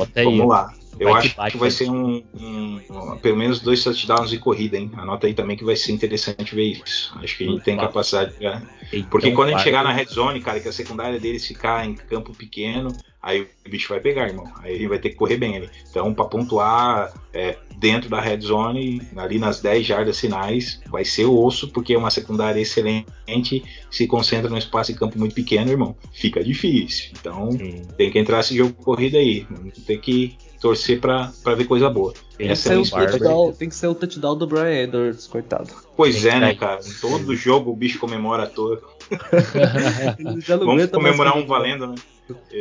Então, 0.00 0.24
vamos 0.24 0.48
lá. 0.48 0.72
Eu 0.98 1.08
vai 1.08 1.22
acho 1.22 1.34
que, 1.34 1.50
que 1.50 1.56
vai 1.56 1.70
ser 1.70 1.90
um, 1.90 2.22
um, 2.34 2.80
pelo 3.24 3.38
menos 3.38 3.58
dois 3.58 3.82
touchdowns 3.82 4.28
de 4.28 4.38
corrida, 4.38 4.76
hein? 4.76 4.90
Anota 4.98 5.26
aí 5.26 5.32
também 5.32 5.56
que 5.56 5.64
vai 5.64 5.74
ser 5.76 5.92
interessante 5.92 6.54
ver 6.54 6.64
isso. 6.64 7.10
Acho 7.22 7.38
que 7.38 7.44
a 7.44 7.50
gente 7.50 7.64
tem 7.64 7.74
capacidade. 7.74 8.34
Pra... 8.34 8.60
Porque 9.10 9.32
quando 9.32 9.48
a 9.48 9.52
gente 9.52 9.62
chegar 9.62 9.82
na 9.82 9.92
red 9.92 10.04
zone, 10.04 10.42
cara, 10.42 10.60
que 10.60 10.68
a 10.68 10.72
secundária 10.72 11.18
deles 11.18 11.46
ficar 11.46 11.86
em 11.86 11.94
campo 11.94 12.34
pequeno, 12.34 12.94
aí 13.22 13.40
o 13.40 13.70
bicho 13.70 13.88
vai 13.88 13.98
pegar, 13.98 14.28
irmão. 14.28 14.46
Aí 14.58 14.74
ele 14.74 14.88
vai 14.88 14.98
ter 14.98 15.08
que 15.08 15.16
correr 15.16 15.38
bem 15.38 15.56
ali. 15.56 15.70
Então, 15.88 16.12
para 16.12 16.26
pontuar 16.26 17.14
é, 17.32 17.56
dentro 17.78 18.10
da 18.10 18.20
red 18.20 18.40
zone, 18.42 19.00
ali 19.16 19.38
nas 19.38 19.62
10 19.62 19.86
jardas 19.86 20.20
finais, 20.20 20.82
vai 20.90 21.02
ser 21.02 21.24
o 21.24 21.42
osso, 21.42 21.68
porque 21.68 21.94
é 21.94 21.98
uma 21.98 22.10
secundária 22.10 22.60
excelente, 22.60 23.64
se 23.90 24.06
concentra 24.06 24.50
num 24.50 24.58
espaço 24.58 24.92
de 24.92 24.98
campo 24.98 25.18
muito 25.18 25.34
pequeno, 25.34 25.70
irmão. 25.70 25.96
Fica 26.12 26.44
difícil. 26.44 27.12
Então, 27.18 27.52
Sim. 27.52 27.86
tem 27.96 28.10
que 28.10 28.18
entrar 28.18 28.40
esse 28.40 28.54
jogo 28.54 28.74
corrida 28.74 29.16
aí. 29.16 29.46
Tem 29.86 29.98
que 29.98 30.36
torcer 30.64 30.98
para 30.98 31.30
ver 31.54 31.66
coisa 31.66 31.90
boa. 31.90 32.14
Tem, 32.38 32.48
Essa 32.48 32.72
é 32.72 32.82
touchdown, 32.82 33.52
tem 33.52 33.68
que 33.68 33.74
ser 33.74 33.86
o 33.86 33.94
touchdown 33.94 34.34
do 34.34 34.46
Brian 34.46 34.84
Edwards, 34.84 35.26
coitado. 35.26 35.68
Pois 35.94 36.24
é, 36.24 36.40
né, 36.40 36.54
cara? 36.54 36.80
Todo 37.02 37.36
jogo 37.36 37.70
o 37.70 37.76
bicho 37.76 37.98
comemora 37.98 38.44
à 38.44 38.46
toa. 38.46 38.80
Vamos 40.64 40.86
comemorar 40.86 41.36
um 41.36 41.46
valendo, 41.46 41.88
né? 41.88 41.94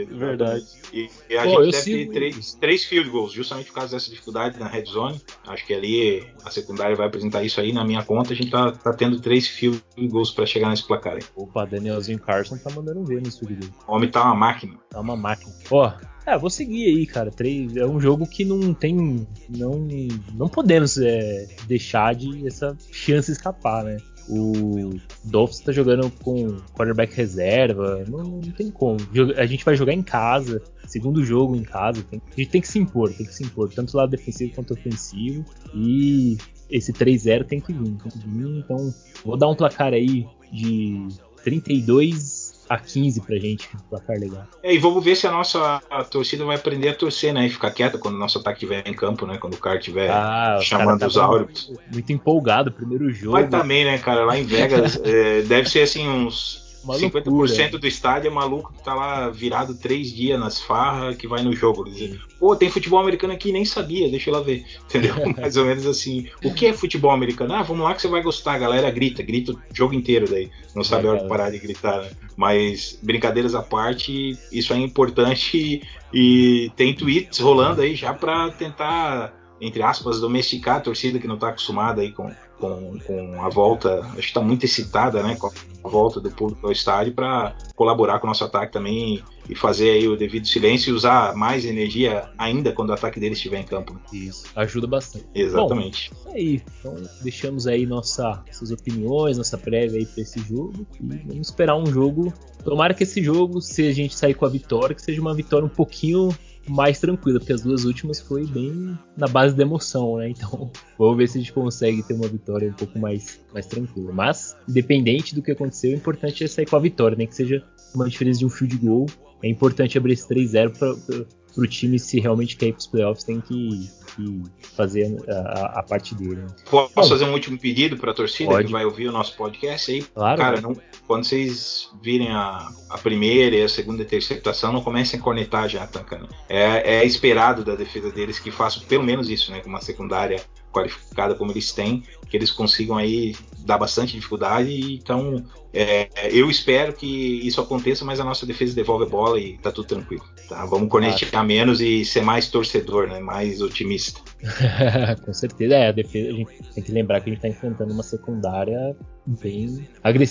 Verdade. 0.09 0.66
E, 0.91 1.09
e 1.30 1.38
a 1.38 1.43
Pô, 1.43 1.64
gente 1.64 1.72
deve 1.72 2.05
ter 2.05 2.11
três, 2.11 2.53
três 2.55 2.84
field 2.84 3.09
goals, 3.09 3.32
justamente 3.32 3.68
por 3.68 3.76
causa 3.76 3.95
dessa 3.95 4.09
dificuldade 4.09 4.59
na 4.59 4.68
red 4.68 4.86
zone. 4.86 5.22
Acho 5.47 5.66
que 5.66 5.74
ali 5.74 6.28
a 6.43 6.51
secundária 6.51 6.95
vai 6.95 7.07
apresentar 7.07 7.43
isso 7.43 7.61
aí 7.61 7.72
na 7.72 7.86
minha 7.86 8.03
conta. 8.03 8.34
A 8.34 8.36
gente 8.36 8.51
tá, 8.51 8.72
tá 8.72 8.93
tendo 8.93 9.20
três 9.20 9.47
field 9.47 9.82
goals 10.09 10.32
pra 10.32 10.45
chegar 10.45 10.70
nesse 10.70 10.86
placar 10.86 11.14
aí. 11.14 11.24
Opa, 11.36 11.66
Danielzinho 11.66 12.20
Carson 12.20 12.57
tá 12.57 12.70
mandando 12.72 13.03
ver 13.05 13.22
nesse 13.22 13.45
goal. 13.45 13.57
O 13.88 13.95
homem 13.95 14.09
tá 14.09 14.24
uma 14.24 14.36
máquina. 14.36 14.78
Tá 14.89 14.99
uma 14.99 15.16
máquina. 15.16 15.53
Ó, 15.72 15.93
é, 16.26 16.38
vou 16.38 16.49
seguir 16.49 16.86
aí, 16.86 17.05
cara. 17.05 17.32
Três, 17.32 17.76
é 17.76 17.86
um 17.86 17.99
jogo 17.99 18.26
que 18.26 18.45
não 18.45 18.74
tem. 18.74 19.28
Não, 19.49 19.88
não 20.34 20.47
podemos 20.47 20.97
é, 20.97 21.47
deixar 21.68 22.16
de 22.16 22.47
essa 22.47 22.76
chance 22.91 23.32
escapar, 23.32 23.84
né? 23.84 23.97
O 24.30 24.91
Dolphins 25.24 25.59
tá 25.59 25.71
jogando 25.71 26.09
com 26.24 26.57
quarterback 26.74 27.15
reserva. 27.15 28.03
Não, 28.07 28.24
não, 28.24 28.41
tem 28.41 28.71
como. 28.71 28.97
A 29.38 29.45
gente 29.45 29.65
vai 29.65 29.76
jogar 29.76 29.93
em 29.93 30.01
casa. 30.01 30.61
Segundo 30.88 31.24
jogo 31.24 31.55
em 31.55 31.63
casa. 31.63 32.03
Tem, 32.03 32.21
a 32.26 32.36
gente 32.36 32.49
tem 32.49 32.61
que 32.61 32.67
se 32.67 32.80
impor, 32.80 33.13
tem 33.13 33.26
que 33.26 33.34
se 33.34 33.43
impor. 33.43 33.71
Tanto 33.74 33.97
lado 33.97 34.09
defensivo 34.09 34.55
quanto 34.55 34.74
ofensivo. 34.74 35.43
E 35.74 36.38
esse 36.69 36.93
3-0 36.93 37.45
tem 37.45 37.59
que. 37.59 37.74
Tem 37.74 37.97
que 37.97 38.28
vir. 38.28 38.59
Então, 38.59 38.93
vou 39.26 39.38
dar 39.38 39.49
um 39.49 39.55
placar 39.55 39.93
aí 39.93 40.26
de 40.51 41.07
32 41.43 42.43
a 42.74 42.80
15 42.80 43.21
pra 43.21 43.38
gente, 43.38 43.69
placar 43.89 44.17
legal. 44.17 44.47
É, 44.63 44.74
e 44.74 44.80
vamos 44.80 45.03
ver 45.03 45.15
se 45.15 45.28
a 45.28 45.32
nossa 45.32 45.82
a 45.89 46.03
torcida 46.03 46.43
vai 46.43 46.55
aprender 46.55 46.89
a 46.89 46.95
torcer, 46.95 47.34
né? 47.34 47.45
E 47.45 47.49
ficar 47.49 47.71
quieta 47.71 47.97
quando 47.97 48.15
o 48.15 48.17
nosso 48.17 48.39
ataque 48.39 48.65
estiver 48.65 48.88
em 48.88 48.93
campo, 48.93 49.26
né? 49.26 49.38
Quando 49.38 49.53
o 49.53 49.59
cara 49.59 49.78
estiver 49.78 50.09
ah, 50.09 50.59
chamando 50.61 50.99
tá 50.99 51.07
os 51.07 51.17
áureos. 51.17 51.71
Muito 51.91 52.11
empolgado, 52.11 52.71
primeiro 52.71 53.11
jogo. 53.11 53.34
Mas 53.34 53.49
também, 53.49 53.86
né, 53.86 53.97
cara? 53.99 54.26
Lá 54.26 54.38
em 54.38 54.43
Vegas, 54.43 54.99
é, 55.05 55.41
deve 55.43 55.69
ser 55.69 55.82
assim 55.82 56.07
uns 56.07 56.62
uma 56.84 56.96
50% 56.96 57.26
loucura. 57.26 57.80
do 57.80 57.88
estádio 57.88 58.28
é 58.28 58.32
maluco 58.32 58.74
que 58.74 58.84
tá 58.84 58.94
lá 58.94 59.30
virado 59.30 59.76
três 59.76 60.12
dias 60.12 60.40
nas 60.40 60.62
farras 60.62 61.16
que 61.16 61.28
vai 61.28 61.42
no 61.42 61.54
jogo. 61.54 61.86
Dizer, 61.86 62.20
Pô, 62.40 62.56
tem 62.56 62.70
futebol 62.70 63.00
americano 63.00 63.34
aqui, 63.34 63.52
nem 63.52 63.64
sabia, 63.64 64.10
deixa 64.10 64.30
eu 64.30 64.34
lá 64.34 64.42
ver. 64.42 64.66
Entendeu? 64.86 65.16
Mais 65.38 65.56
ou 65.56 65.66
menos 65.66 65.86
assim. 65.86 66.28
O 66.44 66.54
que 66.54 66.66
é 66.66 66.74
futebol 66.74 67.12
americano? 67.12 67.54
Ah, 67.54 67.64
vamos 67.64 67.84
lá 67.84 67.94
que 67.94 68.02
você 68.02 68.08
vai 68.08 68.22
gostar. 68.22 68.54
A 68.54 68.60
galera 68.60 68.92
grita, 68.92 69.24
grita 69.24 69.54
o 69.54 69.60
jogo 69.74 69.94
inteiro 69.94 70.30
daí. 70.30 70.50
Não 70.76 70.84
sabe 70.84 71.08
a 71.08 71.12
hora 71.12 71.22
de 71.22 71.28
parar 71.28 71.50
de 71.50 71.60
gritar, 71.60 72.02
né? 72.02 72.12
Mas, 72.36 73.00
brincadeiras 73.02 73.56
à 73.56 73.62
parte, 73.62 74.38
isso 74.52 74.74
é 74.74 74.78
importante 74.78 75.58
e, 75.58 75.82
e 76.14 76.72
tem 76.76 76.94
tweets 76.94 77.40
rolando 77.40 77.82
aí 77.82 77.96
já 77.96 78.14
para 78.14 78.50
tentar 78.52 79.42
entre 79.62 79.82
aspas, 79.82 80.20
domesticar 80.20 80.78
a 80.78 80.82
torcida 80.82 81.20
que 81.20 81.28
não 81.28 81.36
está 81.36 81.48
acostumada 81.48 82.02
aí 82.02 82.12
com, 82.12 82.30
com, 82.64 82.97
com, 82.99 83.43
a 83.43 83.49
volta, 83.49 83.99
acho 83.99 84.16
que 84.16 84.20
está 84.22 84.41
muito 84.41 84.64
excitada, 84.64 85.22
né, 85.22 85.36
com 85.36 85.51
a 85.84 85.89
volta 85.89 86.22
do 86.22 86.32
público 86.32 86.66
ao 86.66 86.72
estádio 86.72 87.14
para 87.14 87.53
colaborar 87.76 88.20
com 88.20 88.28
o 88.28 88.30
nosso 88.30 88.45
ataque 88.45 88.72
também 88.72 89.22
e 89.49 89.53
fazer 89.53 89.89
aí 89.91 90.07
o 90.07 90.16
devido 90.16 90.47
silêncio 90.47 90.91
e 90.91 90.93
usar 90.93 91.36
mais 91.36 91.66
energia 91.66 92.30
ainda 92.38 92.72
quando 92.72 92.91
o 92.91 92.93
ataque 92.93 93.20
deles 93.20 93.38
estiver 93.38 93.59
em 93.59 93.66
campo. 93.66 93.99
Isso, 94.14 94.45
ajuda 94.55 94.88
bastante. 94.88 95.26
Exatamente. 95.36 96.11
Bom, 96.24 96.32
é 96.32 96.38
aí, 96.38 96.61
então 96.80 96.95
deixamos 97.22 97.68
aí 97.68 97.86
nossa, 97.86 98.41
nossas 98.47 98.72
opiniões, 98.72 99.38
nossa 99.38 99.57
prévia 99.57 99.99
aí 99.99 100.05
para 100.05 100.22
esse 100.22 100.39
jogo 100.39 100.88
e 101.01 101.18
vamos 101.18 101.47
esperar 101.49 101.76
um 101.76 101.86
jogo. 101.86 102.34
Tomara 102.64 102.93
que 102.93 103.03
esse 103.03 103.22
jogo, 103.22 103.59
se 103.59 103.86
a 103.86 103.91
gente 103.91 104.16
sair 104.16 104.36
com 104.36 104.45
a 104.45 104.49
vitória, 104.49 104.95
que 104.95 105.01
seja 105.01 105.20
uma 105.20 105.34
vitória 105.34 105.66
um 105.66 105.70
pouquinho 105.70 106.34
mais 106.68 106.99
tranquila, 106.99 107.39
porque 107.39 107.53
as 107.53 107.61
duas 107.61 107.84
últimas 107.86 108.20
foi 108.20 108.45
bem 108.45 108.97
na 109.18 109.28
base 109.28 109.55
da 109.55 109.64
emoção, 109.64 110.18
né? 110.18 110.30
Então, 110.30 110.72
vamos 110.97 111.18
ver 111.18 111.28
se 111.28 111.38
a 111.38 111.41
gente 111.41 111.53
consegue 111.53 112.03
ter 112.03 112.14
uma 112.14 112.28
vitória 112.28 112.70
um 112.70 112.74
pouco 112.74 112.97
mais, 112.99 113.41
mais 113.53 113.66
tranquila. 113.66 114.11
Mas, 114.14 114.55
independente 114.68 115.36
do 115.36 115.41
que 115.41 115.51
aconteceu, 115.51 115.91
o 115.91 115.95
importante 115.95 116.43
é 116.43 116.47
sair 116.47 116.66
com 116.66 116.76
a 116.76 116.80
vitória, 116.80 117.18
nem 117.18 117.28
né? 117.28 117.30
que 117.30 117.36
seja 117.36 117.64
uma 117.93 118.09
diferença 118.09 118.39
de 118.39 118.45
um 118.45 118.49
field 118.49 118.78
goal. 118.78 119.05
É 119.43 119.49
importante 119.49 119.97
abrir 119.97 120.14
esse 120.14 120.28
3-0 120.28 121.28
para 121.54 121.64
o 121.64 121.68
time, 121.68 121.99
se 121.99 122.20
realmente 122.20 122.56
quer 122.56 122.68
ir 122.68 122.74
para 122.74 122.80
os 122.80 122.88
playoffs, 122.88 123.24
tem 123.24 123.39
que 123.41 123.89
que 124.16 124.43
fazer 124.76 125.18
a, 125.28 125.80
a 125.80 125.84
parte 125.84 126.16
dele. 126.16 126.41
Né? 126.41 126.47
Posso 126.70 126.93
Bom, 126.95 127.04
fazer 127.04 127.26
um 127.26 127.34
último 127.34 127.58
pedido 127.58 127.97
para 127.97 128.12
a 128.12 128.14
torcida 128.14 128.51
pode. 128.51 128.68
que 128.68 128.72
vai 128.72 128.86
ouvir 128.86 129.08
o 129.08 129.12
nosso 129.12 129.36
podcast 129.36 129.91
aí? 129.91 130.04
Claro. 130.04 130.38
Cara, 130.38 130.62
não, 130.62 130.76
quando 131.08 131.24
vocês 131.24 131.89
virem 132.01 132.30
a, 132.30 132.72
a 132.89 132.97
primeira 132.97 133.56
e 133.56 133.64
a 133.64 133.70
segunda 133.70 134.04
e 134.04 134.06
terceira 134.06 134.39
situação, 134.39 134.72
não 134.72 134.82
comecem 134.82 135.20
a 135.20 135.24
cornetar 135.24 135.68
já, 135.68 135.86
tá, 135.88 136.04
cara? 136.04 136.28
É, 136.47 136.97
é 136.97 137.06
esperado 137.06 137.64
da 137.64 137.76
defesa 137.76 138.12
deles 138.12 138.39
que 138.39 138.51
façam 138.51 138.84
pelo 138.84 139.04
menos 139.04 139.30
isso, 139.30 139.51
né? 139.51 139.62
Com 139.62 139.70
uma 139.70 139.82
secundária 139.82 140.41
qualificada 140.72 141.36
como 141.36 141.51
eles 141.51 141.72
têm, 141.72 142.04
que 142.28 142.36
eles 142.36 142.51
consigam 142.51 142.97
aí 142.97 143.36
dar 143.60 143.78
bastante 143.78 144.14
dificuldade. 144.14 144.93
Então, 144.93 145.43
é, 145.72 146.10
eu 146.32 146.49
espero 146.49 146.93
que 146.93 147.08
isso 147.47 147.62
aconteça, 147.62 148.04
mas 148.04 148.20
a 148.20 148.24
nossa 148.24 148.45
defesa 148.45 148.76
devolve 148.76 149.06
a 149.06 149.10
bola 149.10 149.39
e 149.39 149.58
tá 149.60 149.72
tudo 149.72 149.88
tranquilo. 149.88 150.24
Tá? 150.48 150.66
Vamos 150.66 150.89
cornetear 150.89 151.46
menos 151.46 151.80
e 151.82 152.04
ser 152.04 152.22
mais 152.22 152.48
torcedor, 152.48 153.08
né? 153.08 153.20
mais 153.20 153.62
otimista. 153.62 154.20
Com 155.26 155.34
certeza, 155.34 155.76
é. 155.76 155.88
A 155.88 155.91
defesa, 155.91 156.30
a 156.30 156.34
gente 156.34 156.52
tem 156.76 156.84
que 156.84 156.91
lembrar 156.91 157.22
que 157.22 157.30
a 157.30 157.34
gente 157.34 157.46
está 157.46 157.48
enfrentando 157.48 157.94
uma 157.94 158.04
secundária 158.04 158.96
bem, 159.26 159.88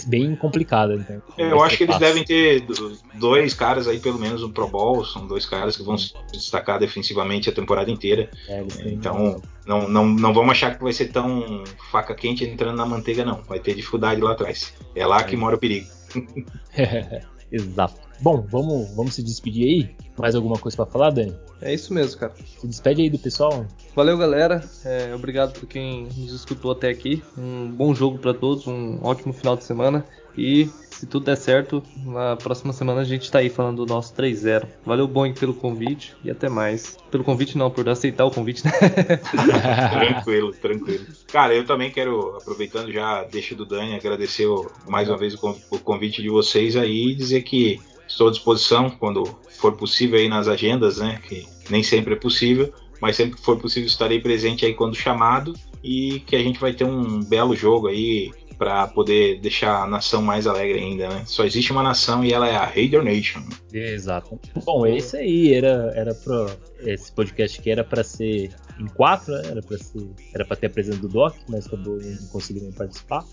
bem 0.06 0.36
complicada. 0.36 0.94
Então, 0.94 1.22
é, 1.38 1.50
eu 1.50 1.62
acho 1.62 1.76
que 1.78 1.84
eles 1.84 1.98
devem 1.98 2.24
ter 2.24 2.64
dois 3.14 3.54
caras 3.54 3.88
aí, 3.88 3.98
pelo 3.98 4.18
menos, 4.18 4.42
no 4.42 4.50
Pro 4.50 4.68
Bowl. 4.68 5.04
São 5.04 5.26
dois 5.26 5.46
caras 5.46 5.76
que 5.76 5.82
vão 5.82 5.96
se 5.96 6.12
destacar 6.32 6.78
defensivamente 6.78 7.48
a 7.48 7.52
temporada 7.52 7.90
inteira. 7.90 8.30
É, 8.48 8.64
então, 8.84 9.40
não, 9.66 9.88
não, 9.88 10.06
não 10.06 10.34
vamos 10.34 10.52
achar 10.52 10.76
que 10.76 10.82
vai 10.82 10.92
ser 10.92 11.06
tão 11.06 11.64
faca 11.90 12.14
quente 12.14 12.44
entrando 12.44 12.76
na 12.76 12.86
manteiga, 12.86 13.24
não. 13.24 13.42
Vai 13.44 13.60
ter 13.60 13.74
dificuldade 13.74 14.20
lá 14.20 14.32
atrás. 14.32 14.74
É 14.94 15.06
lá 15.06 15.22
que 15.24 15.34
é. 15.34 15.38
mora 15.38 15.56
o 15.56 15.58
perigo. 15.58 15.86
Exato. 17.50 18.11
Bom, 18.22 18.46
vamos, 18.48 18.88
vamos 18.94 19.14
se 19.14 19.22
despedir 19.22 19.64
aí. 19.64 19.90
Mais 20.16 20.36
alguma 20.36 20.56
coisa 20.56 20.76
para 20.76 20.86
falar, 20.86 21.10
Dani? 21.10 21.34
É 21.60 21.74
isso 21.74 21.92
mesmo, 21.92 22.20
cara. 22.20 22.32
Se 22.56 22.68
despede 22.68 23.02
aí 23.02 23.10
do 23.10 23.18
pessoal. 23.18 23.66
Valeu, 23.96 24.16
galera. 24.16 24.62
É, 24.84 25.12
obrigado 25.12 25.58
por 25.58 25.68
quem 25.68 26.04
nos 26.04 26.32
escutou 26.32 26.70
até 26.70 26.88
aqui. 26.88 27.20
Um 27.36 27.68
bom 27.68 27.92
jogo 27.92 28.18
para 28.18 28.32
todos, 28.32 28.68
um 28.68 29.00
ótimo 29.02 29.32
final 29.32 29.56
de 29.56 29.64
semana. 29.64 30.04
E 30.38 30.70
se 30.88 31.04
tudo 31.04 31.26
der 31.26 31.36
certo, 31.36 31.82
na 32.04 32.36
próxima 32.36 32.72
semana 32.72 33.00
a 33.00 33.04
gente 33.04 33.28
tá 33.28 33.40
aí 33.40 33.50
falando 33.50 33.84
do 33.84 33.92
nosso 33.92 34.14
3-0. 34.14 34.68
Valeu, 34.86 35.08
Boeing, 35.08 35.34
pelo 35.34 35.52
convite 35.52 36.14
e 36.24 36.30
até 36.30 36.48
mais. 36.48 36.96
Pelo 37.10 37.24
convite 37.24 37.58
não, 37.58 37.72
por 37.72 37.88
aceitar 37.88 38.24
o 38.24 38.30
convite, 38.30 38.64
né? 38.64 38.70
tranquilo, 39.90 40.52
tranquilo. 40.52 41.06
Cara, 41.26 41.54
eu 41.54 41.66
também 41.66 41.90
quero, 41.90 42.36
aproveitando 42.36 42.92
já, 42.92 43.24
deixa 43.24 43.56
do 43.56 43.66
Dani, 43.66 43.96
agradecer 43.96 44.46
mais 44.86 45.08
uma 45.08 45.18
vez 45.18 45.34
o 45.34 45.78
convite 45.80 46.22
de 46.22 46.30
vocês 46.30 46.76
aí 46.76 47.08
e 47.08 47.14
dizer 47.16 47.42
que 47.42 47.80
estou 48.12 48.28
à 48.28 48.30
disposição 48.30 48.90
quando 48.90 49.24
for 49.58 49.72
possível 49.72 50.18
aí 50.18 50.28
nas 50.28 50.48
agendas, 50.48 50.98
né? 50.98 51.20
Que 51.26 51.46
nem 51.68 51.82
sempre 51.82 52.14
é 52.14 52.16
possível, 52.16 52.72
mas 53.00 53.16
sempre 53.16 53.36
que 53.36 53.44
for 53.44 53.58
possível 53.58 53.86
estarei 53.86 54.20
presente 54.20 54.64
aí 54.64 54.74
quando 54.74 54.94
chamado 54.94 55.54
e 55.82 56.20
que 56.20 56.36
a 56.36 56.42
gente 56.42 56.60
vai 56.60 56.72
ter 56.72 56.84
um 56.84 57.20
belo 57.20 57.56
jogo 57.56 57.88
aí 57.88 58.30
para 58.56 58.86
poder 58.86 59.40
deixar 59.40 59.82
a 59.82 59.86
nação 59.88 60.22
mais 60.22 60.46
alegre 60.46 60.78
ainda, 60.78 61.08
né? 61.08 61.24
Só 61.26 61.44
existe 61.44 61.72
uma 61.72 61.82
nação 61.82 62.24
e 62.24 62.32
ela 62.32 62.46
é 62.46 62.54
a 62.54 62.64
Raider 62.64 63.02
Nation. 63.02 63.42
Exato. 63.72 64.38
Bom, 64.64 64.86
esse 64.86 65.16
aí 65.16 65.52
era 65.52 65.92
era 65.96 66.14
para 66.14 66.46
esse 66.80 67.10
podcast 67.10 67.60
que 67.60 67.70
era 67.70 67.82
para 67.82 68.04
ser 68.04 68.54
em 68.78 68.86
quatro, 68.86 69.32
né? 69.34 69.42
era 69.50 69.62
para 69.62 69.78
ser 69.78 70.08
era 70.32 70.44
para 70.44 70.56
ter 70.56 70.66
a 70.66 70.70
presença 70.70 70.98
do 70.98 71.08
Doc, 71.08 71.34
mas 71.48 71.66
acabou 71.66 71.98
não 71.98 72.28
conseguindo 72.28 72.72
participar. 72.72 73.24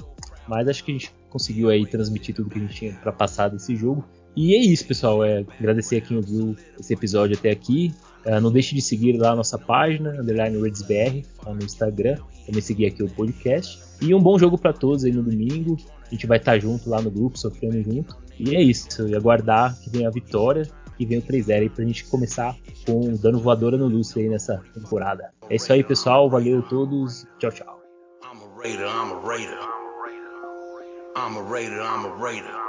Mas 0.47 0.67
acho 0.67 0.83
que 0.83 0.91
a 0.91 0.95
gente 0.95 1.13
conseguiu 1.29 1.69
aí 1.69 1.85
transmitir 1.85 2.33
tudo 2.33 2.49
que 2.49 2.57
a 2.57 2.61
gente 2.61 2.73
tinha 2.73 2.93
para 2.93 3.11
passar 3.11 3.49
desse 3.49 3.75
jogo. 3.75 4.03
E 4.41 4.55
é 4.55 4.59
isso, 4.59 4.87
pessoal. 4.87 5.21
É, 5.21 5.43
agradecer 5.59 5.97
a 5.97 6.01
quem 6.01 6.15
ouviu 6.15 6.55
esse 6.79 6.93
episódio 6.93 7.37
até 7.37 7.51
aqui. 7.51 7.93
Uh, 8.25 8.39
não 8.39 8.49
deixe 8.49 8.73
de 8.73 8.81
seguir 8.81 9.17
lá 9.17 9.31
a 9.31 9.35
nossa 9.35 9.57
página, 9.57 10.11
underline 10.11 10.57
RedsBR, 10.61 11.25
lá 11.45 11.53
no 11.53 11.61
Instagram. 11.61 12.15
Também 12.45 12.61
seguir 12.61 12.85
aqui 12.85 13.03
o 13.03 13.09
podcast. 13.09 13.77
E 14.01 14.15
um 14.15 14.21
bom 14.21 14.39
jogo 14.39 14.57
para 14.57 14.71
todos 14.71 15.03
aí 15.03 15.11
no 15.11 15.23
domingo. 15.23 15.75
A 16.07 16.09
gente 16.09 16.25
vai 16.25 16.37
estar 16.37 16.53
tá 16.53 16.59
junto 16.59 16.89
lá 16.89 17.01
no 17.01 17.11
grupo, 17.11 17.37
sofrendo 17.37 17.83
junto. 17.83 18.15
E 18.39 18.55
é 18.55 18.61
isso. 18.61 19.05
E 19.09 19.13
aguardar 19.13 19.77
que 19.81 19.89
venha 19.89 20.07
a 20.07 20.11
vitória 20.11 20.65
e 20.97 21.05
venha 21.05 21.19
o 21.19 21.23
3-0 21.23 21.59
aí 21.59 21.69
pra 21.69 21.83
gente 21.83 22.05
começar 22.05 22.55
com 22.85 23.13
dando 23.17 23.39
voadora 23.39 23.77
no 23.77 23.89
Lúcio 23.89 24.21
aí 24.21 24.29
nessa 24.29 24.63
temporada. 24.73 25.33
É 25.49 25.57
isso 25.57 25.73
aí, 25.73 25.83
pessoal. 25.83 26.29
Valeu 26.29 26.59
a 26.59 26.61
todos. 26.61 27.27
Tchau, 27.39 27.51
tchau. 27.51 27.81
I'm 28.23 28.41
a 28.41 28.57
raider, 28.57 28.85
I'm 28.85 29.11
a 29.11 29.19
raider. 29.19 29.59
I'm 31.17 31.35
a 31.37 31.41
raider, 31.41 32.68